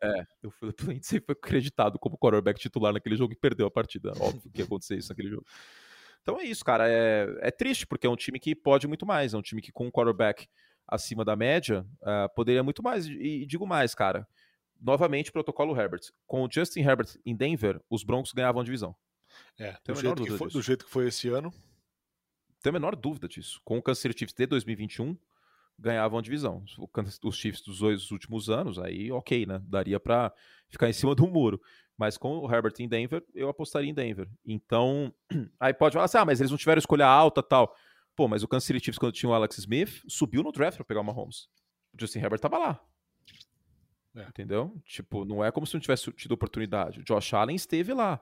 É, 0.00 0.46
o 0.46 0.50
Philip 0.50 0.84
Lindsay 0.84 1.20
foi 1.20 1.32
acreditado 1.32 1.98
como 1.98 2.18
quarterback 2.18 2.60
titular 2.60 2.92
naquele 2.92 3.16
jogo 3.16 3.32
e 3.32 3.36
perdeu 3.36 3.66
a 3.66 3.70
partida. 3.70 4.12
Óbvio 4.20 4.50
que 4.52 4.60
ia 4.60 4.64
acontecer 4.64 4.96
isso 4.96 5.08
naquele 5.08 5.30
jogo. 5.30 5.46
Então 6.24 6.40
é 6.40 6.44
isso, 6.44 6.64
cara. 6.64 6.90
É, 6.90 7.36
é 7.42 7.50
triste, 7.50 7.86
porque 7.86 8.06
é 8.06 8.10
um 8.10 8.16
time 8.16 8.40
que 8.40 8.54
pode 8.54 8.88
muito 8.88 9.04
mais. 9.04 9.34
É 9.34 9.36
um 9.36 9.42
time 9.42 9.60
que, 9.60 9.70
com 9.70 9.86
um 9.86 9.90
quarterback 9.90 10.48
acima 10.88 11.22
da 11.22 11.36
média, 11.36 11.86
uh, 12.00 12.34
poderia 12.34 12.62
muito 12.62 12.82
mais. 12.82 13.06
E, 13.06 13.42
e, 13.42 13.46
digo 13.46 13.66
mais, 13.66 13.94
cara. 13.94 14.26
Novamente, 14.80 15.30
protocolo 15.30 15.78
Herbert. 15.78 16.00
Com 16.26 16.42
o 16.42 16.48
Justin 16.50 16.80
Herbert 16.80 17.08
em 17.26 17.36
Denver, 17.36 17.78
os 17.90 18.02
Broncos 18.02 18.32
ganhavam 18.32 18.62
a 18.62 18.64
divisão. 18.64 18.96
É, 19.58 19.76
do 19.84 19.94
jeito, 19.94 20.36
foi, 20.38 20.48
do 20.48 20.62
jeito, 20.62 20.84
que 20.86 20.90
foi, 20.90 21.08
esse 21.08 21.28
ano. 21.28 21.52
Tem 22.62 22.70
a 22.70 22.72
menor 22.72 22.96
dúvida 22.96 23.28
disso. 23.28 23.60
Com 23.62 23.82
o 23.84 23.94
City 23.94 24.18
Chiefs 24.18 24.34
de 24.34 24.46
2021, 24.46 25.16
ganhavam 25.78 26.18
a 26.18 26.22
divisão. 26.22 26.64
Os 27.22 27.36
Chiefs 27.36 27.62
dos 27.62 27.78
dois 27.78 28.10
últimos 28.10 28.48
anos, 28.48 28.78
aí 28.78 29.10
ok, 29.10 29.46
né? 29.46 29.60
Daria 29.66 29.98
para 29.98 30.32
ficar 30.68 30.88
em 30.88 30.92
cima 30.94 31.14
do 31.14 31.26
muro. 31.26 31.60
Mas 31.96 32.18
com 32.18 32.38
o 32.38 32.52
Herbert 32.52 32.74
em 32.80 32.88
Denver, 32.88 33.24
eu 33.34 33.48
apostaria 33.48 33.88
em 33.88 33.94
Denver. 33.94 34.28
Então, 34.44 35.14
aí 35.60 35.72
pode 35.72 35.92
falar 35.92 36.06
assim, 36.06 36.18
ah, 36.18 36.24
mas 36.24 36.40
eles 36.40 36.50
não 36.50 36.58
tiveram 36.58 36.78
escolha 36.78 37.06
alta 37.06 37.42
tal. 37.42 37.74
Pô, 38.16 38.28
mas 38.28 38.42
o 38.42 38.48
Kansas 38.48 38.64
City 38.64 38.80
Chiefs, 38.80 38.98
quando 38.98 39.12
tinha 39.12 39.30
o 39.30 39.34
Alex 39.34 39.58
Smith, 39.58 40.02
subiu 40.08 40.42
no 40.42 40.52
draft 40.52 40.76
para 40.76 40.84
pegar 40.84 41.00
o 41.00 41.04
Mahomes. 41.04 41.48
O 41.92 42.00
Justin 42.00 42.20
Herbert 42.20 42.40
tava 42.40 42.58
lá. 42.58 42.80
É. 44.16 44.22
Entendeu? 44.22 44.80
Tipo, 44.84 45.24
não 45.24 45.44
é 45.44 45.50
como 45.50 45.66
se 45.66 45.74
não 45.74 45.80
tivesse 45.80 46.10
tido 46.12 46.32
oportunidade. 46.32 47.00
O 47.00 47.04
Josh 47.04 47.34
Allen 47.34 47.56
esteve 47.56 47.92
lá. 47.92 48.20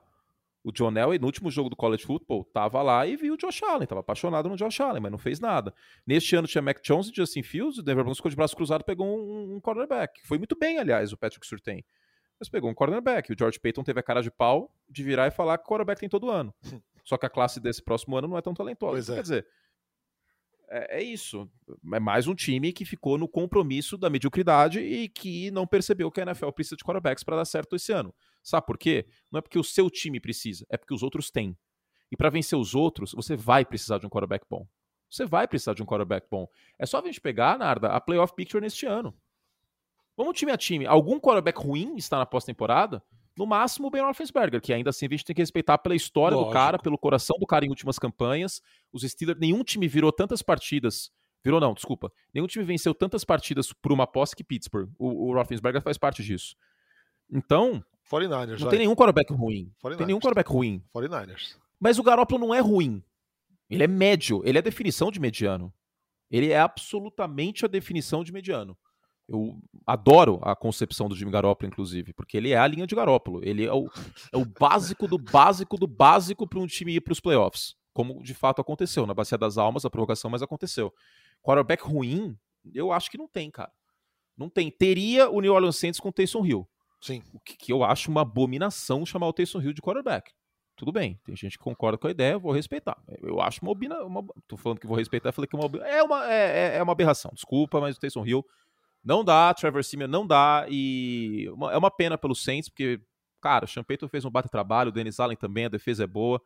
O 0.65 0.71
John 0.71 0.97
Elway, 0.97 1.19
no 1.19 1.27
último 1.27 1.51
jogo 1.51 1.69
do 1.69 1.75
college 1.75 2.05
football, 2.05 2.45
tava 2.45 2.81
lá 2.83 3.05
e 3.07 3.17
viu 3.17 3.35
o 3.35 3.37
Josh 3.37 3.63
Allen, 3.65 3.87
tava 3.87 4.01
apaixonado 4.01 4.49
no 4.49 4.57
Josh 4.57 4.81
Allen, 4.81 5.03
mas 5.03 5.11
não 5.11 5.19
fez 5.19 5.41
nada. 5.41 5.75
Neste 6.07 6.37
ano 6.37 6.47
tinha 6.47 6.63
Mac 6.63 6.81
Jones 6.83 7.09
e 7.09 7.13
Justin 7.15 7.43
Fields, 7.43 7.79
o 7.79 7.83
Denver 7.83 8.05
Broncos 8.05 8.19
ficou 8.19 8.31
de 8.31 8.37
braço 8.37 8.55
cruzado 8.55 8.85
pegou 8.85 9.07
um, 9.07 9.57
um 9.57 9.61
cornerback. 9.61 10.25
Foi 10.27 10.39
muito 10.39 10.57
bem, 10.57 10.79
aliás, 10.79 11.13
o 11.13 11.17
Patrick 11.17 11.45
Surtain. 11.47 11.83
Mas 12.39 12.49
pegou 12.49 12.71
um 12.71 12.75
cornerback. 12.75 13.33
O 13.33 13.37
George 13.39 13.59
Payton 13.59 13.83
teve 13.85 14.01
a 14.01 14.03
cara 14.03 14.21
de 14.21 14.31
pau 14.31 14.73
de 14.89 15.03
virar 15.03 15.27
e 15.27 15.31
falar 15.31 15.59
que 15.59 15.65
o 15.65 15.67
quarterback 15.69 16.01
tem 16.01 16.09
todo 16.09 16.31
ano. 16.31 16.55
Só 17.05 17.17
que 17.17 17.27
a 17.27 17.31
classe 17.31 17.61
desse 17.61 17.83
próximo 17.83 18.17
ano 18.17 18.29
não 18.29 18.39
é 18.39 18.43
tão 18.43 18.55
talentosa. 18.55 19.13
É. 19.13 19.17
Quer 19.17 19.23
dizer, 19.23 19.47
é, 20.73 21.01
é, 21.01 21.03
isso. 21.03 21.49
É 21.93 22.01
mais 22.01 22.27
um 22.27 22.35
time 22.35 22.73
que 22.73 22.85
ficou 22.85 23.19
no 23.19 23.29
compromisso 23.29 23.99
da 23.99 24.09
mediocridade 24.09 24.81
e 24.81 25.09
que 25.09 25.51
não 25.51 25.67
percebeu 25.67 26.11
que 26.11 26.21
a 26.21 26.25
NFL 26.25 26.51
precisa 26.51 26.77
de 26.77 26.85
quarterbacks 26.85 27.23
para 27.23 27.37
dar 27.37 27.45
certo 27.45 27.77
esse 27.77 27.93
ano. 27.93 28.15
Sabe 28.43 28.67
por 28.67 28.77
quê? 28.77 29.07
Não 29.31 29.39
é 29.39 29.41
porque 29.41 29.59
o 29.59 29.65
seu 29.65 29.89
time 29.89 30.19
precisa, 30.19 30.67
é 30.69 30.77
porque 30.77 30.95
os 30.95 31.03
outros 31.03 31.31
têm. 31.31 31.57
E 32.11 32.17
para 32.17 32.29
vencer 32.29 32.59
os 32.59 32.75
outros, 32.75 33.13
você 33.13 33.37
vai 33.37 33.65
precisar 33.65 33.99
de 33.99 34.07
um 34.07 34.11
quarterback 34.11 34.45
bom. 34.49 34.67
Você 35.09 35.25
vai 35.25 35.47
precisar 35.47 35.75
de 35.75 35.83
um 35.83 35.87
quarterback 35.87 36.27
bom. 36.31 36.49
É 36.79 36.87
só 36.87 36.99
a 36.99 37.03
gente 37.03 37.21
pegar, 37.21 37.59
Narda, 37.59 37.89
a 37.89 38.01
playoff 38.01 38.35
picture 38.35 38.63
neste 38.63 38.87
ano. 38.87 39.15
Vamos 40.17 40.39
time 40.39 40.53
a 40.53 40.57
time. 40.57 40.87
Algum 40.87 41.19
quarterback 41.19 41.59
ruim 41.59 41.97
está 41.97 42.19
na 42.19 42.27
pós-temporada? 42.27 43.03
No 43.37 43.47
máximo 43.47 43.89
o 43.89 43.91
Ben 43.91 44.03
Roethlisberger, 44.03 44.61
que 44.61 44.73
ainda 44.73 44.91
assim 44.91 45.07
a 45.07 45.09
gente 45.09 45.25
tem 45.25 45.35
que 45.35 45.41
respeitar 45.41 45.79
pela 45.79 45.95
história 45.95 46.35
Lógico. 46.35 46.51
do 46.51 46.55
cara, 46.55 46.79
pelo 46.79 46.99
coração 46.99 47.37
do 47.39 47.47
cara 47.47 47.65
em 47.65 47.69
últimas 47.71 47.99
campanhas. 47.99 48.61
Os 48.93 49.03
Steelers, 49.03 49.41
nenhum 49.41 49.65
time 49.65 49.89
virou 49.89 50.13
tantas 50.13 50.43
partidas. 50.43 51.11
Virou 51.43 51.59
não, 51.59 51.73
desculpa. 51.73 52.13
Nenhum 52.33 52.47
time 52.47 52.65
venceu 52.65 52.95
tantas 52.95 53.25
partidas 53.25 53.73
por 53.73 53.91
uma 53.91 54.07
posse 54.07 54.37
que 54.37 54.45
Pittsburgh. 54.45 54.91
O, 54.99 55.31
o 55.31 55.35
Roethlisberger 55.35 55.83
faz 55.83 55.97
parte 55.97 56.23
disso. 56.23 56.55
Então, 57.31 57.83
49ers, 58.11 58.51
não 58.51 58.59
vai. 58.59 58.71
tem 58.71 58.79
nenhum 58.81 58.95
quarterback 58.95 59.33
ruim. 59.33 59.73
Não 59.83 59.97
tem 59.97 60.07
nenhum 60.07 60.19
quarterback 60.19 60.51
ruim. 60.51 60.83
49ers. 60.95 61.57
Mas 61.81 61.99
o 61.99 62.03
Garoppolo 62.03 62.47
não 62.47 62.55
é 62.55 62.61
ruim. 62.61 63.03
Ele 63.69 63.83
é 63.83 63.89
médio. 63.89 64.43
Ele 64.45 64.59
é 64.59 64.61
a 64.61 64.63
definição 64.63 65.11
de 65.11 65.19
mediano. 65.19 65.73
Ele 66.31 66.51
é 66.51 66.59
absolutamente 66.59 67.65
a 67.65 67.69
definição 67.69 68.23
de 68.23 68.33
mediano. 68.33 68.77
Eu 69.29 69.59
adoro 69.87 70.39
a 70.43 70.55
concepção 70.55 71.09
do 71.09 71.17
Jimmy 71.17 71.31
Garoppolo, 71.31 71.71
inclusive, 71.71 72.13
porque 72.13 72.37
ele 72.37 72.51
é 72.51 72.59
a 72.59 72.67
linha 72.67 72.87
de 72.87 72.95
Garoppolo. 72.95 73.41
Ele 73.43 73.65
é 73.65 73.73
o, 73.73 73.89
é 74.33 74.37
o 74.37 74.45
básico 74.45 75.07
do 75.07 75.19
básico 75.19 75.77
do 75.77 75.87
básico 75.87 76.47
para 76.47 76.59
um 76.59 76.67
time 76.67 76.95
ir 76.95 77.01
para 77.01 77.13
os 77.13 77.21
playoffs. 77.21 77.75
Como 77.93 78.23
de 78.23 78.35
fato 78.35 78.61
aconteceu. 78.61 79.07
Na 79.07 79.15
Bacia 79.15 79.39
das 79.39 79.59
Almas, 79.59 79.85
a 79.85 79.91
provocação, 79.91 80.31
mas 80.31 80.43
aconteceu. 80.43 80.93
Quarterback 81.43 81.83
ruim, 81.85 82.37
eu 82.75 82.93
acho 82.93 83.11
que 83.11 83.19
não 83.19 83.29
tem, 83.29 83.51
cara. 83.51 83.73
Não 84.37 84.49
tem. 84.49 84.71
Teria 84.71 85.31
o 85.31 85.41
New 85.41 85.53
Orleans 85.53 85.77
Saints 85.77 86.01
com 86.01 86.09
o 86.09 86.13
Taysom 86.13 86.45
Hill. 86.45 86.69
Sim. 87.03 87.21
O 87.35 87.41
que, 87.41 87.57
que 87.57 87.73
eu 87.73 87.83
acho 87.83 88.11
uma 88.11 88.23
abominação 88.23 89.05
chamar 89.05 89.27
o 89.27 89.33
Taysom 89.33 89.61
Hill 89.61 89.73
de 89.73 89.83
quarterback. 89.83 90.33
Tudo 90.77 90.93
bem, 90.93 91.21
tem 91.25 91.37
gente 91.37 91.59
que 91.59 91.65
concorda 91.65 91.99
com 91.99 92.07
a 92.07 92.11
ideia, 92.11 92.33
eu 92.33 92.41
vou 92.41 92.53
respeitar. 92.53 92.97
Eu 93.21 93.41
acho 93.41 93.61
uma 93.61 93.71
obina, 93.71 94.03
uma, 94.05 94.25
tô 94.49 94.57
falando 94.57 94.81
que 94.81 94.87
vou 94.87 94.97
respeitar, 94.97 95.33
falei 95.33 95.49
que 95.49 95.55
é 95.55 95.59
uma, 95.59 95.87
é 95.87 96.03
uma, 96.03 96.33
é, 96.33 96.77
é 96.79 96.83
uma 96.83 96.93
aberração. 96.93 97.31
Desculpa, 97.35 97.81
mas 97.81 97.97
o 97.97 98.01
Taysom 98.01 98.25
Hill 98.25 98.45
não 99.05 99.25
dá, 99.25 99.53
Trevor 99.53 99.85
Simeon 99.85 100.09
não 100.09 100.27
dá, 100.27 100.65
e 100.71 101.49
uma, 101.51 101.73
é 101.73 101.77
uma 101.77 101.91
pena 101.91 102.17
pelo 102.17 102.35
Saints, 102.35 102.69
porque, 102.69 103.01
cara, 103.41 103.67
o 103.67 103.85
Payton 103.85 104.09
fez 104.09 104.25
um 104.25 104.31
bate 104.31 104.49
trabalho, 104.49 104.89
o 104.89 104.93
Dennis 104.93 105.21
Allen 105.21 105.37
também, 105.37 105.67
a 105.67 105.69
defesa 105.69 106.05
é 106.05 106.07
boa, 106.07 106.41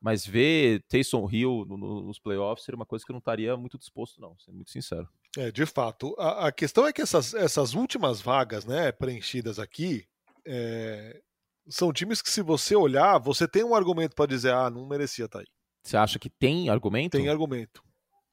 mas 0.00 0.24
ver 0.24 0.84
Taysom 0.88 1.28
Hill 1.30 1.64
no, 1.66 1.76
no, 1.76 2.02
nos 2.02 2.18
playoffs 2.18 2.64
seria 2.64 2.76
uma 2.76 2.86
coisa 2.86 3.04
que 3.04 3.10
eu 3.10 3.14
não 3.14 3.18
estaria 3.18 3.56
muito 3.56 3.78
disposto, 3.78 4.20
não, 4.20 4.38
sendo 4.38 4.56
muito 4.56 4.70
sincero. 4.70 5.08
É, 5.36 5.50
de 5.50 5.66
fato. 5.66 6.14
A, 6.18 6.48
a 6.48 6.52
questão 6.52 6.86
é 6.86 6.92
que 6.92 7.02
essas, 7.02 7.34
essas 7.34 7.74
últimas 7.74 8.20
vagas, 8.20 8.64
né, 8.64 8.90
preenchidas 8.92 9.58
aqui, 9.58 10.04
é, 10.46 11.20
são 11.68 11.92
times 11.92 12.22
que, 12.22 12.30
se 12.30 12.42
você 12.42 12.74
olhar, 12.74 13.18
você 13.18 13.46
tem 13.46 13.64
um 13.64 13.74
argumento 13.74 14.14
para 14.14 14.26
dizer, 14.26 14.52
ah, 14.52 14.70
não 14.70 14.86
merecia 14.86 15.26
estar 15.26 15.38
tá 15.38 15.42
aí. 15.42 15.56
Você 15.82 15.96
acha 15.96 16.18
que 16.18 16.30
tem 16.30 16.68
argumento? 16.68 17.16
Tem 17.16 17.28
argumento. 17.28 17.82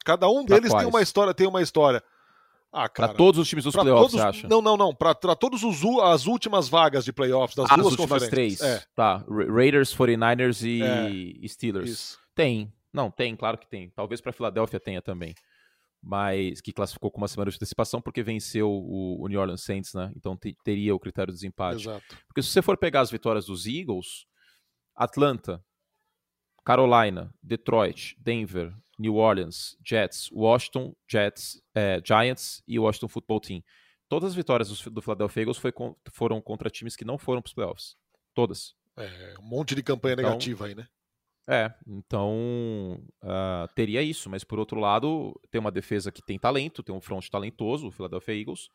Cada 0.03 0.29
um 0.29 0.43
deles 0.43 0.73
tem 0.73 0.85
uma 0.85 1.01
história, 1.01 1.33
tem 1.33 1.47
uma 1.47 1.61
história. 1.61 2.03
Ah, 2.71 2.89
para 2.89 3.09
todos 3.09 3.39
os 3.39 3.47
times 3.47 3.63
dos 3.63 3.75
playoffs, 3.75 4.11
todos, 4.11 4.13
você 4.13 4.39
acha? 4.39 4.47
Não, 4.47 4.59
não, 4.59 4.75
não. 4.75 4.95
Para 4.95 5.13
todos 5.13 5.63
os 5.63 5.83
as 6.01 6.25
últimas 6.25 6.67
vagas 6.67 7.05
de 7.05 7.13
playoffs 7.13 7.55
das 7.55 7.69
ah, 7.69 7.75
duas 7.75 7.93
as 7.93 7.99
últimas 7.99 8.27
três. 8.27 8.59
É. 8.61 8.83
Tá. 8.95 9.23
Raiders, 9.29 9.95
49ers 9.95 10.65
e 10.65 11.45
é. 11.45 11.47
Steelers. 11.47 11.89
Isso. 11.89 12.19
Tem. 12.33 12.73
Não, 12.91 13.11
tem, 13.11 13.35
claro 13.35 13.59
que 13.59 13.67
tem. 13.67 13.91
Talvez 13.91 14.19
para 14.19 14.33
Filadélfia 14.33 14.79
tenha 14.79 15.03
também. 15.03 15.35
Mas 16.05 16.59
que 16.59 16.73
classificou 16.73 17.09
com 17.09 17.19
uma 17.19 17.29
semana 17.29 17.49
de 17.49 17.55
antecipação 17.55 18.01
porque 18.01 18.21
venceu 18.21 18.69
o, 18.69 19.23
o 19.23 19.27
New 19.29 19.39
Orleans 19.39 19.63
Saints, 19.63 19.93
né? 19.93 20.11
Então 20.17 20.35
te, 20.35 20.55
teria 20.63 20.93
o 20.93 20.99
critério 20.99 21.31
de 21.31 21.37
desempate. 21.37 21.81
Exato. 21.81 22.17
Porque 22.27 22.43
se 22.43 22.49
você 22.49 22.61
for 22.61 22.77
pegar 22.77 23.01
as 23.01 23.09
vitórias 23.09 23.45
dos 23.45 23.65
Eagles, 23.65 24.25
Atlanta, 24.93 25.63
Carolina, 26.65 27.33
Detroit, 27.41 28.17
Denver, 28.19 28.73
New 28.97 29.15
Orleans, 29.15 29.77
Jets, 29.83 30.29
Washington, 30.31 30.95
Jets, 31.09 31.61
é, 31.73 32.01
Giants 32.05 32.61
e 32.67 32.77
Washington 32.77 33.07
Football 33.07 33.39
Team. 33.39 33.63
Todas 34.07 34.31
as 34.31 34.35
vitórias 34.35 34.69
do, 34.69 34.91
do 34.91 35.01
Philadelphia 35.01 35.41
Eagles 35.41 35.57
foi, 35.57 35.73
foram 36.11 36.41
contra 36.41 36.69
times 36.69 36.95
que 36.95 37.05
não 37.05 37.17
foram 37.17 37.41
para 37.41 37.49
os 37.49 37.53
playoffs. 37.53 37.95
Todas. 38.33 38.75
É, 38.97 39.35
um 39.39 39.43
monte 39.43 39.73
de 39.73 39.81
campanha 39.81 40.13
então, 40.13 40.25
negativa 40.25 40.67
aí, 40.67 40.75
né? 40.75 40.87
É, 41.47 41.73
então 41.85 42.97
uh, 43.21 43.67
teria 43.75 44.01
isso, 44.01 44.29
mas 44.29 44.45
por 44.45 44.59
outro 44.59 44.79
lado, 44.79 45.37
tem 45.51 45.59
uma 45.59 45.71
defesa 45.71 46.11
que 46.11 46.21
tem 46.21 46.39
talento, 46.39 46.81
tem 46.81 46.95
um 46.95 47.01
front 47.01 47.27
talentoso, 47.27 47.87
o 47.87 47.91
Philadelphia 47.91 48.39
Eagles, 48.39 48.69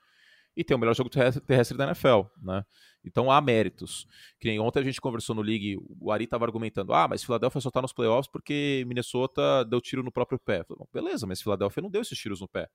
e 0.55 0.65
tem 0.65 0.77
o 0.77 0.81
melhor 0.81 0.95
jogo 0.95 1.09
terrestre 1.09 1.79
da 1.79 1.85
NFL, 1.87 2.23
né? 2.43 2.65
Então 3.05 3.31
há 3.31 3.41
méritos. 3.41 4.07
Que 4.41 4.49
nem 4.49 4.59
ontem 4.59 4.81
a 4.81 4.83
gente 4.83 5.01
conversou 5.01 5.35
no 5.35 5.41
League, 5.41 5.79
o 6.01 6.11
Ari 6.11 6.25
estava 6.25 6.45
argumentando: 6.45 6.93
ah, 6.93 7.07
mas 7.09 7.23
Filadélfia 7.23 7.61
só 7.61 7.69
está 7.69 7.81
nos 7.81 7.93
playoffs 7.93 8.31
porque 8.31 8.85
Minnesota 8.87 9.65
deu 9.65 9.81
tiro 9.81 10.03
no 10.03 10.11
próprio 10.11 10.39
pé. 10.39 10.65
Falei, 10.65 10.85
beleza, 10.93 11.27
mas 11.27 11.41
Filadélfia 11.41 11.83
não 11.83 11.91
deu 11.91 12.03
esses 12.03 12.19
tiros 12.19 12.41
no 12.41 12.49
pé. 12.49 12.69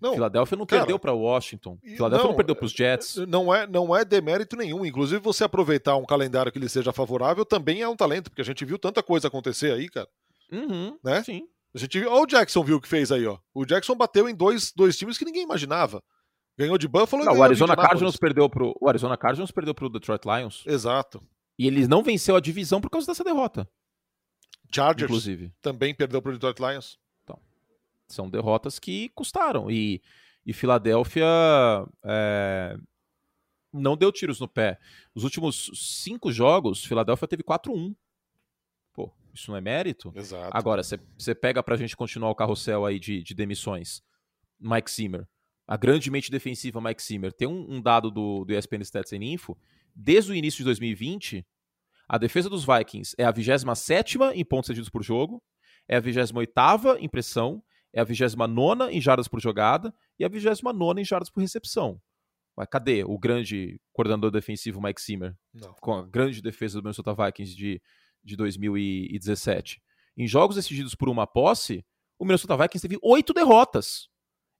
Não, 0.00 0.14
Filadélfia 0.14 0.56
não 0.56 0.66
cara, 0.66 0.82
perdeu 0.82 0.98
para 0.98 1.12
Washington. 1.12 1.78
Filadélfia 1.82 2.24
não, 2.24 2.30
não 2.30 2.36
perdeu 2.36 2.54
para 2.54 2.66
os 2.66 2.72
Jets. 2.72 3.18
É, 3.18 3.26
não 3.26 3.54
é, 3.54 3.66
não 3.66 3.96
é 3.96 4.04
demérito 4.04 4.56
nenhum. 4.56 4.84
Inclusive, 4.84 5.20
você 5.20 5.44
aproveitar 5.44 5.96
um 5.96 6.04
calendário 6.04 6.52
que 6.52 6.58
lhe 6.58 6.68
seja 6.68 6.92
favorável 6.92 7.44
também 7.44 7.82
é 7.82 7.88
um 7.88 7.96
talento, 7.96 8.30
porque 8.30 8.42
a 8.42 8.44
gente 8.44 8.64
viu 8.64 8.78
tanta 8.78 9.02
coisa 9.02 9.28
acontecer 9.28 9.72
aí, 9.72 9.88
cara. 9.88 10.08
Uhum, 10.52 10.98
né? 11.02 11.22
Sim. 11.22 11.42
A 11.74 11.78
gente 11.78 12.00
viu, 12.00 12.10
olha 12.10 12.22
o 12.22 12.26
Jackson 12.26 12.64
viu 12.64 12.76
o 12.76 12.80
que 12.80 12.88
fez 12.88 13.12
aí, 13.12 13.26
ó. 13.26 13.38
O 13.54 13.64
Jackson 13.64 13.94
bateu 13.94 14.28
em 14.28 14.34
dois, 14.34 14.72
dois 14.74 14.96
times 14.98 15.16
que 15.16 15.24
ninguém 15.24 15.42
imaginava. 15.42 16.02
Ganhou 16.58 16.76
de 16.76 16.88
Buffalo 16.88 17.24
não, 17.24 17.34
e 17.34 17.38
o 17.38 17.42
Arizona 17.42 17.76
Cardinals 17.76 18.16
perdeu 18.16 18.48
pro 18.48 18.76
o 18.78 18.88
Arizona 18.88 19.16
Cardinals 19.16 19.50
perdeu 19.50 19.74
pro 19.74 19.88
Detroit 19.88 20.22
Lions. 20.26 20.64
Exato. 20.66 21.22
E 21.58 21.66
eles 21.66 21.88
não 21.88 22.02
venceu 22.02 22.36
a 22.36 22.40
divisão 22.40 22.80
por 22.80 22.90
causa 22.90 23.06
dessa 23.06 23.24
derrota. 23.24 23.68
Chargers 24.72 25.10
inclusive. 25.10 25.52
também 25.60 25.94
perdeu 25.94 26.20
pro 26.20 26.32
Detroit 26.32 26.58
Lions. 26.58 26.98
São 28.12 28.28
derrotas 28.28 28.78
que 28.78 29.08
custaram 29.10 29.70
e 29.70 30.02
e 30.46 30.54
Filadélfia 30.54 31.26
é, 32.02 32.74
não 33.70 33.94
deu 33.94 34.10
tiros 34.10 34.40
no 34.40 34.48
pé. 34.48 34.78
Os 35.14 35.22
últimos 35.22 35.70
cinco 35.74 36.32
jogos, 36.32 36.82
Filadélfia 36.82 37.28
teve 37.28 37.42
4-1. 37.42 37.94
Pô, 38.94 39.12
isso 39.34 39.50
não 39.50 39.58
é 39.58 39.60
mérito? 39.60 40.10
Exato. 40.16 40.50
Agora, 40.56 40.82
você 40.82 41.34
pega 41.34 41.62
pra 41.62 41.76
gente 41.76 41.94
continuar 41.94 42.30
o 42.30 42.34
carrossel 42.34 42.86
aí 42.86 42.98
de, 42.98 43.22
de 43.22 43.34
demissões. 43.34 44.02
Mike 44.58 44.90
Zimmer 44.90 45.28
a 45.70 45.76
grande 45.76 46.10
mente 46.10 46.32
defensiva 46.32 46.80
Mike 46.80 47.00
Zimmer, 47.00 47.32
tem 47.32 47.46
um, 47.46 47.76
um 47.76 47.80
dado 47.80 48.10
do, 48.10 48.44
do 48.44 48.52
ESPN 48.52 48.82
Stats 48.82 49.12
and 49.12 49.22
Info, 49.22 49.56
desde 49.94 50.32
o 50.32 50.34
início 50.34 50.58
de 50.58 50.64
2020, 50.64 51.46
a 52.08 52.18
defesa 52.18 52.50
dos 52.50 52.64
Vikings 52.66 53.14
é 53.16 53.24
a 53.24 53.30
27 53.30 54.18
em 54.34 54.44
pontos 54.44 54.66
cedidos 54.66 54.90
por 54.90 55.00
jogo, 55.00 55.40
é 55.86 55.96
a 55.96 56.00
28 56.00 56.34
em 56.98 57.08
pressão, 57.08 57.62
é 57.92 58.00
a 58.00 58.04
29 58.04 58.92
em 58.92 59.00
jardas 59.00 59.28
por 59.28 59.40
jogada 59.40 59.94
e 60.18 60.24
a 60.24 60.28
29 60.28 61.00
em 61.00 61.04
jardas 61.04 61.30
por 61.30 61.40
recepção. 61.40 62.00
Mas 62.56 62.68
cadê 62.70 63.04
o 63.04 63.18
grande 63.18 63.80
coordenador 63.92 64.30
defensivo 64.30 64.80
Mike 64.82 65.00
Zimmer? 65.00 65.36
Não. 65.52 65.74
Com 65.80 65.94
a 65.94 66.02
grande 66.02 66.42
defesa 66.42 66.78
do 66.78 66.84
Minnesota 66.84 67.14
Vikings 67.14 67.56
de, 67.56 67.80
de 68.22 68.36
2017. 68.36 69.80
Em 70.16 70.26
jogos 70.26 70.56
decididos 70.56 70.94
por 70.94 71.08
uma 71.08 71.26
posse, 71.26 71.84
o 72.18 72.24
Minnesota 72.24 72.56
Vikings 72.56 72.86
teve 72.86 72.98
oito 73.02 73.32
derrotas. 73.32 74.08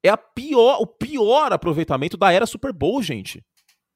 É 0.02 0.08
a 0.08 0.16
pior, 0.16 0.80
o 0.80 0.86
pior 0.86 1.52
aproveitamento 1.52 2.16
da 2.16 2.32
era 2.32 2.46
Super 2.46 2.72
Bowl, 2.72 3.02
gente. 3.02 3.44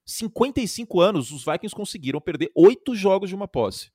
55 0.06 1.00
anos, 1.00 1.30
os 1.30 1.44
Vikings 1.44 1.74
conseguiram 1.74 2.20
perder 2.20 2.50
oito 2.54 2.94
jogos 2.94 3.30
de 3.30 3.34
uma 3.34 3.48
posse. 3.48 3.90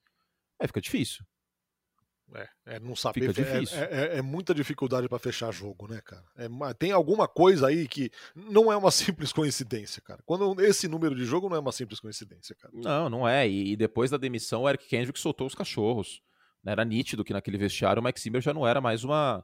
Aí 0.60 0.68
fica 0.68 0.82
difícil. 0.82 1.24
É, 2.36 2.76
é 2.76 2.80
não 2.80 2.96
saber. 2.96 3.30
É, 3.30 3.34
difícil. 3.34 3.78
É, 3.78 3.84
é, 3.84 4.18
é 4.18 4.22
muita 4.22 4.54
dificuldade 4.54 5.08
para 5.08 5.20
fechar 5.20 5.52
jogo, 5.52 5.88
né, 5.88 6.02
cara? 6.02 6.24
É, 6.38 6.48
tem 6.74 6.92
alguma 6.92 7.28
coisa 7.28 7.68
aí 7.68 7.88
que 7.88 8.12
não 8.36 8.72
é 8.72 8.78
uma 8.78 8.92
simples 8.92 9.32
coincidência, 9.34 10.02
cara. 10.02 10.22
Quando 10.26 10.62
esse 10.62 10.88
número 10.88 11.16
de 11.16 11.26
jogo 11.26 11.50
não 11.50 11.56
é 11.56 11.60
uma 11.60 11.72
simples 11.72 12.00
coincidência, 12.00 12.56
cara. 12.56 12.74
Não, 12.76 13.10
não 13.10 13.28
é. 13.28 13.48
E, 13.48 13.72
e 13.72 13.76
depois 13.76 14.12
da 14.12 14.18
demissão, 14.18 14.64
o 14.64 14.70
Eric 14.70 14.88
Kendrick 14.88 15.20
soltou 15.20 15.48
os 15.48 15.56
cachorros. 15.56 16.22
Né? 16.64 16.72
Era 16.72 16.86
nítido 16.86 17.24
que 17.24 17.34
naquele 17.34 17.58
vestiário 17.58 18.02
o 18.02 18.04
Mike 18.04 18.20
Zimmer 18.20 18.42
já 18.42 18.54
não 18.54 18.68
era 18.68 18.80
mais 18.80 19.04
uma, 19.04 19.44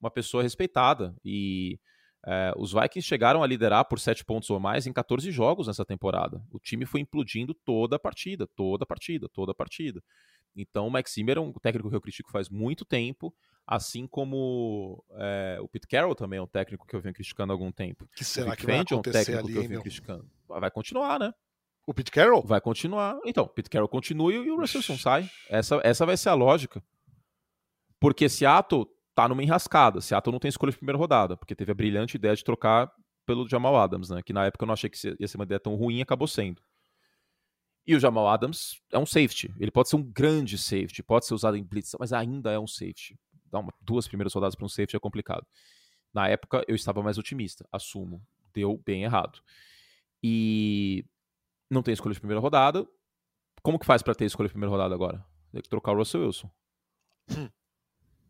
uma 0.00 0.10
pessoa 0.10 0.42
respeitada. 0.42 1.14
E 1.24 1.78
é, 2.26 2.52
os 2.56 2.72
Vikings 2.72 3.06
chegaram 3.06 3.42
a 3.42 3.46
liderar 3.46 3.84
por 3.84 4.00
sete 4.00 4.24
pontos 4.24 4.50
ou 4.50 4.58
mais 4.58 4.86
em 4.86 4.92
14 4.92 5.30
jogos 5.30 5.68
nessa 5.68 5.84
temporada. 5.84 6.42
O 6.50 6.58
time 6.58 6.84
foi 6.84 7.00
implodindo 7.00 7.54
toda 7.54 7.96
a 7.96 7.98
partida, 7.98 8.48
toda 8.56 8.82
a 8.82 8.86
partida, 8.86 9.28
toda 9.32 9.52
a 9.52 9.54
partida. 9.54 10.02
Então, 10.56 10.86
o 10.86 10.92
Mike 10.92 11.10
Zimmer 11.10 11.36
é 11.36 11.40
um 11.40 11.52
técnico 11.52 11.90
que 11.90 11.96
eu 11.96 12.00
critico 12.00 12.30
faz 12.30 12.48
muito 12.48 12.84
tempo, 12.84 13.34
assim 13.66 14.06
como 14.06 15.04
é, 15.12 15.58
o 15.60 15.68
Pete 15.68 15.86
Carroll 15.86 16.14
também 16.14 16.38
é 16.38 16.42
um 16.42 16.46
técnico 16.46 16.86
que 16.86 16.96
eu 16.96 17.00
venho 17.00 17.14
criticando 17.14 17.52
há 17.52 17.54
algum 17.54 17.70
tempo. 17.70 18.08
Que 18.16 18.24
será 18.24 18.56
que 18.56 18.64
vai 18.64 18.78
acontecer 18.78 19.32
é 19.32 19.40
um 19.40 19.42
técnico 19.42 19.46
ali, 19.46 19.52
que 19.52 19.58
eu 19.58 19.68
venho 19.68 19.80
criticando. 19.82 20.30
Vai 20.48 20.70
continuar, 20.70 21.18
né? 21.18 21.32
O 21.86 21.94
Pete 21.94 22.10
Carroll? 22.10 22.42
Vai 22.42 22.60
continuar. 22.60 23.18
Então, 23.24 23.44
o 23.44 23.48
Pete 23.48 23.70
Carroll 23.70 23.88
continua 23.88 24.32
e 24.32 24.50
o 24.50 24.56
Russellson 24.56 24.96
sai. 24.96 25.30
Essa, 25.48 25.80
essa 25.84 26.06
vai 26.06 26.16
ser 26.16 26.30
a 26.30 26.34
lógica. 26.34 26.82
Porque 28.00 28.28
Seattle 28.28 28.86
tá 29.14 29.28
numa 29.28 29.42
enrascada. 29.42 30.00
Seattle 30.00 30.32
não 30.32 30.40
tem 30.40 30.48
escolha 30.48 30.72
de 30.72 30.78
primeira 30.78 30.98
rodada, 30.98 31.36
porque 31.36 31.54
teve 31.54 31.70
a 31.70 31.74
brilhante 31.74 32.16
ideia 32.16 32.34
de 32.34 32.42
trocar 32.42 32.90
pelo 33.24 33.48
Jamal 33.48 33.76
Adams, 33.76 34.10
né? 34.10 34.22
Que 34.22 34.32
na 34.32 34.46
época 34.46 34.64
eu 34.64 34.66
não 34.66 34.74
achei 34.74 34.90
que 34.90 34.96
ia 35.18 35.28
ser 35.28 35.36
uma 35.36 35.44
ideia 35.44 35.60
tão 35.60 35.74
ruim 35.74 35.98
e 35.98 36.02
acabou 36.02 36.28
sendo. 36.28 36.62
E 37.86 37.94
o 37.94 38.00
Jamal 38.00 38.26
Adams 38.28 38.82
é 38.90 38.98
um 38.98 39.06
safety. 39.06 39.54
Ele 39.58 39.70
pode 39.70 39.88
ser 39.88 39.96
um 39.96 40.02
grande 40.02 40.58
safety, 40.58 41.02
pode 41.02 41.24
ser 41.24 41.34
usado 41.34 41.56
em 41.56 41.62
blitz, 41.62 41.94
mas 42.00 42.12
ainda 42.12 42.50
é 42.50 42.58
um 42.58 42.66
safety. 42.66 43.18
Dar 43.50 43.60
uma, 43.60 43.72
duas 43.80 44.08
primeiras 44.08 44.34
rodadas 44.34 44.56
para 44.56 44.64
um 44.64 44.68
safety 44.68 44.96
é 44.96 44.98
complicado. 44.98 45.46
Na 46.12 46.26
época 46.28 46.64
eu 46.66 46.74
estava 46.74 47.02
mais 47.02 47.16
otimista, 47.16 47.66
assumo. 47.70 48.20
Deu 48.52 48.82
bem 48.84 49.04
errado. 49.04 49.40
E 50.22 51.04
não 51.70 51.82
tem 51.82 51.94
escolha 51.94 52.14
de 52.14 52.20
primeira 52.20 52.40
rodada. 52.40 52.86
Como 53.62 53.78
que 53.78 53.86
faz 53.86 54.02
para 54.02 54.14
ter 54.14 54.24
escolha 54.24 54.48
de 54.48 54.52
primeira 54.52 54.70
rodada 54.70 54.94
agora? 54.94 55.24
Tem 55.52 55.62
que 55.62 55.68
trocar 55.68 55.92
o 55.92 55.96
Russell 55.96 56.22
Wilson. 56.22 56.50
Hum. 57.30 57.48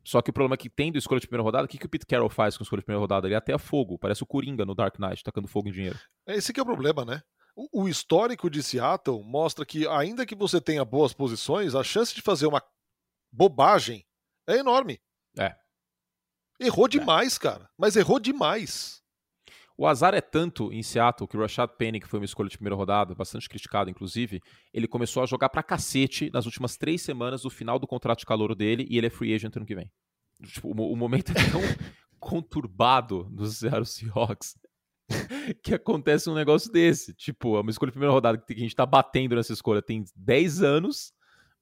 Só 0.05 0.23
que 0.23 0.31
o 0.31 0.33
problema 0.33 0.55
é 0.55 0.57
que 0.57 0.71
tendo 0.71 0.97
escolha 0.97 1.21
de 1.21 1.27
primeira 1.27 1.43
rodada, 1.43 1.65
o 1.65 1.69
que, 1.69 1.79
que 1.79 1.87
o 1.87 1.89
Pete 1.89 2.07
Carroll 2.07 2.29
faz 2.29 2.57
com 2.57 2.63
escolha 2.63 2.81
de 2.81 2.85
primeira 2.85 3.01
rodada? 3.01 3.27
Ele 3.27 3.35
até 3.35 3.53
a 3.53 3.59
fogo, 3.59 3.99
parece 3.99 4.23
o 4.23 4.27
Coringa 4.27 4.65
no 4.65 4.75
Dark 4.75 4.99
Knight, 4.99 5.25
tacando 5.25 5.49
fogo 5.49 5.69
em 5.69 5.73
dinheiro. 5.73 5.99
Esse 6.27 6.53
que 6.53 6.61
é 6.61 6.63
o 6.63 6.67
problema, 6.67 7.05
né? 7.05 7.23
O, 7.57 7.89
histórico 7.89 8.51
de 8.51 8.63
Seattle 8.63 9.25
mostra 9.25 9.65
que, 9.65 9.89
ainda 9.89 10.27
que 10.27 10.35
você 10.35 10.61
tenha 10.61 10.85
boas 10.85 11.15
posições, 11.15 11.75
a 11.75 11.83
chance 11.83 12.15
de 12.15 12.21
fazer 12.21 12.47
uma 12.47 12.63
bobagem 13.33 14.05
é 14.47 14.59
enorme. 14.59 15.01
É. 15.39 15.57
Errou 16.61 16.85
é. 16.85 16.91
demais, 16.91 17.37
é. 17.37 17.41
cara. 17.41 17.71
Mas 17.79 17.97
errou 17.97 18.21
demais. 18.21 19.03
O 19.79 19.87
azar 19.87 20.13
é 20.13 20.21
tanto 20.21 20.71
em 20.71 20.83
Seattle 20.83 21.27
que 21.27 21.37
o 21.37 21.41
Rashad 21.41 21.71
Penny, 21.79 21.99
que 21.99 22.07
foi 22.07 22.19
uma 22.19 22.27
escolha 22.27 22.51
de 22.51 22.59
primeira 22.59 22.77
rodada, 22.77 23.15
bastante 23.15 23.49
criticado 23.49 23.89
inclusive, 23.89 24.41
ele 24.73 24.87
começou 24.87 25.23
a 25.23 25.27
jogar 25.27 25.49
pra 25.49 25.63
cacete 25.63 26.31
nas 26.31 26.45
últimas 26.45 26.77
três 26.77 27.01
semanas 27.01 27.43
do 27.43 27.51
final 27.51 27.79
do 27.79 27.87
contrato 27.87 28.19
de 28.19 28.27
calor 28.27 28.55
dele 28.55 28.87
e 28.91 28.99
ele 28.99 29.07
é 29.07 29.11
free 29.11 29.35
agent 29.35 29.57
ano 29.57 29.67
que 29.67 29.75
vem. 29.75 29.91
Tipo, 30.45 30.69
o, 30.69 30.93
o 30.93 30.97
momento 30.97 31.31
é 31.31 31.51
tão 31.51 31.61
conturbado 32.21 33.25
dos 33.25 33.59
Seattle 33.59 33.87
Seahawks 33.87 34.55
que 35.63 35.75
acontece 35.75 36.29
um 36.29 36.35
negócio 36.35 36.71
desse. 36.71 37.15
Tipo, 37.15 37.57
é 37.57 37.61
uma 37.61 37.71
escolha 37.71 37.91
de 37.91 37.95
primeira 37.95 38.13
rodada 38.13 38.39
que 38.39 38.53
a 38.55 38.59
gente 38.59 38.75
tá 38.75 38.87
batendo 38.87 39.37
nessa 39.37 39.53
escolha 39.53 39.83
tem 39.83 40.05
10 40.17 40.63
anos, 40.63 41.13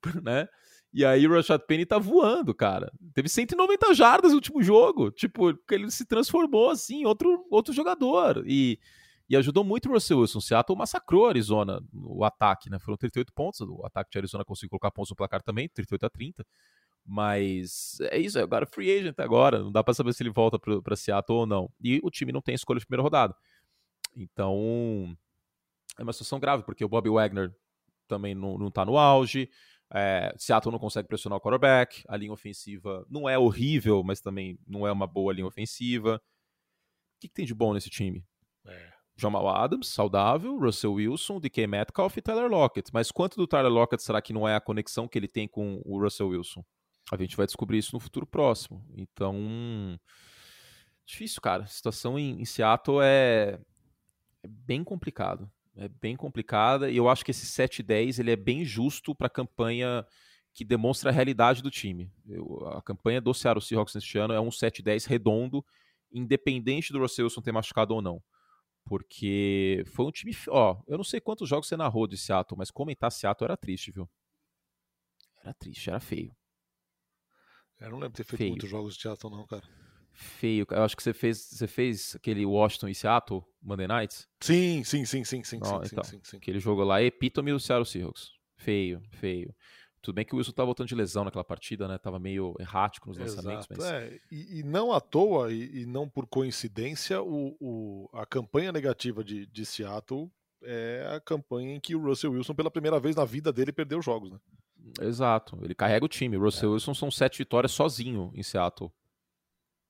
né? 0.22 0.48
E 0.92 1.04
aí 1.04 1.26
o 1.26 1.32
Rashad 1.32 1.60
Penny 1.66 1.84
tá 1.84 1.98
voando, 1.98 2.54
cara. 2.54 2.92
Teve 3.12 3.28
190 3.28 3.92
jardas 3.94 4.30
no 4.30 4.36
último 4.36 4.62
jogo. 4.62 5.10
Tipo, 5.10 5.52
ele 5.70 5.90
se 5.90 6.06
transformou 6.06 6.70
assim 6.70 7.00
em 7.00 7.04
outro, 7.04 7.44
outro 7.50 7.74
jogador. 7.74 8.44
E, 8.46 8.78
e 9.28 9.36
ajudou 9.36 9.64
muito 9.64 9.88
o 9.88 9.92
Russell 9.92 10.20
Wilson. 10.20 10.40
Seattle 10.40 10.78
massacrou 10.78 11.26
a 11.26 11.30
Arizona 11.30 11.80
no 11.92 12.22
ataque, 12.22 12.70
né? 12.70 12.78
Foram 12.78 12.96
38 12.96 13.32
pontos. 13.32 13.60
O 13.60 13.84
ataque 13.84 14.08
de 14.12 14.18
Arizona 14.18 14.44
conseguiu 14.44 14.70
colocar 14.70 14.92
pontos 14.92 15.10
no 15.10 15.16
placar 15.16 15.42
também, 15.42 15.68
38 15.68 16.06
a 16.06 16.10
30. 16.10 16.46
Mas 17.06 17.98
é 18.10 18.18
isso, 18.18 18.38
agora 18.38 18.66
free 18.66 18.90
agent 18.98 19.18
agora, 19.18 19.62
não 19.62 19.70
dá 19.70 19.84
para 19.84 19.92
saber 19.92 20.14
se 20.14 20.22
ele 20.22 20.30
volta 20.30 20.58
para 20.58 20.96
Seattle 20.96 21.38
ou 21.38 21.46
não. 21.46 21.70
E 21.80 22.00
o 22.02 22.10
time 22.10 22.32
não 22.32 22.40
tem 22.40 22.54
escolha 22.54 22.80
de 22.80 22.86
primeira 22.86 23.02
rodada. 23.02 23.34
Então, 24.16 25.14
é 25.98 26.02
uma 26.02 26.12
situação 26.12 26.40
grave, 26.40 26.62
porque 26.64 26.84
o 26.84 26.88
Bobby 26.88 27.10
Wagner 27.10 27.54
também 28.08 28.34
não, 28.34 28.56
não 28.56 28.70
tá 28.70 28.84
no 28.84 28.96
auge. 28.96 29.50
É, 29.92 30.34
Seattle 30.38 30.72
não 30.72 30.78
consegue 30.78 31.06
pressionar 31.08 31.36
o 31.36 31.40
quarterback. 31.40 32.02
A 32.08 32.16
linha 32.16 32.32
ofensiva 32.32 33.06
não 33.08 33.28
é 33.28 33.38
horrível, 33.38 34.02
mas 34.02 34.20
também 34.20 34.58
não 34.66 34.86
é 34.86 34.92
uma 34.92 35.06
boa 35.06 35.32
linha 35.32 35.46
ofensiva. 35.46 36.16
O 36.16 37.20
que, 37.20 37.28
que 37.28 37.34
tem 37.34 37.44
de 37.44 37.54
bom 37.54 37.74
nesse 37.74 37.90
time? 37.90 38.24
É. 38.66 38.94
Jamal 39.16 39.48
Adams, 39.48 39.88
saudável, 39.88 40.58
Russell 40.58 40.94
Wilson, 40.94 41.38
DK 41.38 41.66
Metcalf 41.68 42.16
e 42.16 42.22
Tyler 42.22 42.50
Lockett. 42.50 42.90
Mas 42.92 43.12
quanto 43.12 43.36
do 43.36 43.46
Tyler 43.46 43.70
Lockett 43.70 44.02
será 44.02 44.20
que 44.20 44.32
não 44.32 44.48
é 44.48 44.56
a 44.56 44.60
conexão 44.60 45.06
que 45.06 45.16
ele 45.18 45.28
tem 45.28 45.46
com 45.46 45.80
o 45.84 46.00
Russell 46.00 46.28
Wilson? 46.28 46.64
A 47.12 47.16
gente 47.16 47.36
vai 47.36 47.46
descobrir 47.46 47.78
isso 47.78 47.94
no 47.94 48.00
futuro 48.00 48.26
próximo. 48.26 48.84
Então, 48.96 49.98
difícil, 51.04 51.40
cara. 51.40 51.64
A 51.64 51.66
situação 51.66 52.18
em, 52.18 52.40
em 52.40 52.44
Seattle 52.44 53.00
é, 53.02 53.60
é, 54.42 54.48
bem 54.48 54.82
complicado. 54.82 55.50
É 55.76 55.88
bem 55.88 56.16
complicada 56.16 56.88
e 56.88 56.96
eu 56.96 57.08
acho 57.08 57.24
que 57.24 57.32
esse 57.32 57.46
7-10 57.46 58.20
ele 58.20 58.30
é 58.30 58.36
bem 58.36 58.64
justo 58.64 59.14
para 59.14 59.26
a 59.26 59.30
campanha 59.30 60.06
que 60.52 60.64
demonstra 60.64 61.10
a 61.10 61.12
realidade 61.12 61.62
do 61.62 61.70
time. 61.70 62.12
Eu, 62.28 62.64
a 62.68 62.80
campanha 62.80 63.20
do 63.20 63.34
Seattle 63.34 63.60
Seahawks 63.60 63.94
neste 63.94 64.16
ano 64.16 64.32
é 64.32 64.40
um 64.40 64.50
7-10 64.50 65.06
redondo, 65.06 65.64
independente 66.12 66.92
do 66.92 67.00
Russell 67.00 67.24
Wilson 67.24 67.42
ter 67.42 67.50
machucado 67.50 67.92
ou 67.92 68.00
não. 68.00 68.22
Porque 68.84 69.82
foi 69.88 70.06
um 70.06 70.12
time. 70.12 70.32
Ó, 70.48 70.80
eu 70.86 70.96
não 70.96 71.04
sei 71.04 71.20
quantos 71.20 71.48
jogos 71.48 71.66
você 71.66 71.76
narrou 71.76 72.06
de 72.06 72.16
Seattle, 72.16 72.56
mas 72.56 72.70
comentar 72.70 73.10
Seattle 73.10 73.46
era 73.46 73.56
triste, 73.56 73.90
viu? 73.90 74.08
Era 75.42 75.52
triste, 75.54 75.90
era 75.90 75.98
feio. 75.98 76.34
Eu 77.80 77.90
não 77.90 77.98
lembro 77.98 78.12
de 78.12 78.16
ter 78.16 78.24
feito 78.24 78.38
Feio. 78.38 78.50
muitos 78.50 78.68
jogos 78.68 78.94
de 78.96 79.02
Seattle, 79.02 79.32
não, 79.32 79.46
cara. 79.46 79.62
Feio. 80.12 80.66
Eu 80.70 80.82
acho 80.82 80.96
que 80.96 81.02
você 81.02 81.12
fez, 81.12 81.38
você 81.38 81.66
fez 81.66 82.14
aquele 82.14 82.46
Washington 82.46 82.88
e 82.88 82.94
Seattle, 82.94 83.42
Monday 83.62 83.88
Nights? 83.88 84.28
Sim, 84.40 84.84
sim, 84.84 85.04
sim, 85.04 85.24
sim, 85.24 85.42
sim, 85.42 85.58
oh, 85.60 85.66
sim, 85.66 85.90
então, 85.92 86.04
sim, 86.04 86.20
sim, 86.22 86.36
Aquele 86.36 86.60
jogo 86.60 86.84
lá, 86.84 87.02
epítome 87.02 87.52
do 87.52 87.58
Seattle 87.58 87.86
Seahawks. 87.86 88.30
Feio, 88.56 89.02
feio. 89.10 89.54
Tudo 90.00 90.16
bem 90.16 90.24
que 90.24 90.34
o 90.34 90.36
Wilson 90.36 90.50
estava 90.50 90.66
voltando 90.66 90.86
de 90.86 90.94
lesão 90.94 91.24
naquela 91.24 91.42
partida, 91.42 91.88
né? 91.88 91.96
Tava 91.96 92.18
meio 92.18 92.54
errático 92.60 93.08
nos 93.08 93.16
lançamentos. 93.16 93.66
Mas... 93.70 93.84
É, 93.84 94.18
e, 94.30 94.60
e, 94.60 94.62
não 94.62 94.92
à 94.92 95.00
toa, 95.00 95.50
e, 95.50 95.80
e 95.80 95.86
não 95.86 96.08
por 96.08 96.26
coincidência, 96.26 97.22
o, 97.22 97.56
o, 97.58 98.10
a 98.12 98.26
campanha 98.26 98.70
negativa 98.70 99.24
de, 99.24 99.46
de 99.46 99.64
Seattle 99.64 100.30
é 100.62 101.08
a 101.16 101.20
campanha 101.20 101.74
em 101.74 101.80
que 101.80 101.96
o 101.96 102.02
Russell 102.02 102.32
Wilson, 102.32 102.54
pela 102.54 102.70
primeira 102.70 103.00
vez 103.00 103.16
na 103.16 103.24
vida 103.24 103.50
dele, 103.50 103.72
perdeu 103.72 104.02
jogos, 104.02 104.30
né? 104.30 104.38
Exato. 105.00 105.58
Ele 105.62 105.74
carrega 105.74 106.04
o 106.04 106.08
time. 106.08 106.36
Russell 106.36 106.70
é. 106.70 106.72
Wilson 106.74 106.94
são 106.94 107.10
sete 107.10 107.38
vitórias 107.38 107.72
sozinho 107.72 108.30
em 108.34 108.42
Seattle. 108.42 108.92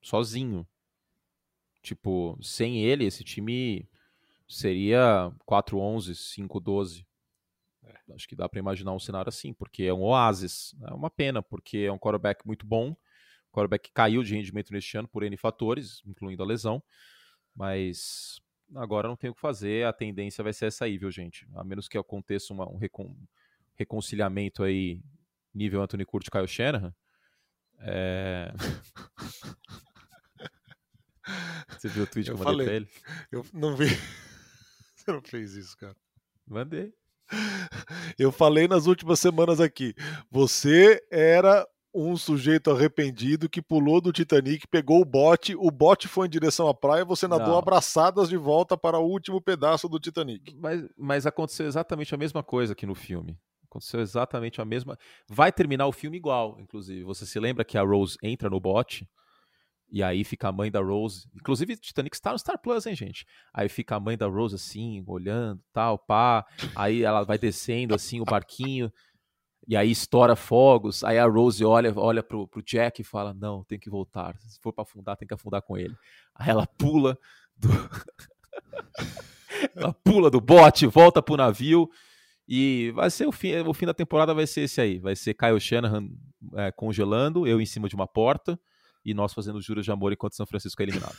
Sozinho. 0.01 0.67
Tipo, 1.83 2.39
sem 2.41 2.83
ele, 2.83 3.05
esse 3.05 3.23
time 3.25 3.89
seria 4.49 5.33
4-11, 5.47 6.15
5-12. 6.15 7.07
É. 7.83 8.15
Acho 8.15 8.29
que 8.29 8.37
dá 8.37 8.49
para 8.49 8.59
imaginar 8.59 8.93
um 8.93 8.99
cenário 8.99 9.29
assim, 9.29 9.53
porque 9.53 9.85
é 9.85 9.93
um 9.93 10.03
oásis. 10.03 10.75
É 10.83 10.95
uma 10.95 11.11
pena, 11.11 11.43
porque 11.43 11.79
é 11.79 11.93
um 11.93 11.99
quarterback 11.99 12.47
muito 12.47 12.67
bom. 12.67 12.97
quarterback 13.53 13.89
que 13.89 13.95
caiu 13.95 14.23
de 14.23 14.35
rendimento 14.35 14.73
neste 14.73 14.97
ano 14.97 15.09
por 15.09 15.23
N 15.23 15.37
fatores, 15.37 16.03
incluindo 16.07 16.43
a 16.43 16.47
lesão. 16.47 16.83
Mas 17.55 18.41
agora 18.75 19.09
não 19.09 19.17
tem 19.17 19.31
o 19.31 19.35
que 19.35 19.41
fazer. 19.41 19.87
A 19.87 19.93
tendência 19.93 20.43
vai 20.43 20.53
ser 20.53 20.67
essa 20.67 20.87
aí, 20.87 20.97
viu, 20.97 21.11
gente? 21.11 21.47
A 21.55 21.65
menos 21.65 21.89
que 21.89 21.99
aconteça 21.99 22.53
uma, 22.53 22.69
um 22.69 22.79
reconciliamento 23.77 24.63
aí, 24.63 25.01
nível 25.55 25.83
Anthony 25.83 26.05
Curti 26.05 26.29
e 26.29 26.31
Kyle 26.31 26.49
Shanahan. 26.49 26.95
É... 27.81 28.53
Você 31.79 31.89
viu 31.89 32.05
o 32.05 32.07
tweet 32.07 32.29
eu 32.29 32.37
que 32.37 32.43
eu 32.43 32.45
mandei 32.45 32.67
falei. 32.67 32.67
pra 32.67 32.77
ele? 32.77 32.89
Eu 33.33 33.47
não 33.53 33.77
vi. 33.77 33.87
Você 34.97 35.13
não 35.13 35.23
fez 35.23 35.55
isso, 35.55 35.77
cara. 35.77 35.97
Mandei. 36.47 36.93
Eu 38.19 38.31
falei 38.31 38.69
nas 38.69 38.87
últimas 38.87 39.19
semanas 39.19 39.61
aqui. 39.61 39.95
Você 40.31 41.03
era 41.11 41.67
um 41.95 42.17
sujeito 42.17 42.71
arrependido 42.71 43.49
que 43.49 43.63
pulou 43.63 44.01
do 44.01 44.13
Titanic, 44.13 44.67
pegou 44.67 45.01
o 45.01 45.05
bote, 45.05 45.55
o 45.55 45.71
bote 45.71 46.09
foi 46.09 46.27
em 46.27 46.31
direção 46.31 46.67
à 46.69 46.75
praia, 46.75 47.05
você 47.05 47.29
nadou 47.29 47.51
Não. 47.51 47.59
abraçadas 47.59 48.29
de 48.29 48.37
volta 48.37 48.77
para 48.77 48.99
o 48.99 49.09
último 49.09 49.41
pedaço 49.41 49.89
do 49.89 50.01
Titanic. 50.01 50.55
Mas, 50.57 50.85
mas 50.99 51.27
aconteceu 51.27 51.67
exatamente 51.67 52.13
a 52.13 52.19
mesma 52.19 52.43
coisa 52.43 52.73
aqui 52.73 52.85
no 52.85 52.97
filme. 52.97 53.39
Aconteceu 53.75 54.01
exatamente 54.01 54.61
a 54.61 54.65
mesma. 54.65 54.97
Vai 55.29 55.51
terminar 55.51 55.89
o 55.89 55.93
filme 55.93 56.17
igual, 56.17 56.57
inclusive. 56.61 57.03
Você 57.03 57.27
se 57.27 57.41
lembra 57.41 57.65
que 57.65 57.77
a 57.77 57.83
Rose 57.83 58.17
entra 58.23 58.49
no 58.49 58.61
bote? 58.61 59.09
E 59.91 60.01
aí 60.01 60.23
fica 60.23 60.49
a 60.49 60.53
mãe 60.53 60.71
da 60.71 60.81
Rose. 60.81 61.29
Inclusive, 61.35 61.77
Titanic 61.77 62.15
está 62.15 62.31
no 62.31 62.39
Star 62.39 62.57
Plus, 62.57 62.87
hein, 62.87 62.95
gente? 62.95 63.27
Aí 63.53 63.69
fica 63.69 63.97
a 63.97 64.01
mãe 64.01 64.17
da 64.17 64.27
Rose 64.27 64.55
assim, 64.55 65.03
olhando, 65.09 65.61
tal, 65.73 65.99
pá. 65.99 66.47
Aí 66.77 67.03
ela 67.03 67.25
vai 67.25 67.37
descendo 67.37 67.97
assim 67.97 68.21
o 68.21 68.25
barquinho. 68.25 68.93
E 69.67 69.77
aí 69.77 69.91
estoura 69.91 70.37
fogos. 70.37 71.03
Aí 71.03 71.19
a 71.19 71.27
Rose 71.27 71.65
olha, 71.65 71.93
olha 71.97 72.23
pro, 72.23 72.47
pro 72.47 72.63
Jack 72.63 73.01
e 73.01 73.05
fala: 73.05 73.35
Não, 73.35 73.65
tem 73.65 73.79
que 73.79 73.91
voltar. 73.91 74.37
Se 74.39 74.61
for 74.61 74.73
pra 74.73 74.83
afundar, 74.83 75.17
tem 75.17 75.27
que 75.27 75.35
afundar 75.35 75.63
com 75.63 75.77
ele. 75.77 75.97
Aí 76.33 76.49
ela 76.49 76.67
pula 76.67 77.19
do. 77.57 77.69
ela 79.75 79.93
pula 79.93 80.31
do 80.31 80.41
bote, 80.41 80.87
volta 80.87 81.21
pro 81.21 81.37
navio. 81.37 81.91
E 82.47 82.91
vai 82.95 83.11
ser 83.11 83.27
o 83.27 83.33
fim, 83.33 83.57
o 83.61 83.73
fim 83.73 83.87
da 83.87 83.95
temporada 83.95 84.35
vai 84.35 84.47
ser 84.47 84.63
esse 84.63 84.81
aí. 84.81 84.99
Vai 84.99 85.17
ser 85.17 85.35
Kyle 85.35 85.59
Shanahan 85.61 86.07
é, 86.57 86.71
congelando, 86.73 87.47
eu 87.47 87.61
em 87.61 87.67
cima 87.67 87.89
de 87.89 87.95
uma 87.95 88.07
porta 88.07 88.59
e 89.05 89.15
nós 89.15 89.33
fazendo 89.33 89.61
juros 89.61 89.85
de 89.85 89.91
amor 89.91 90.13
enquanto 90.13 90.37
São 90.37 90.47
Francisco 90.47 90.81
é 90.83 90.85
eliminado. 90.85 91.17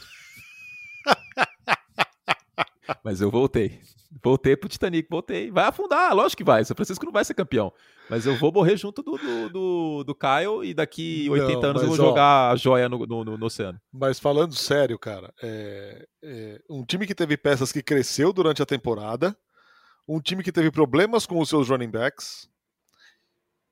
Mas 3.04 3.22
eu 3.22 3.32
voltei. 3.32 3.80
Voltei 4.24 4.56
pro 4.56 4.70
Titanic, 4.70 5.08
voltei. 5.10 5.52
Vai 5.52 5.66
afundar, 5.66 6.14
lógico 6.16 6.38
que 6.38 6.44
vai. 6.44 6.64
São 6.64 6.76
Francisco 6.76 7.06
não 7.06 7.12
vai 7.12 7.26
ser 7.26 7.34
campeão. 7.34 7.72
Mas 8.10 8.26
eu 8.26 8.36
vou 8.38 8.52
morrer 8.52 8.78
junto 8.78 9.02
do, 9.04 9.18
do, 9.18 9.50
do, 9.50 10.04
do 10.04 10.16
Kyle 10.16 10.64
e 10.64 10.74
daqui 10.74 11.28
80 11.30 11.54
Não, 11.62 11.70
anos 11.70 11.82
eu 11.82 11.88
vou 11.90 11.98
ó, 12.00 12.10
jogar 12.10 12.52
a 12.52 12.56
joia 12.56 12.88
no, 12.88 13.06
no, 13.06 13.24
no- 13.26 13.38
no 13.38 13.46
oceano. 13.46 13.80
Mas 13.92 14.20
falando 14.20 14.54
sério, 14.56 14.98
cara, 14.98 15.34
é, 15.42 16.08
é, 16.24 16.62
um 16.70 16.86
time 16.86 17.06
que 17.06 17.16
teve 17.16 17.36
peças 17.36 17.72
que 17.72 17.82
cresceu 17.84 18.32
durante 18.32 18.62
a 18.62 18.66
temporada, 18.66 19.36
um 20.08 20.20
time 20.20 20.44
que 20.44 20.52
teve 20.52 20.72
problemas 20.72 21.26
com 21.26 21.40
os 21.40 21.50
seus 21.50 21.70
running 21.70 21.90
backs, 21.90 22.50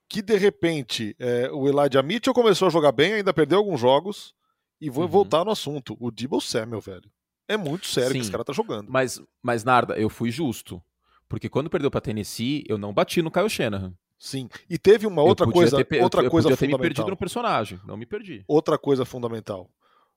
que 0.10 0.22
de 0.22 0.38
repente 0.38 1.16
é, 1.20 1.50
o 1.52 1.68
Elijah 1.68 2.04
Mitchell 2.04 2.34
começou 2.34 2.68
a 2.68 2.72
jogar 2.72 2.92
bem, 2.92 3.14
ainda 3.14 3.34
perdeu 3.34 3.58
alguns 3.60 3.80
jogos, 3.80 4.34
e 4.80 4.90
vou 4.90 5.04
Uhum. 5.06 5.10
voltar 5.10 5.46
no 5.46 5.52
assunto. 5.52 5.96
O 6.00 6.12
Debo 6.12 6.40
Samuel, 6.42 6.82
velho. 6.82 7.10
É 7.48 7.58
muito 7.58 7.88
sério 7.88 8.10
que 8.12 8.16
Sim. 8.18 8.22
esse 8.22 8.32
cara 8.32 8.44
tá 8.44 8.54
jogando. 8.54 8.90
Mas, 8.92 9.22
mas 9.42 9.64
Narda, 9.64 9.98
eu 9.98 10.10
fui 10.10 10.32
justo. 10.32 10.82
Porque 11.28 11.50
quando 11.50 11.70
perdeu 11.70 11.90
pra 11.90 12.02
Tennessee, 12.02 12.64
eu 12.68 12.78
não 12.78 12.94
bati 12.94 13.22
no 13.22 13.32
Kyle 13.32 13.50
Shanahan. 13.50 13.94
Sim. 14.20 14.50
E 14.70 14.78
teve 14.78 15.06
uma 15.08 15.22
Eu 15.22 15.26
outra 15.28 15.50
coisa, 15.50 15.84
ter 15.84 16.02
outra 16.02 16.22
eu 16.24 16.30
coisa 16.32 16.48
podia 16.48 16.58
ter 16.58 16.68
me 16.68 16.72
fundamental. 16.74 16.96
perdido 16.96 17.10
no 17.10 17.18
personagem. 17.18 17.80
Não 17.86 17.98
me 17.98 18.06
perdi. 18.06 18.44
Outra 18.48 18.78
coisa 18.78 19.04
fundamental. 19.04 19.70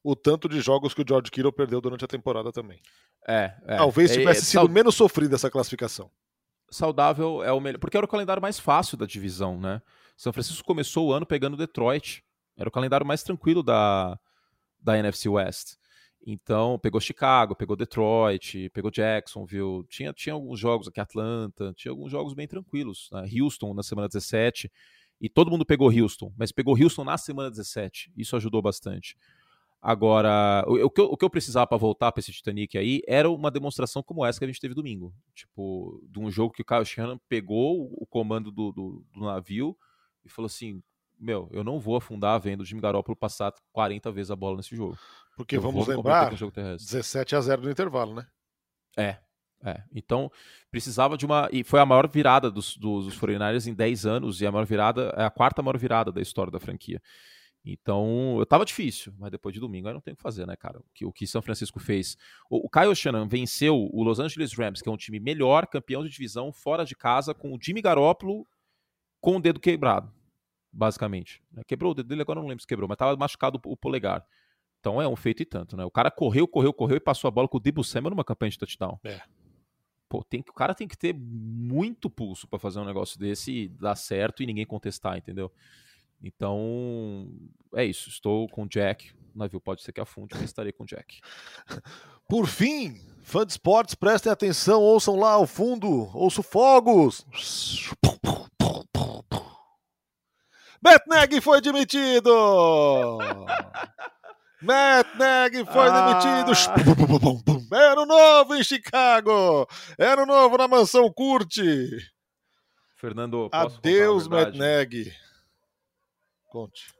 O 0.02 0.14
tanto 0.14 0.48
de 0.48 0.60
jogos 0.60 0.94
que 0.94 1.02
o 1.02 1.04
George 1.08 1.30
Kittle 1.30 1.52
perdeu 1.52 1.80
durante 1.80 2.04
a 2.04 2.08
temporada 2.08 2.52
também. 2.52 2.80
É, 3.26 3.54
é. 3.66 3.76
Talvez 3.76 4.10
É, 4.12 4.14
tivesse 4.18 4.40
é, 4.40 4.44
sido 4.44 4.60
sau- 4.60 4.68
menos 4.68 4.94
sofrida 4.94 5.34
essa 5.34 5.50
classificação. 5.50 6.10
saudável 6.70 7.42
é 7.44 7.52
o 7.52 7.60
melhor. 7.60 7.78
Porque 7.78 7.96
era 7.96 8.06
o 8.06 8.08
calendário 8.08 8.42
mais 8.42 8.58
fácil 8.58 8.96
da 8.96 9.06
divisão, 9.06 9.58
né? 9.60 9.80
São 10.16 10.32
Francisco 10.32 10.64
começou 10.64 11.08
o 11.08 11.12
ano 11.12 11.26
pegando 11.26 11.56
Detroit. 11.56 12.24
Era 12.56 12.68
o 12.68 12.72
calendário 12.72 13.06
mais 13.06 13.22
tranquilo 13.22 13.62
da, 13.62 14.18
da 14.80 14.98
NFC 14.98 15.28
West. 15.28 15.74
Então, 16.26 16.76
pegou 16.78 17.00
Chicago, 17.00 17.54
pegou 17.54 17.76
Detroit, 17.76 18.68
pegou 18.70 18.90
Jacksonville. 18.90 19.84
Tinha, 19.88 20.12
tinha 20.12 20.32
alguns 20.32 20.58
jogos 20.58 20.88
aqui, 20.88 20.98
Atlanta, 21.00 21.72
tinha 21.76 21.92
alguns 21.92 22.10
jogos 22.10 22.34
bem 22.34 22.48
tranquilos. 22.48 23.08
né? 23.12 23.28
Houston 23.40 23.72
na 23.74 23.82
semana 23.82 24.08
17. 24.08 24.70
E 25.20 25.28
todo 25.28 25.50
mundo 25.50 25.64
pegou 25.64 25.88
Houston, 25.90 26.32
mas 26.36 26.50
pegou 26.52 26.76
Houston 26.76 27.04
na 27.04 27.16
semana 27.16 27.48
17. 27.50 28.12
Isso 28.16 28.34
ajudou 28.36 28.60
bastante. 28.60 29.16
Agora, 29.88 30.64
o, 30.66 30.86
o 30.86 30.90
que, 30.90 31.00
eu, 31.00 31.04
o 31.04 31.16
que 31.16 31.24
eu 31.24 31.30
precisava 31.30 31.64
para 31.64 31.76
voltar 31.76 32.10
para 32.10 32.18
esse 32.18 32.32
Titanic 32.32 32.76
aí 32.76 33.02
era 33.06 33.30
uma 33.30 33.52
demonstração 33.52 34.02
como 34.02 34.26
essa 34.26 34.36
que 34.36 34.44
a 34.44 34.48
gente 34.48 34.60
teve 34.60 34.74
domingo. 34.74 35.14
Tipo, 35.32 36.04
de 36.10 36.18
um 36.18 36.28
jogo 36.28 36.52
que 36.52 36.60
o 36.60 36.64
Kyle 36.64 36.84
Shanahan 36.84 37.20
pegou 37.28 37.88
o, 37.96 38.04
comando 38.04 38.50
do, 38.50 38.72
do, 38.72 39.06
do 39.14 39.20
navio 39.20 39.78
e 40.24 40.28
falou 40.28 40.46
assim: 40.46 40.82
Meu, 41.16 41.48
eu 41.52 41.62
não 41.62 41.78
vou 41.78 41.94
afundar 41.94 42.40
vendo 42.40 42.62
o 42.62 42.64
Jimmy 42.64 42.80
Garoppolo 42.80 43.16
passar 43.16 43.52
40 43.70 44.10
vezes 44.10 44.32
a 44.32 44.34
bola 44.34 44.56
nesse 44.56 44.74
jogo. 44.74 44.98
Porque 45.36 45.56
Eu 45.56 45.60
vamos 45.60 45.86
lembrar, 45.86 46.30
com 46.30 46.34
o 46.34 46.38
jogo 46.38 46.50
terrestre. 46.50 46.84
17 46.84 47.36
a 47.36 47.40
0 47.40 47.62
no 47.62 47.70
intervalo, 47.70 48.12
né? 48.12 48.26
É, 48.98 49.18
é. 49.64 49.84
Então, 49.94 50.28
precisava 50.68 51.16
de 51.16 51.24
uma. 51.24 51.48
E 51.52 51.62
foi 51.62 51.78
a 51.78 51.86
maior 51.86 52.08
virada 52.08 52.50
dos, 52.50 52.76
dos, 52.76 53.04
dos 53.04 53.20
49ers 53.20 53.68
em 53.68 53.74
10 53.74 54.04
anos, 54.04 54.40
e 54.40 54.46
a 54.48 54.50
maior 54.50 54.66
virada 54.66 55.14
é 55.16 55.24
a 55.24 55.30
quarta 55.30 55.62
maior 55.62 55.78
virada 55.78 56.10
da 56.10 56.20
história 56.20 56.50
da 56.50 56.58
franquia. 56.58 57.00
Então, 57.68 58.36
eu 58.38 58.46
tava 58.46 58.64
difícil, 58.64 59.12
mas 59.18 59.30
depois 59.30 59.52
de 59.52 59.60
domingo 59.60 59.88
aí 59.88 59.94
não 59.94 60.00
tem 60.00 60.14
o 60.14 60.16
que 60.16 60.22
fazer, 60.22 60.46
né, 60.46 60.54
cara? 60.54 60.78
O 60.78 60.84
que, 60.94 61.04
o 61.04 61.12
que 61.12 61.26
São 61.26 61.42
Francisco 61.42 61.80
fez. 61.80 62.16
O, 62.48 62.66
o 62.66 62.70
Kyle 62.70 62.94
Shanahan 62.94 63.26
venceu 63.26 63.76
o 63.92 64.04
Los 64.04 64.20
Angeles 64.20 64.52
Rams, 64.52 64.80
que 64.80 64.88
é 64.88 64.92
um 64.92 64.96
time 64.96 65.18
melhor, 65.18 65.66
campeão 65.66 66.04
de 66.04 66.08
divisão, 66.08 66.52
fora 66.52 66.84
de 66.84 66.94
casa, 66.94 67.34
com 67.34 67.52
o 67.52 67.58
Jimmy 67.60 67.82
Garoppolo 67.82 68.46
com 69.20 69.38
o 69.38 69.40
dedo 69.40 69.58
quebrado, 69.58 70.12
basicamente. 70.72 71.42
Quebrou 71.66 71.90
o 71.90 71.94
dedo 71.94 72.06
dele, 72.06 72.22
agora 72.22 72.38
eu 72.38 72.42
não 72.42 72.48
lembro 72.48 72.62
se 72.62 72.68
quebrou, 72.68 72.88
mas 72.88 72.96
tava 72.96 73.16
machucado 73.16 73.60
o 73.64 73.76
polegar. 73.76 74.24
Então 74.78 75.02
é 75.02 75.08
um 75.08 75.16
feito 75.16 75.42
e 75.42 75.44
tanto, 75.44 75.76
né? 75.76 75.84
O 75.84 75.90
cara 75.90 76.12
correu, 76.12 76.46
correu, 76.46 76.72
correu 76.72 76.96
e 76.96 77.00
passou 77.00 77.26
a 77.26 77.30
bola 77.32 77.48
com 77.48 77.56
o 77.56 77.60
Debo 77.60 77.82
Samuel 77.82 78.10
numa 78.10 78.22
campanha 78.22 78.50
de 78.50 78.58
touchdown. 78.58 79.00
É. 79.02 79.20
Pô, 80.08 80.22
tem 80.22 80.40
que, 80.40 80.50
o 80.50 80.54
cara 80.54 80.76
tem 80.76 80.86
que 80.86 80.96
ter 80.96 81.12
muito 81.12 82.08
pulso 82.08 82.46
pra 82.46 82.60
fazer 82.60 82.78
um 82.78 82.84
negócio 82.84 83.18
desse 83.18 83.52
e 83.52 83.68
dar 83.68 83.96
certo 83.96 84.44
e 84.44 84.46
ninguém 84.46 84.64
contestar, 84.64 85.18
entendeu? 85.18 85.50
Então, 86.22 87.28
é 87.74 87.84
isso. 87.84 88.08
Estou 88.08 88.48
com 88.48 88.64
o 88.64 88.68
Jack. 88.68 89.12
O 89.34 89.38
navio 89.38 89.60
pode 89.60 89.82
ser 89.82 89.92
que 89.92 90.00
afunde, 90.00 90.34
mas 90.34 90.44
estarei 90.44 90.72
com 90.72 90.84
o 90.84 90.86
Jack. 90.86 91.20
Por 92.28 92.46
fim, 92.48 93.00
fã 93.22 93.46
de 93.46 93.52
esportes, 93.52 93.94
prestem 93.94 94.32
atenção, 94.32 94.80
ouçam 94.82 95.14
lá 95.16 95.32
ao 95.32 95.46
fundo, 95.46 96.10
ouço 96.16 96.42
fogos. 96.42 97.24
Matt 100.82 101.40
foi 101.42 101.60
demitido! 101.60 102.30
Nagy 104.62 105.64
foi 105.66 105.88
Ah. 105.88 106.20
demitido! 106.20 107.74
Era 107.74 108.00
o 108.00 108.06
novo 108.06 108.54
em 108.56 108.64
Chicago! 108.64 109.66
Era 109.98 110.22
o 110.22 110.26
novo 110.26 110.56
na 110.56 110.66
mansão 110.66 111.12
Curte! 111.12 111.88
Fernando, 112.96 113.48
posso 113.50 113.76
Adeus? 113.78 114.26
Nagy. 114.28 115.14
Conte. 116.56 116.90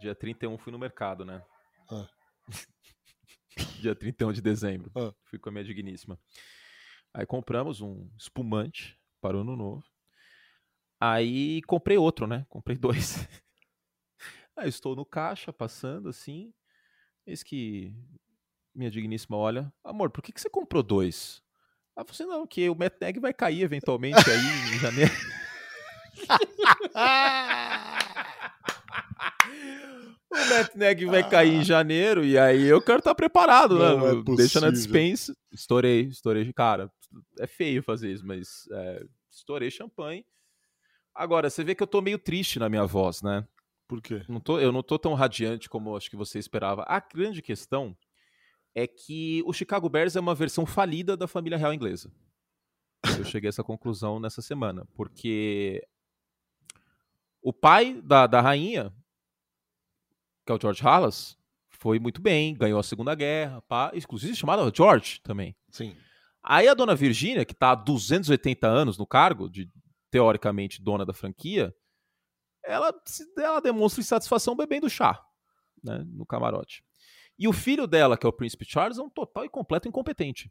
Dia 0.00 0.14
31 0.14 0.56
fui 0.56 0.70
no 0.70 0.78
mercado, 0.78 1.24
né? 1.24 1.44
Ah. 1.90 2.08
Dia 3.82 3.92
31 3.92 4.32
de 4.32 4.40
dezembro. 4.40 4.92
Ah. 4.94 5.12
Fui 5.24 5.36
com 5.36 5.48
a 5.48 5.52
minha 5.52 5.64
digníssima. 5.64 6.16
Aí 7.12 7.26
compramos 7.26 7.80
um 7.80 8.08
espumante 8.16 8.96
para 9.20 9.36
o 9.36 9.40
ano 9.40 9.56
novo. 9.56 9.84
Aí 11.00 11.60
comprei 11.62 11.98
outro, 11.98 12.28
né? 12.28 12.46
Comprei 12.48 12.78
dois. 12.78 13.28
Aí 14.56 14.68
estou 14.68 14.94
no 14.94 15.04
caixa, 15.04 15.52
passando 15.52 16.08
assim. 16.08 16.54
Eis 17.26 17.42
que 17.42 17.92
minha 18.72 18.92
digníssima 18.92 19.36
olha. 19.36 19.72
Amor, 19.82 20.08
por 20.08 20.22
que, 20.22 20.30
que 20.30 20.40
você 20.40 20.48
comprou 20.48 20.84
dois? 20.84 21.42
Ela 21.96 22.04
falou 22.04 22.12
assim, 22.12 22.26
não, 22.26 22.46
que 22.46 22.70
o 22.70 22.76
Matt 22.76 22.94
Nagy 23.00 23.18
vai 23.18 23.34
cair 23.34 23.62
eventualmente 23.62 24.20
aí 24.30 24.76
em 24.76 24.78
janeiro. 24.78 25.12
O 30.44 30.48
Matt 30.50 30.74
Nagy 30.74 31.06
vai 31.06 31.28
cair 31.28 31.54
em 31.54 31.64
janeiro 31.64 32.24
e 32.24 32.38
aí 32.38 32.64
eu 32.64 32.80
quero 32.80 32.98
estar 32.98 33.14
preparado, 33.14 33.78
Não 33.78 34.14
né? 34.14 34.20
é 34.32 34.36
Deixa 34.36 34.60
na 34.60 34.70
dispensa. 34.70 35.34
Estourei, 35.52 36.02
estourei. 36.02 36.52
Cara, 36.52 36.90
é 37.38 37.46
feio 37.46 37.82
fazer 37.82 38.12
isso, 38.12 38.26
mas 38.26 38.68
é, 38.70 39.04
estourei 39.30 39.70
champanhe. 39.70 40.24
Agora, 41.14 41.50
você 41.50 41.64
vê 41.64 41.74
que 41.74 41.82
eu 41.82 41.86
tô 41.86 42.00
meio 42.00 42.18
triste 42.18 42.58
na 42.58 42.68
minha 42.68 42.86
voz, 42.86 43.22
né? 43.22 43.44
Por 43.88 44.00
quê? 44.00 44.22
Não 44.28 44.38
tô, 44.38 44.60
eu 44.60 44.70
não 44.70 44.82
tô 44.82 44.98
tão 44.98 45.14
radiante 45.14 45.68
como 45.68 45.96
acho 45.96 46.10
que 46.10 46.16
você 46.16 46.38
esperava. 46.38 46.84
A 46.86 47.00
grande 47.00 47.42
questão 47.42 47.96
é 48.74 48.86
que 48.86 49.42
o 49.46 49.52
Chicago 49.52 49.88
Bears 49.88 50.14
é 50.14 50.20
uma 50.20 50.34
versão 50.34 50.64
falida 50.66 51.16
da 51.16 51.26
família 51.26 51.58
real 51.58 51.72
inglesa. 51.74 52.12
Eu 53.18 53.24
cheguei 53.24 53.48
a 53.48 53.50
essa 53.50 53.64
conclusão 53.64 54.20
nessa 54.20 54.42
semana, 54.42 54.86
porque 54.94 55.82
o 57.40 57.52
pai 57.52 58.00
da, 58.02 58.26
da 58.26 58.40
rainha, 58.40 58.92
que 60.48 60.52
é 60.52 60.54
o 60.54 60.60
George 60.60 60.82
Halas, 60.82 61.36
foi 61.68 61.98
muito 61.98 62.22
bem, 62.22 62.54
ganhou 62.54 62.80
a 62.80 62.82
Segunda 62.82 63.14
Guerra, 63.14 63.60
pá, 63.68 63.92
inclusive 63.94 64.34
chamado 64.34 64.72
George 64.74 65.20
também. 65.22 65.54
Sim. 65.70 65.94
Aí 66.42 66.66
a 66.66 66.72
dona 66.72 66.94
Virgínia, 66.94 67.44
que 67.44 67.54
tá 67.54 67.72
há 67.72 67.74
280 67.74 68.66
anos 68.66 68.96
no 68.96 69.06
cargo, 69.06 69.50
de 69.50 69.70
teoricamente 70.10 70.80
dona 70.82 71.04
da 71.04 71.12
franquia, 71.12 71.74
ela, 72.64 72.94
ela 73.36 73.60
demonstra 73.60 74.00
insatisfação 74.00 74.56
bebendo 74.56 74.88
chá 74.88 75.22
né, 75.84 76.02
no 76.06 76.24
camarote. 76.24 76.82
E 77.38 77.46
o 77.46 77.52
filho 77.52 77.86
dela, 77.86 78.16
que 78.16 78.24
é 78.24 78.28
o 78.28 78.32
Príncipe 78.32 78.64
Charles, 78.64 78.98
é 78.98 79.02
um 79.02 79.10
total 79.10 79.44
e 79.44 79.50
completo 79.50 79.86
incompetente. 79.86 80.50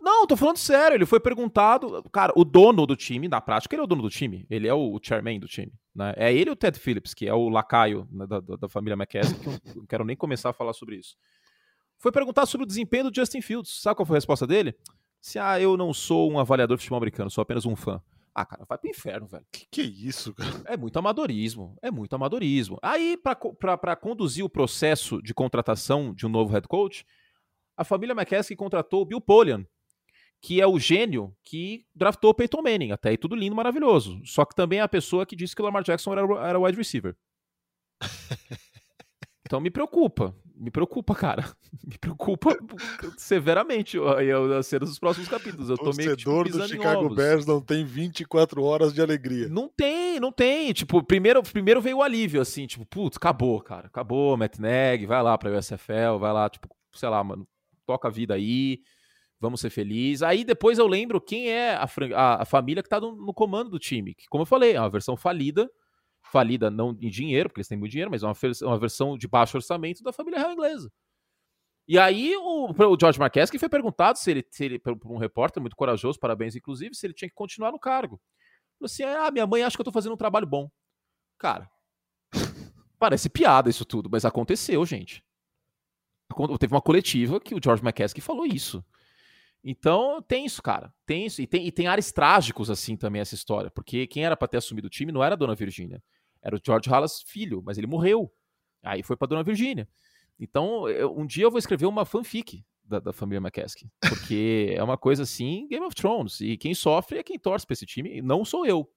Não, 0.00 0.26
tô 0.26 0.36
falando 0.36 0.56
sério. 0.56 0.94
Ele 0.94 1.06
foi 1.06 1.20
perguntado. 1.20 2.02
Cara, 2.12 2.32
o 2.36 2.44
dono 2.44 2.86
do 2.86 2.96
time, 2.96 3.28
na 3.28 3.40
prática, 3.40 3.74
ele 3.74 3.80
é 3.80 3.84
o 3.84 3.86
dono 3.86 4.02
do 4.02 4.10
time. 4.10 4.46
Ele 4.48 4.68
é 4.68 4.74
o 4.74 4.98
chairman 5.02 5.40
do 5.40 5.48
time. 5.48 5.72
Né? 5.94 6.14
É 6.16 6.32
ele 6.32 6.50
o 6.50 6.56
Ted 6.56 6.78
Phillips, 6.78 7.14
que 7.14 7.26
é 7.26 7.34
o 7.34 7.48
lacaio 7.48 8.06
né, 8.10 8.26
da, 8.26 8.40
da, 8.40 8.68
família 8.68 8.94
McKessie, 8.94 9.34
que 9.38 9.48
eu 9.48 9.76
não 9.76 9.86
quero 9.86 10.04
nem 10.04 10.16
começar 10.16 10.50
a 10.50 10.52
falar 10.52 10.72
sobre 10.72 10.96
isso. 10.96 11.16
Foi 11.98 12.12
perguntar 12.12 12.46
sobre 12.46 12.64
o 12.64 12.66
desempenho 12.66 13.10
do 13.10 13.14
Justin 13.14 13.40
Fields. 13.40 13.80
Sabe 13.82 13.96
qual 13.96 14.06
foi 14.06 14.16
a 14.16 14.18
resposta 14.18 14.46
dele? 14.46 14.74
Se, 15.20 15.38
ah, 15.38 15.60
eu 15.60 15.76
não 15.76 15.92
sou 15.92 16.30
um 16.30 16.38
avaliador 16.38 16.76
de 16.76 16.82
futebol 16.82 16.98
americano, 16.98 17.30
sou 17.30 17.42
apenas 17.42 17.66
um 17.66 17.74
fã. 17.74 18.00
Ah, 18.32 18.46
cara, 18.46 18.64
vai 18.68 18.78
pro 18.78 18.88
inferno, 18.88 19.26
velho. 19.26 19.44
Que 19.50 19.66
que 19.68 19.80
é 19.80 19.84
isso, 19.84 20.32
cara? 20.32 20.62
É 20.66 20.76
muito 20.76 20.96
amadorismo. 20.96 21.76
É 21.82 21.90
muito 21.90 22.14
amadorismo. 22.14 22.78
Aí, 22.80 23.16
para 23.16 23.96
conduzir 23.96 24.44
o 24.44 24.48
processo 24.48 25.20
de 25.20 25.34
contratação 25.34 26.14
de 26.14 26.24
um 26.24 26.28
novo 26.28 26.52
head 26.52 26.68
coach, 26.68 27.04
a 27.76 27.82
família 27.82 28.14
McKessie 28.14 28.54
contratou 28.54 29.02
o 29.02 29.04
Bill 29.04 29.20
Polian, 29.20 29.66
que 30.40 30.60
é 30.60 30.66
o 30.66 30.78
gênio 30.78 31.34
que 31.42 31.84
draftou 31.94 32.30
o 32.30 32.34
Peyton 32.34 32.62
Manning. 32.62 32.92
Até 32.92 33.10
aí 33.10 33.16
tudo 33.16 33.34
lindo, 33.34 33.56
maravilhoso. 33.56 34.20
Só 34.24 34.44
que 34.44 34.54
também 34.54 34.78
é 34.78 34.82
a 34.82 34.88
pessoa 34.88 35.26
que 35.26 35.36
disse 35.36 35.54
que 35.54 35.62
o 35.62 35.64
Lamar 35.64 35.82
Jackson 35.82 36.12
era, 36.12 36.48
era 36.48 36.58
wide 36.58 36.78
receiver. 36.78 37.16
então 39.44 39.60
me 39.60 39.70
preocupa. 39.70 40.34
Me 40.54 40.70
preocupa, 40.72 41.14
cara. 41.14 41.44
Me 41.86 41.96
preocupa 41.96 42.50
severamente 43.16 43.96
a 43.98 44.62
cena 44.62 44.84
dos 44.84 44.98
próximos 44.98 45.28
capítulos. 45.28 45.68
Eu 45.68 45.76
o 45.76 45.78
torcedor 45.78 46.04
meio, 46.04 46.16
tipo, 46.16 46.58
do 46.58 46.68
Chicago 46.68 47.14
Bears 47.14 47.46
não 47.46 47.60
tem 47.60 47.84
24 47.84 48.62
horas 48.62 48.92
de 48.92 49.00
alegria. 49.00 49.48
Não 49.48 49.68
tem, 49.68 50.18
não 50.18 50.32
tem. 50.32 50.72
Tipo, 50.72 51.02
primeiro, 51.02 51.42
primeiro 51.42 51.80
veio 51.80 51.98
o 51.98 52.02
alívio, 52.02 52.40
assim, 52.40 52.66
tipo, 52.66 52.84
putz, 52.84 53.16
acabou, 53.16 53.60
cara. 53.62 53.86
Acabou, 53.86 54.36
Matt 54.36 54.58
Neg, 54.58 55.06
vai 55.06 55.22
lá 55.22 55.38
pra 55.38 55.56
USFL, 55.56 56.18
vai 56.18 56.32
lá, 56.32 56.50
tipo, 56.50 56.68
sei 56.92 57.08
lá, 57.08 57.22
mano, 57.22 57.46
toca 57.86 58.08
a 58.08 58.10
vida 58.10 58.34
aí 58.34 58.80
vamos 59.40 59.60
ser 59.60 59.70
felizes. 59.70 60.22
Aí 60.22 60.44
depois 60.44 60.78
eu 60.78 60.86
lembro 60.86 61.20
quem 61.20 61.50
é 61.50 61.74
a, 61.74 61.88
a, 62.14 62.42
a 62.42 62.44
família 62.44 62.82
que 62.82 62.86
está 62.86 63.00
no, 63.00 63.14
no, 63.14 63.32
comando 63.32 63.70
do 63.70 63.78
time. 63.78 64.14
Que, 64.14 64.26
como 64.28 64.42
eu 64.42 64.46
falei, 64.46 64.74
é 64.74 64.80
uma 64.80 64.90
versão 64.90 65.16
falida, 65.16 65.70
falida 66.22 66.70
não 66.70 66.96
em 67.00 67.08
dinheiro, 67.08 67.48
porque 67.48 67.60
eles 67.60 67.68
têm 67.68 67.78
muito 67.78 67.92
dinheiro, 67.92 68.10
mas 68.10 68.22
é 68.22 68.26
uma, 68.26 68.34
uma 68.62 68.78
versão 68.78 69.16
de 69.16 69.28
baixo 69.28 69.56
orçamento 69.56 70.02
da 70.02 70.12
família 70.12 70.38
real 70.38 70.52
inglesa. 70.52 70.90
E 71.86 71.98
aí 71.98 72.36
o, 72.36 72.70
o 72.70 72.96
George 73.00 73.18
Marquez 73.18 73.48
foi 73.58 73.68
perguntado 73.68 74.18
se 74.18 74.30
ele, 74.30 74.46
se 74.50 74.64
ele, 74.64 74.78
por 74.78 75.10
um 75.10 75.16
repórter 75.16 75.60
muito 75.60 75.74
corajoso, 75.74 76.18
parabéns 76.18 76.54
inclusive, 76.54 76.94
se 76.94 77.06
ele 77.06 77.14
tinha 77.14 77.28
que 77.28 77.34
continuar 77.34 77.72
no 77.72 77.78
cargo. 77.78 78.20
Falou 78.78 78.86
assim, 78.86 79.04
ah, 79.04 79.30
minha 79.30 79.46
mãe 79.46 79.62
acha 79.62 79.74
que 79.74 79.80
eu 79.80 79.84
tô 79.84 79.90
fazendo 79.90 80.12
um 80.12 80.16
trabalho 80.16 80.46
bom. 80.46 80.70
Cara, 81.38 81.70
parece 82.98 83.30
piada 83.30 83.70
isso 83.70 83.86
tudo, 83.86 84.10
mas 84.10 84.26
aconteceu, 84.26 84.84
gente. 84.84 85.24
Teve 86.60 86.74
uma 86.74 86.82
coletiva 86.82 87.40
que 87.40 87.54
o 87.54 87.60
George 87.62 87.82
McCaskey 87.82 88.20
falou 88.20 88.44
isso. 88.44 88.84
Então, 89.62 90.22
tem 90.22 90.46
isso, 90.46 90.62
cara. 90.62 90.92
Tem 91.04 91.26
isso. 91.26 91.42
E 91.42 91.46
tem, 91.46 91.66
e 91.66 91.72
tem 91.72 91.86
ares 91.86 92.12
trágicos, 92.12 92.70
assim, 92.70 92.96
também, 92.96 93.20
essa 93.20 93.34
história. 93.34 93.70
Porque 93.70 94.06
quem 94.06 94.24
era 94.24 94.36
para 94.36 94.48
ter 94.48 94.58
assumido 94.58 94.86
o 94.86 94.90
time 94.90 95.12
não 95.12 95.22
era 95.22 95.34
a 95.34 95.36
Dona 95.36 95.54
Virgínia. 95.54 96.02
Era 96.42 96.56
o 96.56 96.60
George 96.64 96.88
Halas 96.88 97.22
filho, 97.22 97.62
mas 97.64 97.78
ele 97.78 97.86
morreu. 97.86 98.32
Aí 98.82 99.02
foi 99.02 99.16
pra 99.16 99.26
Dona 99.26 99.42
Virgínia. 99.42 99.88
Então, 100.38 100.88
eu, 100.88 101.16
um 101.16 101.26
dia 101.26 101.44
eu 101.44 101.50
vou 101.50 101.58
escrever 101.58 101.86
uma 101.86 102.04
fanfic 102.04 102.64
da, 102.84 103.00
da 103.00 103.12
família 103.12 103.40
McCaskey. 103.40 103.90
Porque 104.00 104.72
é 104.76 104.82
uma 104.82 104.96
coisa 104.96 105.24
assim, 105.24 105.66
Game 105.68 105.84
of 105.84 105.94
Thrones. 105.94 106.40
E 106.40 106.56
quem 106.56 106.74
sofre 106.74 107.18
é 107.18 107.22
quem 107.22 107.38
torce 107.38 107.66
pra 107.66 107.74
esse 107.74 107.86
time. 107.86 108.18
E 108.18 108.22
não 108.22 108.44
sou 108.44 108.64
eu. 108.64 108.88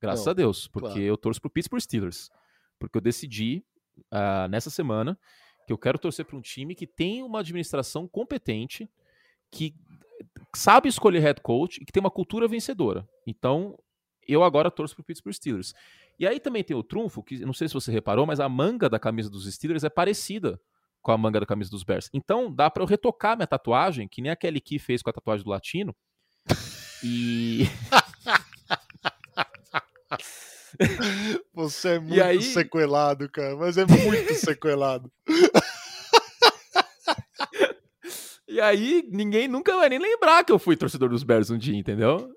Graças 0.00 0.24
não, 0.24 0.30
a 0.30 0.34
Deus. 0.34 0.68
Porque 0.68 0.88
claro. 0.88 1.02
eu 1.02 1.16
torço 1.16 1.40
pro 1.40 1.50
Pittsburgh 1.50 1.82
Steelers. 1.82 2.30
Porque 2.78 2.96
eu 2.96 3.02
decidi, 3.02 3.64
uh, 4.12 4.48
nessa 4.48 4.70
semana, 4.70 5.18
que 5.66 5.72
eu 5.72 5.78
quero 5.78 5.98
torcer 5.98 6.24
para 6.24 6.36
um 6.36 6.40
time 6.40 6.74
que 6.74 6.86
tem 6.86 7.22
uma 7.22 7.40
administração 7.40 8.06
competente, 8.06 8.88
que 9.50 9.74
sabe 10.58 10.88
escolher 10.88 11.20
head 11.20 11.40
coach 11.40 11.80
e 11.80 11.84
que 11.84 11.92
tem 11.92 12.00
uma 12.00 12.10
cultura 12.10 12.48
vencedora. 12.48 13.08
Então, 13.26 13.78
eu 14.26 14.42
agora 14.42 14.70
torço 14.70 14.94
para 14.94 15.02
o 15.02 15.04
Pittsburgh 15.04 15.34
Steelers. 15.34 15.74
E 16.18 16.26
aí 16.26 16.38
também 16.40 16.62
tem 16.62 16.76
o 16.76 16.82
trunfo, 16.82 17.22
que 17.22 17.44
não 17.44 17.52
sei 17.52 17.68
se 17.68 17.74
você 17.74 17.90
reparou, 17.90 18.26
mas 18.26 18.40
a 18.40 18.48
manga 18.48 18.88
da 18.88 18.98
camisa 18.98 19.28
dos 19.28 19.52
Steelers 19.52 19.84
é 19.84 19.90
parecida 19.90 20.60
com 21.02 21.12
a 21.12 21.18
manga 21.18 21.38
da 21.38 21.46
camisa 21.46 21.70
dos 21.70 21.84
Bears. 21.84 22.08
Então, 22.14 22.50
dá 22.50 22.70
para 22.70 22.82
eu 22.82 22.86
retocar 22.86 23.36
minha 23.36 23.46
tatuagem, 23.46 24.08
que 24.08 24.22
nem 24.22 24.32
a 24.32 24.36
Kelly 24.36 24.60
Key 24.60 24.78
fez 24.78 25.02
com 25.02 25.10
a 25.10 25.12
tatuagem 25.12 25.44
do 25.44 25.50
Latino. 25.50 25.94
E. 27.02 27.68
Você 31.52 31.88
é 31.90 31.98
muito 32.00 32.22
aí... 32.22 32.42
sequelado, 32.42 33.28
cara, 33.28 33.54
mas 33.56 33.76
é 33.76 33.84
muito 33.84 34.34
sequelado. 34.34 35.12
E 38.54 38.60
aí, 38.60 39.04
ninguém 39.10 39.48
nunca 39.48 39.76
vai 39.76 39.88
nem 39.88 39.98
lembrar 39.98 40.44
que 40.44 40.52
eu 40.52 40.60
fui 40.60 40.76
torcedor 40.76 41.08
dos 41.08 41.24
Bears 41.24 41.50
um 41.50 41.58
dia, 41.58 41.76
entendeu? 41.76 42.32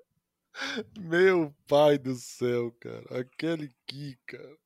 Meu 0.98 1.54
pai 1.68 1.96
do 1.96 2.12
céu, 2.16 2.74
cara. 2.80 3.20
Aquele 3.20 3.70
Ki, 3.86 4.18
cara. 4.26 4.56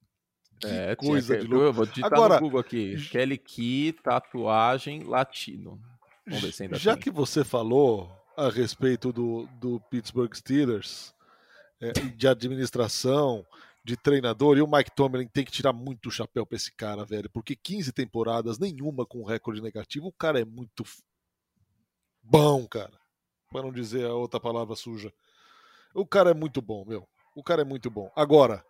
Que 0.58 0.66
é, 0.66 0.96
coisa 0.96 1.34
tinha, 1.34 1.44
de 1.44 1.52
louco. 1.52 1.66
Eu 1.66 1.72
vou 1.74 1.84
digitar 1.84 2.10
Agora, 2.10 2.36
no 2.36 2.40
Google 2.40 2.60
aqui. 2.60 2.96
Kelly 3.10 3.36
Key, 3.36 3.92
tatuagem 4.02 5.02
latino. 5.02 5.78
Vamos 6.26 6.40
ver 6.42 6.52
se 6.54 6.62
ainda 6.62 6.78
Já 6.78 6.94
tem. 6.94 7.02
que 7.02 7.10
você 7.10 7.44
falou 7.44 8.10
a 8.34 8.48
respeito 8.48 9.12
do, 9.12 9.46
do 9.60 9.78
Pittsburgh 9.90 10.34
Steelers, 10.34 11.14
é, 11.78 11.92
de 11.92 12.28
administração, 12.28 13.44
de 13.84 13.94
treinador, 13.94 14.56
e 14.56 14.62
o 14.62 14.66
Mike 14.66 14.92
Tomlin 14.96 15.26
tem 15.26 15.44
que 15.44 15.52
tirar 15.52 15.74
muito 15.74 16.08
o 16.08 16.10
chapéu 16.10 16.46
pra 16.46 16.56
esse 16.56 16.72
cara, 16.72 17.04
velho, 17.04 17.28
porque 17.28 17.54
15 17.54 17.92
temporadas, 17.92 18.58
nenhuma 18.58 19.04
com 19.04 19.22
recorde 19.22 19.60
negativo, 19.60 20.06
o 20.06 20.12
cara 20.12 20.40
é 20.40 20.46
muito 20.46 20.82
bom, 22.22 22.66
cara. 22.66 22.92
Para 23.50 23.62
não 23.62 23.72
dizer 23.72 24.06
a 24.06 24.14
outra 24.14 24.40
palavra 24.40 24.74
suja. 24.74 25.12
O 25.94 26.06
cara 26.06 26.30
é 26.30 26.34
muito 26.34 26.62
bom, 26.62 26.84
meu. 26.86 27.06
O 27.34 27.42
cara 27.42 27.62
é 27.62 27.64
muito 27.64 27.90
bom. 27.90 28.10
Agora, 28.16 28.64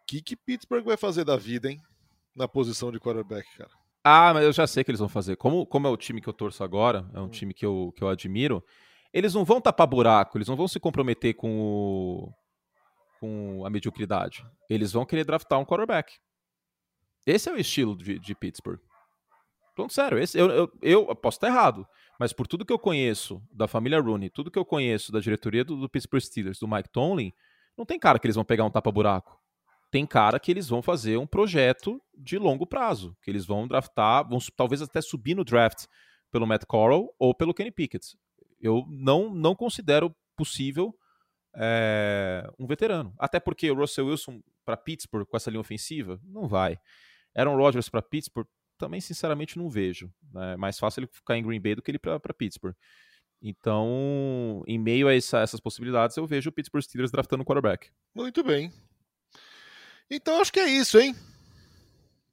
o 0.00 0.06
que, 0.06 0.22
que 0.22 0.36
Pittsburgh 0.36 0.84
vai 0.84 0.96
fazer 0.96 1.24
da 1.24 1.36
vida, 1.36 1.70
hein? 1.70 1.80
Na 2.34 2.48
posição 2.48 2.90
de 2.90 2.98
quarterback, 2.98 3.46
cara. 3.56 3.70
Ah, 4.04 4.34
mas 4.34 4.44
eu 4.44 4.52
já 4.52 4.66
sei 4.66 4.82
que 4.82 4.90
eles 4.90 4.98
vão 4.98 5.08
fazer. 5.08 5.36
Como, 5.36 5.64
como 5.66 5.86
é 5.86 5.90
o 5.90 5.96
time 5.96 6.20
que 6.20 6.28
eu 6.28 6.32
torço 6.32 6.64
agora, 6.64 7.08
é 7.14 7.20
um 7.20 7.24
hum. 7.24 7.28
time 7.28 7.54
que 7.54 7.64
eu, 7.64 7.92
que 7.96 8.02
eu 8.02 8.08
admiro, 8.08 8.64
eles 9.12 9.34
não 9.34 9.44
vão 9.44 9.60
tapar 9.60 9.86
buraco, 9.86 10.38
eles 10.38 10.48
não 10.48 10.56
vão 10.56 10.66
se 10.66 10.80
comprometer 10.80 11.34
com, 11.34 11.60
o, 11.60 12.32
com 13.20 13.64
a 13.64 13.70
mediocridade. 13.70 14.44
Eles 14.68 14.92
vão 14.92 15.06
querer 15.06 15.24
draftar 15.24 15.58
um 15.58 15.64
quarterback. 15.64 16.14
Esse 17.26 17.48
é 17.48 17.52
o 17.52 17.58
estilo 17.58 17.96
de, 17.96 18.18
de 18.18 18.34
Pittsburgh. 18.34 18.80
Pronto, 19.74 19.92
sério, 19.92 20.18
esse, 20.18 20.38
eu, 20.38 20.50
eu, 20.50 20.72
eu 20.82 21.16
posso 21.16 21.36
estar 21.36 21.48
errado. 21.48 21.86
Mas 22.18 22.32
por 22.32 22.46
tudo 22.46 22.64
que 22.64 22.72
eu 22.72 22.78
conheço 22.78 23.42
da 23.50 23.66
família 23.66 24.00
Rooney, 24.00 24.30
tudo 24.30 24.50
que 24.50 24.58
eu 24.58 24.64
conheço 24.64 25.10
da 25.10 25.20
diretoria 25.20 25.64
do, 25.64 25.76
do 25.76 25.88
Pittsburgh 25.88 26.22
Steelers, 26.22 26.58
do 26.58 26.68
Mike 26.68 26.90
Tomlin, 26.90 27.32
não 27.76 27.84
tem 27.84 27.98
cara 27.98 28.18
que 28.18 28.26
eles 28.26 28.36
vão 28.36 28.44
pegar 28.44 28.64
um 28.64 28.70
tapa-buraco. 28.70 29.40
Tem 29.90 30.06
cara 30.06 30.38
que 30.40 30.50
eles 30.50 30.68
vão 30.68 30.80
fazer 30.80 31.16
um 31.18 31.26
projeto 31.26 32.00
de 32.16 32.38
longo 32.38 32.66
prazo, 32.66 33.16
que 33.22 33.30
eles 33.30 33.44
vão 33.44 33.66
draftar, 33.66 34.26
vão 34.28 34.38
talvez 34.56 34.80
até 34.80 35.00
subir 35.02 35.34
no 35.34 35.44
draft 35.44 35.86
pelo 36.30 36.46
Matt 36.46 36.64
Corral 36.64 37.14
ou 37.18 37.34
pelo 37.34 37.52
Kenny 37.52 37.70
Pickett. 37.70 38.16
Eu 38.60 38.86
não, 38.88 39.34
não 39.34 39.54
considero 39.54 40.14
possível 40.36 40.96
é, 41.54 42.48
um 42.58 42.66
veterano. 42.66 43.14
Até 43.18 43.38
porque 43.38 43.70
o 43.70 43.74
Russell 43.74 44.06
Wilson 44.06 44.40
para 44.64 44.76
Pittsburgh 44.76 45.26
com 45.26 45.36
essa 45.36 45.50
linha 45.50 45.60
ofensiva, 45.60 46.20
não 46.24 46.48
vai. 46.48 46.78
Aaron 47.34 47.56
Rodgers 47.56 47.88
para 47.88 48.00
Pittsburgh, 48.02 48.46
também, 48.82 49.00
sinceramente, 49.00 49.56
não 49.56 49.70
vejo. 49.70 50.12
Né? 50.32 50.54
É 50.54 50.56
mais 50.56 50.76
fácil 50.76 51.00
ele 51.00 51.06
ficar 51.06 51.38
em 51.38 51.42
Green 51.42 51.60
Bay 51.60 51.76
do 51.76 51.82
que 51.82 51.90
ele 51.90 52.00
para 52.00 52.18
Pittsburgh. 52.34 52.74
Então, 53.40 54.64
em 54.66 54.76
meio 54.76 55.06
a 55.06 55.14
essa, 55.14 55.38
essas 55.38 55.60
possibilidades, 55.60 56.16
eu 56.16 56.26
vejo 56.26 56.50
o 56.50 56.52
Pittsburgh 56.52 56.82
Steelers 56.82 57.12
draftando 57.12 57.44
o 57.44 57.46
quarterback. 57.46 57.90
Muito 58.12 58.42
bem. 58.42 58.72
Então, 60.10 60.40
acho 60.40 60.52
que 60.52 60.58
é 60.58 60.68
isso, 60.68 60.98
hein? 60.98 61.14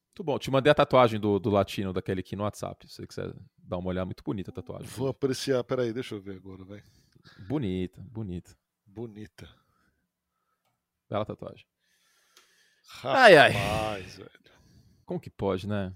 Muito 0.08 0.24
bom. 0.24 0.40
Te 0.40 0.50
mandei 0.50 0.72
a 0.72 0.76
tatuagem 0.76 1.20
do, 1.20 1.38
do 1.38 1.52
latino 1.52 1.94
daquele 1.94 2.22
aqui 2.22 2.36
no 2.36 2.44
WhatsApp. 2.44 2.88
Se 2.88 2.96
você 2.96 3.08
quiser 3.08 3.32
dar 3.58 3.78
uma 3.78 3.90
olhada, 3.90 4.06
muito 4.06 4.24
bonita 4.24 4.50
a 4.50 4.54
tatuagem. 4.54 4.88
Vou 4.88 5.08
apreciar. 5.08 5.64
Peraí, 5.64 5.94
deixa 5.94 6.16
eu 6.16 6.22
ver 6.22 6.38
agora, 6.38 6.66
vai. 6.66 6.82
Bonita, 7.48 8.02
bonita. 8.02 8.56
Bonita. 8.88 9.48
Bela 11.08 11.26
tatuagem. 11.26 11.66
Rapaz, 12.88 13.38
ai, 13.38 13.56
ai. 13.56 14.02
velho. 14.02 14.30
Como 15.06 15.20
que 15.20 15.30
pode, 15.30 15.68
né? 15.68 15.94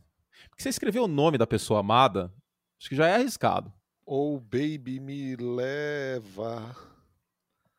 Porque 0.50 0.64
você 0.64 0.70
escrever 0.70 1.00
o 1.00 1.08
nome 1.08 1.38
da 1.38 1.48
pessoa 1.48 1.80
amada, 1.80 2.34
acho 2.80 2.90
que 2.90 2.96
já 2.96 3.08
é 3.08 3.16
arriscado. 3.16 3.72
Ou 4.06 4.36
oh, 4.36 4.40
baby 4.40 5.00
me 5.00 5.36
leva. 5.36 6.76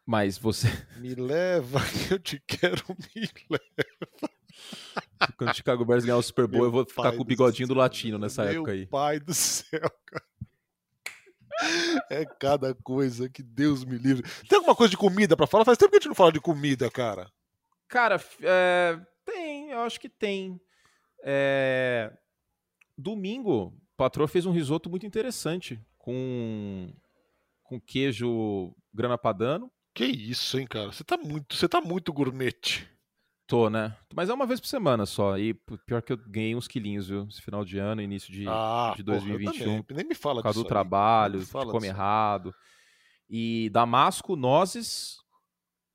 Mas 0.07 0.37
você. 0.39 0.69
Me 0.99 1.15
leva, 1.15 1.81
que 1.89 2.15
eu 2.15 2.19
te 2.19 2.43
quero, 2.47 2.83
me 2.89 3.29
leva. 3.51 4.33
Quando 5.37 5.51
o 5.51 5.55
Chicago 5.55 5.85
Bears 5.85 6.05
ganhar 6.05 6.17
o 6.17 6.23
Super 6.23 6.47
Bowl, 6.47 6.61
Meu 6.61 6.69
eu 6.69 6.73
vou 6.73 6.85
ficar 6.87 7.12
com 7.12 7.23
o 7.23 7.25
bigodinho 7.25 7.69
do, 7.69 7.75
do 7.75 7.79
latino 7.79 8.19
nessa 8.19 8.45
Meu 8.45 8.53
época 8.53 8.73
aí. 8.73 8.87
Pai 8.87 9.19
do 9.19 9.33
céu, 9.33 9.91
cara. 10.07 10.25
É 12.11 12.25
cada 12.25 12.75
coisa 12.75 13.29
que 13.29 13.43
Deus 13.43 13.85
me 13.85 13.97
livre. 13.97 14.29
Tem 14.49 14.57
alguma 14.57 14.75
coisa 14.75 14.91
de 14.91 14.97
comida 14.97 15.37
para 15.37 15.47
falar? 15.47 15.65
Faz 15.65 15.79
tempo 15.79 15.91
que 15.91 15.97
a 15.97 16.01
gente 16.01 16.09
não 16.09 16.15
fala 16.15 16.33
de 16.33 16.41
comida, 16.41 16.91
cara. 16.91 17.31
Cara, 17.89 18.21
é... 18.43 18.99
tem, 19.25 19.71
eu 19.71 19.81
acho 19.81 20.01
que 20.01 20.09
tem. 20.09 20.61
É... 21.23 22.12
Domingo, 22.97 23.67
o 23.67 23.97
patrão 23.97 24.27
fez 24.29 24.47
um 24.47 24.53
risoto 24.53 24.89
muito 24.89 25.07
interessante 25.07 25.81
com, 25.99 26.93
com 27.63 27.81
queijo 27.81 28.75
grana 28.93 29.19
padano. 29.19 29.71
Que 29.95 30.05
isso, 30.07 30.59
hein, 30.59 30.67
cara? 30.67 30.93
Você 30.93 31.05
tá 31.05 31.17
muito, 31.17 31.55
você 31.55 31.69
tá 31.69 31.81
muito 31.81 32.13
gourmet. 32.13 32.53
Tô, 33.47 33.69
né? 33.69 33.97
Mas 34.15 34.29
é 34.31 34.35
uma 34.35 34.47
vez 34.47 34.59
por 34.59 34.67
semana 34.67 35.05
só. 35.07 35.39
E 35.39 35.55
pior 35.87 36.01
que 36.03 36.13
eu 36.13 36.17
ganhei 36.17 36.55
uns 36.57 36.67
quilinhos, 36.67 37.09
viu? 37.09 37.27
Esse 37.31 37.43
final 37.43 37.65
de 37.65 37.79
ano, 37.79 38.01
início 38.01 38.33
de, 38.33 38.47
Ah, 38.49 38.95
de 38.97 39.05
porra, 39.05 39.17
eu 39.19 39.21
2021. 39.21 39.83
também. 39.83 39.85
Nem 39.99 40.09
me 40.09 40.15
fala 40.15 40.37
por 40.37 40.45
causa 40.45 40.57
disso 40.59 40.65
do 40.65 40.69
trabalho, 40.69 41.41
de 41.41 41.51
come 41.51 41.87
errado. 41.87 42.55
E 43.29 43.69
damasco, 43.71 44.35
nozes 44.35 45.17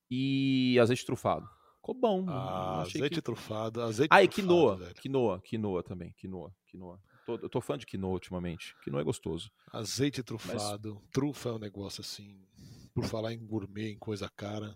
e 0.10 0.78
azeite 0.80 1.06
trufado. 1.06 1.47
Ficou 1.89 1.93
bom. 1.93 2.25
Ah, 2.29 2.73
Não 2.75 2.81
azeite 2.81 3.15
que... 3.15 3.21
trufado, 3.21 3.81
azeite 3.81 4.09
Ah, 4.11 4.23
e 4.23 4.27
quinoa. 4.27 4.77
velho. 4.77 4.93
Quinoa, 4.95 5.41
quinoa 5.41 5.83
também. 5.83 6.13
Quinoa, 6.17 6.53
quinoa. 6.67 6.99
Tô, 7.25 7.35
eu 7.35 7.49
tô 7.49 7.59
fã 7.61 7.77
de 7.77 7.85
quinoa 7.85 8.11
ultimamente. 8.13 8.75
Quinoa 8.83 9.01
é 9.01 9.03
gostoso. 9.03 9.51
Azeite 9.71 10.21
trufado, 10.23 11.01
trufa 11.11 11.49
é 11.49 11.53
um 11.53 11.59
negócio 11.59 12.01
assim, 12.01 12.45
por 12.93 13.05
falar 13.05 13.33
em 13.33 13.45
gourmet, 13.45 13.91
em 13.93 13.97
coisa 13.97 14.29
cara. 14.35 14.75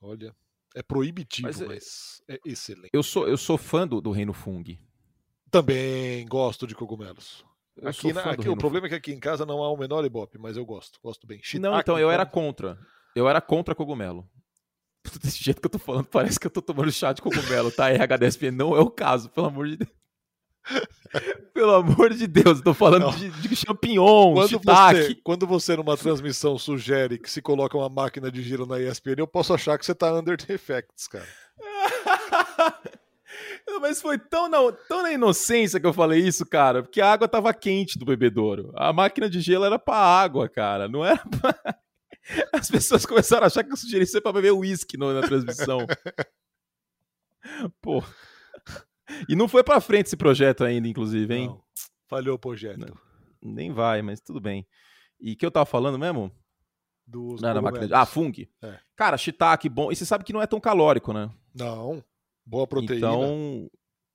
Olha, 0.00 0.34
é 0.74 0.82
proibitivo, 0.82 1.46
Mas 1.48 1.60
mas, 1.60 2.22
é- 2.28 2.34
é 2.34 2.40
excelente. 2.44 2.90
Eu 2.92 3.02
sou, 3.02 3.28
eu 3.28 3.36
sou 3.36 3.58
fã 3.58 3.86
do, 3.86 4.00
do 4.00 4.10
Reino 4.10 4.32
Fung. 4.32 4.78
Também 5.50 6.26
gosto 6.26 6.66
de 6.66 6.74
cogumelos. 6.74 7.44
Eu 7.76 7.88
Aqui, 7.88 8.12
na- 8.12 8.30
aqui 8.30 8.48
o 8.48 8.56
problema 8.56 8.86
é 8.86 8.90
que 8.90 8.94
aqui 8.96 9.12
em 9.12 9.20
casa 9.20 9.46
não 9.46 9.62
há 9.62 9.70
o 9.70 9.76
menor 9.76 10.04
ibope, 10.04 10.38
mas 10.38 10.56
eu 10.56 10.64
gosto, 10.64 10.98
gosto 11.02 11.26
bem. 11.26 11.38
Não, 11.38 11.42
Shiitake, 11.44 11.80
então, 11.80 11.98
eu 11.98 12.10
era 12.10 12.24
contra. 12.26 12.78
Eu 13.14 13.28
era 13.28 13.40
contra 13.40 13.74
cogumelo. 13.74 14.28
Desse 15.22 15.42
jeito 15.42 15.60
que 15.60 15.66
eu 15.66 15.70
tô 15.70 15.78
falando, 15.78 16.06
parece 16.06 16.38
que 16.38 16.46
eu 16.46 16.50
tô 16.50 16.62
tomando 16.62 16.90
chá 16.92 17.12
de 17.12 17.20
cogumelo, 17.20 17.70
tá? 17.70 17.88
RHDSP 17.88 18.50
não 18.50 18.76
é 18.76 18.80
o 18.80 18.90
caso, 18.90 19.28
pelo 19.30 19.46
amor 19.48 19.68
de 19.68 19.76
Deus. 19.76 19.90
Pelo 21.52 21.74
amor 21.74 22.10
de 22.14 22.26
Deus, 22.26 22.58
eu 22.58 22.64
tô 22.64 22.72
falando 22.74 23.10
de, 23.16 23.28
de 23.30 23.56
champignon, 23.56 24.32
Quando 24.34 24.48
shiitake. 24.48 25.00
você, 25.02 25.14
quando 25.22 25.46
você 25.46 25.76
numa 25.76 25.96
transmissão 25.96 26.56
sugere 26.56 27.18
que 27.18 27.30
se 27.30 27.42
coloca 27.42 27.76
uma 27.76 27.88
máquina 27.88 28.30
de 28.30 28.42
giro 28.42 28.64
na 28.64 28.80
ESPN, 28.80 29.16
eu 29.18 29.26
posso 29.26 29.52
achar 29.52 29.76
que 29.76 29.84
você 29.84 29.94
tá 29.94 30.12
under 30.14 30.36
the 30.36 30.54
effects, 30.54 31.08
cara. 31.08 31.26
Não, 33.66 33.80
Mas 33.80 34.00
foi 34.00 34.18
tão 34.18 34.48
na, 34.48 34.58
tão 34.88 35.02
na 35.02 35.12
inocência 35.12 35.80
que 35.80 35.86
eu 35.86 35.92
falei 35.92 36.20
isso, 36.20 36.46
cara, 36.46 36.82
porque 36.82 37.00
a 37.00 37.12
água 37.12 37.28
tava 37.28 37.52
quente 37.52 37.98
do 37.98 38.04
bebedouro. 38.04 38.72
A 38.76 38.92
máquina 38.92 39.28
de 39.28 39.40
gelo 39.40 39.64
era 39.64 39.78
pra 39.78 39.96
água, 39.96 40.48
cara, 40.48 40.88
não 40.88 41.04
era 41.04 41.22
pra... 41.40 41.76
As 42.52 42.70
pessoas 42.70 43.04
começaram 43.04 43.44
a 43.44 43.46
achar 43.46 43.64
que 43.64 43.72
eu 43.72 43.76
sugeri 43.76 44.06
ser 44.06 44.20
pra 44.20 44.32
beber 44.32 44.52
uísque 44.52 44.96
na 44.96 45.22
transmissão. 45.22 45.86
Pô. 47.80 48.02
E 49.28 49.34
não 49.34 49.48
foi 49.48 49.62
pra 49.62 49.80
frente 49.80 50.06
esse 50.06 50.16
projeto 50.16 50.64
ainda, 50.64 50.88
inclusive, 50.88 51.34
hein? 51.34 51.48
Não, 51.48 51.62
falhou 52.08 52.36
o 52.36 52.38
projeto. 52.38 52.96
Nem 53.42 53.72
vai, 53.72 54.00
mas 54.02 54.20
tudo 54.20 54.40
bem. 54.40 54.66
E 55.20 55.34
que 55.36 55.44
eu 55.44 55.50
tava 55.50 55.66
falando 55.66 55.98
mesmo? 55.98 56.32
Dos 57.06 57.42
Não 57.42 57.48
era 57.48 57.60
máquina 57.60 57.86
de... 57.86 57.94
Ah, 57.94 58.06
fungo. 58.06 58.42
É. 58.62 58.78
Cara, 58.96 59.18
shiitake 59.18 59.68
bom. 59.68 59.90
E 59.90 59.96
você 59.96 60.06
sabe 60.06 60.24
que 60.24 60.32
não 60.32 60.40
é 60.40 60.46
tão 60.46 60.60
calórico, 60.60 61.12
né? 61.12 61.30
Não, 61.54 62.02
boa 62.46 62.66
proteína. 62.66 63.08
Então, 63.08 63.70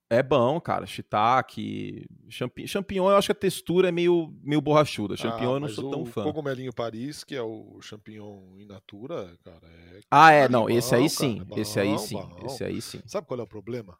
é 0.09 0.23
bom, 0.23 0.59
cara. 0.61 0.85
Shiitake, 0.85 2.07
champi... 2.29 2.67
champignon, 2.67 3.09
eu 3.09 3.17
acho 3.17 3.27
que 3.27 3.31
a 3.31 3.35
textura 3.35 3.89
é 3.89 3.91
meio, 3.91 4.33
meio 4.41 4.61
borrachuda. 4.61 5.17
Champignon 5.17 5.51
Ah, 5.51 5.55
eu 5.55 5.59
não 5.59 5.67
sou 5.69 5.87
o 5.87 5.91
tão 5.91 6.05
fã. 6.05 6.23
cogumelinho 6.23 6.73
Paris, 6.73 7.23
que 7.23 7.35
é 7.35 7.41
o 7.41 7.79
champignon 7.81 8.55
in 8.57 8.65
natura, 8.65 9.37
cara, 9.43 9.67
é... 9.67 9.99
Ah, 10.09 10.31
é, 10.31 10.47
não, 10.49 10.69
esse 10.69 10.93
aí 10.95 11.01
cara, 11.09 11.09
sim. 11.09 11.43
bom, 11.43 11.57
esse 11.57 11.79
aí 11.79 11.99
sim. 11.99 12.19
Esse 12.45 12.63
aí 12.63 12.81
sim. 12.81 13.01
Sabe 13.05 13.27
qual 13.27 13.39
é 13.39 13.43
o 13.43 13.47
problema? 13.47 13.97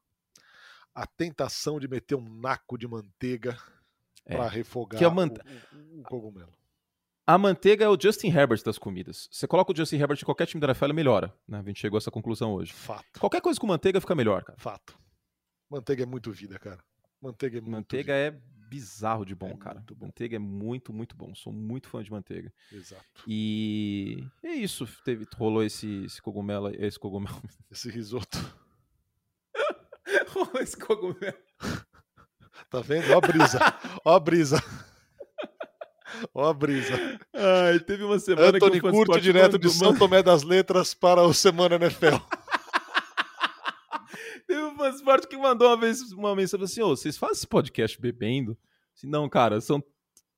A 0.96 1.06
tentação 1.06 1.80
de 1.80 1.88
meter 1.88 2.16
um 2.16 2.40
naco 2.40 2.78
de 2.78 2.88
manteiga 2.88 3.58
É. 4.26 4.36
pra 4.36 4.48
refogar 4.48 4.98
Que 4.98 5.06
a 5.06 5.10
mante- 5.10 5.40
o, 5.74 5.98
o- 5.98 6.00
o 6.00 6.04
cogumelo. 6.04 6.54
A 7.30 7.38
manteiga 7.38 7.84
é 7.84 7.90
o 7.90 7.98
Justin 8.02 8.30
Herbert 8.30 8.64
das 8.64 8.78
comidas. 8.78 9.28
Você 9.30 9.46
coloca 9.46 9.74
o 9.74 9.76
Justin 9.76 9.98
Herbert 9.98 10.18
em 10.22 10.26
qualquer 10.26 10.46
time 10.48 10.62
da 10.62 10.68
NFL, 10.68 10.86
ele 10.86 10.94
melhora. 10.94 11.34
Né? 11.46 11.60
A 11.60 11.64
gente 11.64 11.78
chegou 11.80 11.98
a 11.98 12.00
essa 12.00 12.10
conclusão 12.10 12.54
hoje. 12.54 12.72
Fato, 12.72 13.20
Qualquer 13.20 13.42
coisa 13.42 13.60
com 13.60 13.68
manteiga 13.68 14.00
fica 14.00 14.16
melhor, 14.16 14.44
cara. 14.46 14.58
fato. 14.58 14.98
Manteiga 15.70 16.04
é 16.04 16.06
muito 16.06 16.32
vida, 16.32 16.58
cara. 16.60 16.80
Manteiga 17.22 17.58
é 17.58 17.62
muito 17.62 17.72
Manteiga 17.72 18.14
é 18.14 18.32
bizarro 18.70 19.26
de 19.26 19.34
bom, 19.34 19.50
É 19.50 19.58
cara. 19.58 19.84
bom. 19.96 20.06
Manteiga 20.08 20.36
é 20.36 20.40
muito, 20.40 20.92
muito 20.94 21.16
bom. 21.16 21.34
Sou 21.36 21.52
muito 21.54 21.88
fã 21.90 22.04
de 22.04 22.12
manteiga. 22.12 22.52
vida. 22.70 22.82
Exato. 22.84 23.04
E 23.28 24.24
é 24.44 24.54
isso. 24.54 24.86
Teve, 25.04 25.26
rolou 25.36 25.64
esse, 25.64 26.06
esse 26.06 26.22
cogumelo. 26.22 26.70
Esse 26.76 27.00
cogumelo. 27.00 27.42
Esse 27.72 27.90
risoto. 27.90 28.38
rolou 30.34 30.62
esse 30.62 30.78
cogumelo. 30.78 31.38
Tá 32.70 32.82
vendo? 32.82 33.10
Ó 33.14 33.18
a 33.18 33.22
brisa. 33.22 33.60
Ó 34.04 34.16
a 34.16 34.20
brisa. 34.20 34.58
Ó 36.34 36.50
a 36.50 36.54
brisa. 36.54 36.94
Ai, 37.34 37.80
teve 37.80 38.04
uma 38.04 38.20
semana 38.20 38.48
Anthony 38.58 38.72
que 38.82 38.88
o 38.88 38.92
curte 38.92 38.98
Fansport 38.98 39.22
direto 39.22 39.60
de 39.60 39.70
São 39.70 39.96
Tomé 39.98 40.22
das 40.24 40.44
Letras 40.44 40.94
para 40.94 41.22
o 41.22 41.34
Semana 41.34 41.76
NFL. 41.76 42.16
Um 44.88 44.92
Fansport 44.92 45.26
que 45.28 45.38
mandou 45.38 45.68
uma 45.70 45.78
vez 45.78 46.12
uma 46.12 46.36
mensagem 46.36 46.64
assim: 46.66 46.82
Ô, 46.82 46.90
vocês 46.90 47.18
fazem 47.18 47.34
esse 47.38 47.48
podcast 47.48 48.00
bebendo? 48.00 48.58
Assim, 48.96 49.08
não, 49.08 49.28
cara, 49.30 49.60
são. 49.62 49.84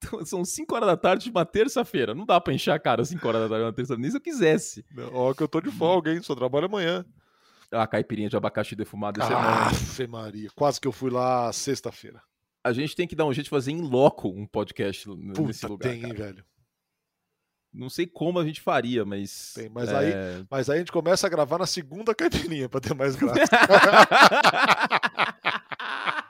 São 0.25 0.45
5 0.45 0.73
horas 0.75 0.87
da 0.87 0.95
tarde 0.95 1.25
de 1.25 1.29
uma 1.29 1.45
terça-feira. 1.45 2.15
Não 2.15 2.25
dá 2.25 2.39
pra 2.39 2.53
encher 2.53 2.71
a 2.71 2.79
cara 2.79 3.03
5 3.03 3.27
horas 3.27 3.41
da 3.41 3.49
tarde 3.49 3.63
de 3.63 3.65
uma 3.67 3.73
terça-feira. 3.73 4.01
Nem 4.01 4.09
se 4.09 4.15
eu 4.15 4.21
quisesse. 4.21 4.85
Ó, 5.11 5.33
que 5.33 5.43
eu 5.43 5.47
tô 5.47 5.59
de 5.59 5.69
folga, 5.69 6.13
hein? 6.13 6.21
Só 6.21 6.33
trabalho 6.33 6.67
amanhã. 6.67 7.05
A 7.69 7.85
caipirinha 7.85 8.29
de 8.29 8.37
abacaxi 8.37 8.77
defumado 8.77 9.21
é 9.21 9.27
bom. 9.27 9.35
Afe 9.35 10.07
Maria. 10.07 10.49
Quase 10.55 10.79
que 10.79 10.87
eu 10.87 10.93
fui 10.93 11.09
lá 11.11 11.51
sexta-feira. 11.51 12.21
A 12.63 12.71
gente 12.71 12.95
tem 12.95 13.05
que 13.07 13.13
dar 13.15 13.25
um 13.25 13.33
jeito 13.33 13.43
de 13.45 13.49
fazer 13.49 13.71
em 13.73 13.81
loco 13.81 14.29
um 14.29 14.45
podcast 14.47 15.09
n- 15.09 15.33
nesse 15.45 15.61
Puta, 15.61 15.67
lugar. 15.67 15.89
tem, 15.89 15.97
hein, 16.05 16.13
cara. 16.13 16.23
velho. 16.27 16.45
Não 17.73 17.89
sei 17.89 18.07
como 18.07 18.39
a 18.39 18.45
gente 18.45 18.61
faria, 18.61 19.05
mas. 19.05 19.53
Tem, 19.55 19.69
mas 19.69 19.89
é, 19.89 20.43
Mas 20.49 20.69
aí 20.69 20.77
a 20.77 20.79
gente 20.79 20.91
começa 20.91 21.27
a 21.27 21.29
gravar 21.29 21.59
na 21.59 21.67
segunda 21.67 22.15
caipirinha 22.15 22.67
pra 22.67 22.81
ter 22.81 22.95
mais 22.95 23.15
graça. 23.15 23.39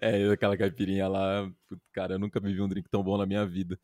É, 0.00 0.30
aquela 0.30 0.56
caipirinha 0.56 1.06
lá, 1.08 1.46
cara, 1.92 2.14
eu 2.14 2.18
nunca 2.18 2.40
bebi 2.40 2.60
um 2.60 2.68
drink 2.68 2.88
tão 2.88 3.02
bom 3.02 3.18
na 3.18 3.26
minha 3.26 3.44
vida. 3.44 3.78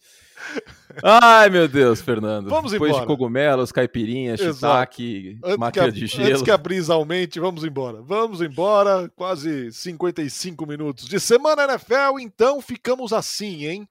Ai, 1.02 1.50
meu 1.50 1.68
Deus, 1.68 2.00
Fernando. 2.00 2.48
Vamos 2.48 2.72
Depois 2.72 2.90
embora. 2.90 3.04
de 3.04 3.06
cogumelos, 3.06 3.72
caipirinhas, 3.72 4.40
Exato. 4.40 4.94
shiitake, 4.94 5.38
Antes 5.44 5.58
máquina 5.58 5.92
de 5.92 6.04
antes 6.04 6.16
gelo. 6.16 6.44
que 6.44 6.50
a 6.50 6.56
brisa 6.56 6.94
aumente, 6.94 7.38
vamos 7.38 7.64
embora. 7.64 8.00
Vamos 8.00 8.40
embora. 8.40 9.10
Quase 9.14 9.70
55 9.72 10.66
minutos 10.66 11.06
de 11.06 11.20
semana 11.20 11.64
NFL. 11.64 12.18
Então 12.20 12.62
ficamos 12.62 13.12
assim, 13.12 13.66
hein? 13.66 13.88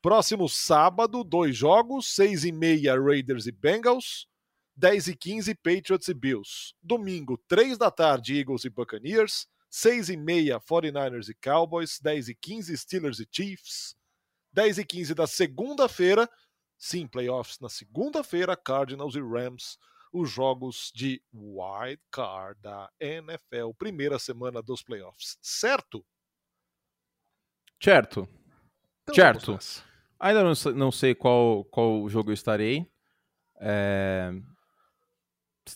Próximo 0.00 0.48
sábado, 0.48 1.24
dois 1.24 1.56
jogos: 1.56 2.14
6 2.14 2.44
e 2.44 2.52
meia 2.52 2.98
Raiders 3.00 3.46
e 3.46 3.52
Bengals. 3.52 4.26
10 4.76 5.08
e 5.08 5.16
15 5.16 5.54
Patriots 5.56 6.06
e 6.06 6.14
Bills. 6.14 6.74
Domingo, 6.80 7.36
3 7.48 7.76
da 7.76 7.90
tarde, 7.90 8.38
Eagles 8.38 8.64
e 8.64 8.70
Buccaneers. 8.70 9.48
6 9.68 10.10
e 10.10 10.16
meia 10.16 10.60
49ers 10.60 11.28
e 11.28 11.34
Cowboys. 11.34 11.98
10 12.00 12.30
e 12.30 12.34
15 12.34 12.78
Steelers 12.78 13.18
e 13.18 13.28
Chiefs. 13.30 13.96
10 14.52 14.80
e 14.80 14.84
15 14.84 15.14
da 15.14 15.26
segunda-feira, 15.26 16.28
sim, 16.76 17.06
playoffs 17.06 17.58
na 17.60 17.68
segunda-feira, 17.68 18.56
Cardinals 18.56 19.14
e 19.14 19.20
Rams 19.20 19.78
os 20.12 20.30
jogos 20.30 20.90
de 20.94 21.22
wild 21.32 22.00
card 22.10 22.60
da 22.60 22.90
NFL, 22.98 23.72
primeira 23.76 24.18
semana 24.18 24.62
dos 24.62 24.82
playoffs, 24.82 25.38
certo? 25.42 26.04
Certo. 27.80 28.28
Então 29.08 29.14
Certo. 29.14 29.58
Ainda 30.20 30.42
não, 30.42 30.52
não 30.74 30.92
sei 30.92 31.14
qual, 31.14 31.64
qual 31.64 32.08
jogo 32.08 32.30
eu 32.30 32.34
estarei. 32.34 32.86
É, 33.60 34.32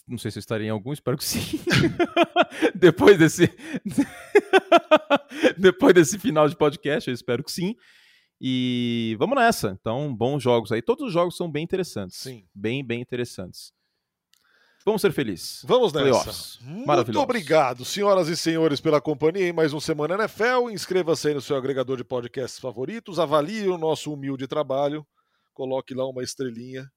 Não 0.07 0.18
sei 0.18 0.30
se 0.30 0.39
eu 0.39 0.41
estarei 0.41 0.66
em 0.66 0.70
algum, 0.70 0.93
espero 0.93 1.16
que 1.16 1.24
sim. 1.24 1.61
Depois 2.74 3.18
desse. 3.18 3.51
Depois 5.57 5.95
desse 5.95 6.18
final 6.18 6.49
de 6.49 6.57
podcast, 6.57 7.09
eu 7.09 7.14
espero 7.14 7.43
que 7.43 7.53
sim. 7.53 7.76
E 8.41 9.14
vamos 9.18 9.37
nessa. 9.37 9.76
Então, 9.80 10.14
bons 10.14 10.43
jogos 10.43 10.72
aí. 10.72 10.83
Todos 10.83 11.07
os 11.07 11.12
jogos 11.12 11.37
são 11.37 11.51
bem 11.51 11.62
interessantes. 11.62 12.18
Sim. 12.18 12.45
Bem, 12.55 12.85
bem 12.85 13.01
interessantes. 13.01 13.72
Vamos 14.85 15.01
ser 15.01 15.12
felizes. 15.12 15.62
Vamos 15.64 15.93
nessa. 15.93 16.05
Playoffs. 16.05 16.59
Muito 16.62 17.20
obrigado, 17.20 17.85
senhoras 17.85 18.28
e 18.28 18.37
senhores, 18.37 18.80
pela 18.80 19.01
companhia 19.01 19.49
em 19.49 19.53
mais 19.53 19.72
um 19.72 19.80
Semana 19.80 20.14
NFL. 20.14 20.70
Inscreva-se 20.70 21.28
aí 21.28 21.35
no 21.35 21.41
seu 21.41 21.57
agregador 21.57 21.97
de 21.97 22.05
podcasts 22.05 22.59
favoritos, 22.59 23.18
avalie 23.18 23.68
o 23.68 23.78
nosso 23.78 24.12
humilde 24.12 24.47
trabalho, 24.47 25.07
coloque 25.55 25.95
lá 25.95 26.07
uma 26.07 26.22
estrelinha 26.22 26.91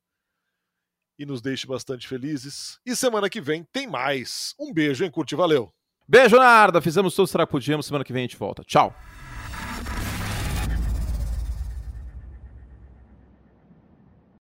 e 1.18 1.26
nos 1.26 1.42
deixe 1.42 1.68
bastante 1.68 2.08
felizes. 2.08 2.80
E 2.86 2.96
semana 2.96 3.30
que 3.30 3.40
vem 3.40 3.64
tem 3.72 3.88
mais. 3.88 4.54
Um 4.60 4.74
beijo, 4.74 5.04
hein, 5.04 5.12
Curte? 5.12 5.36
Valeu! 5.36 5.72
Beijo, 6.08 6.38
Narda. 6.38 6.82
Fizemos 6.82 7.16
tudo, 7.16 7.28
será 7.28 7.46
que 7.46 7.52
podíamos. 7.52 7.86
Semana 7.86 8.04
que 8.04 8.14
vem 8.14 8.22
a 8.22 8.28
gente 8.28 8.38
volta. 8.38 8.64
Tchau. 8.64 8.94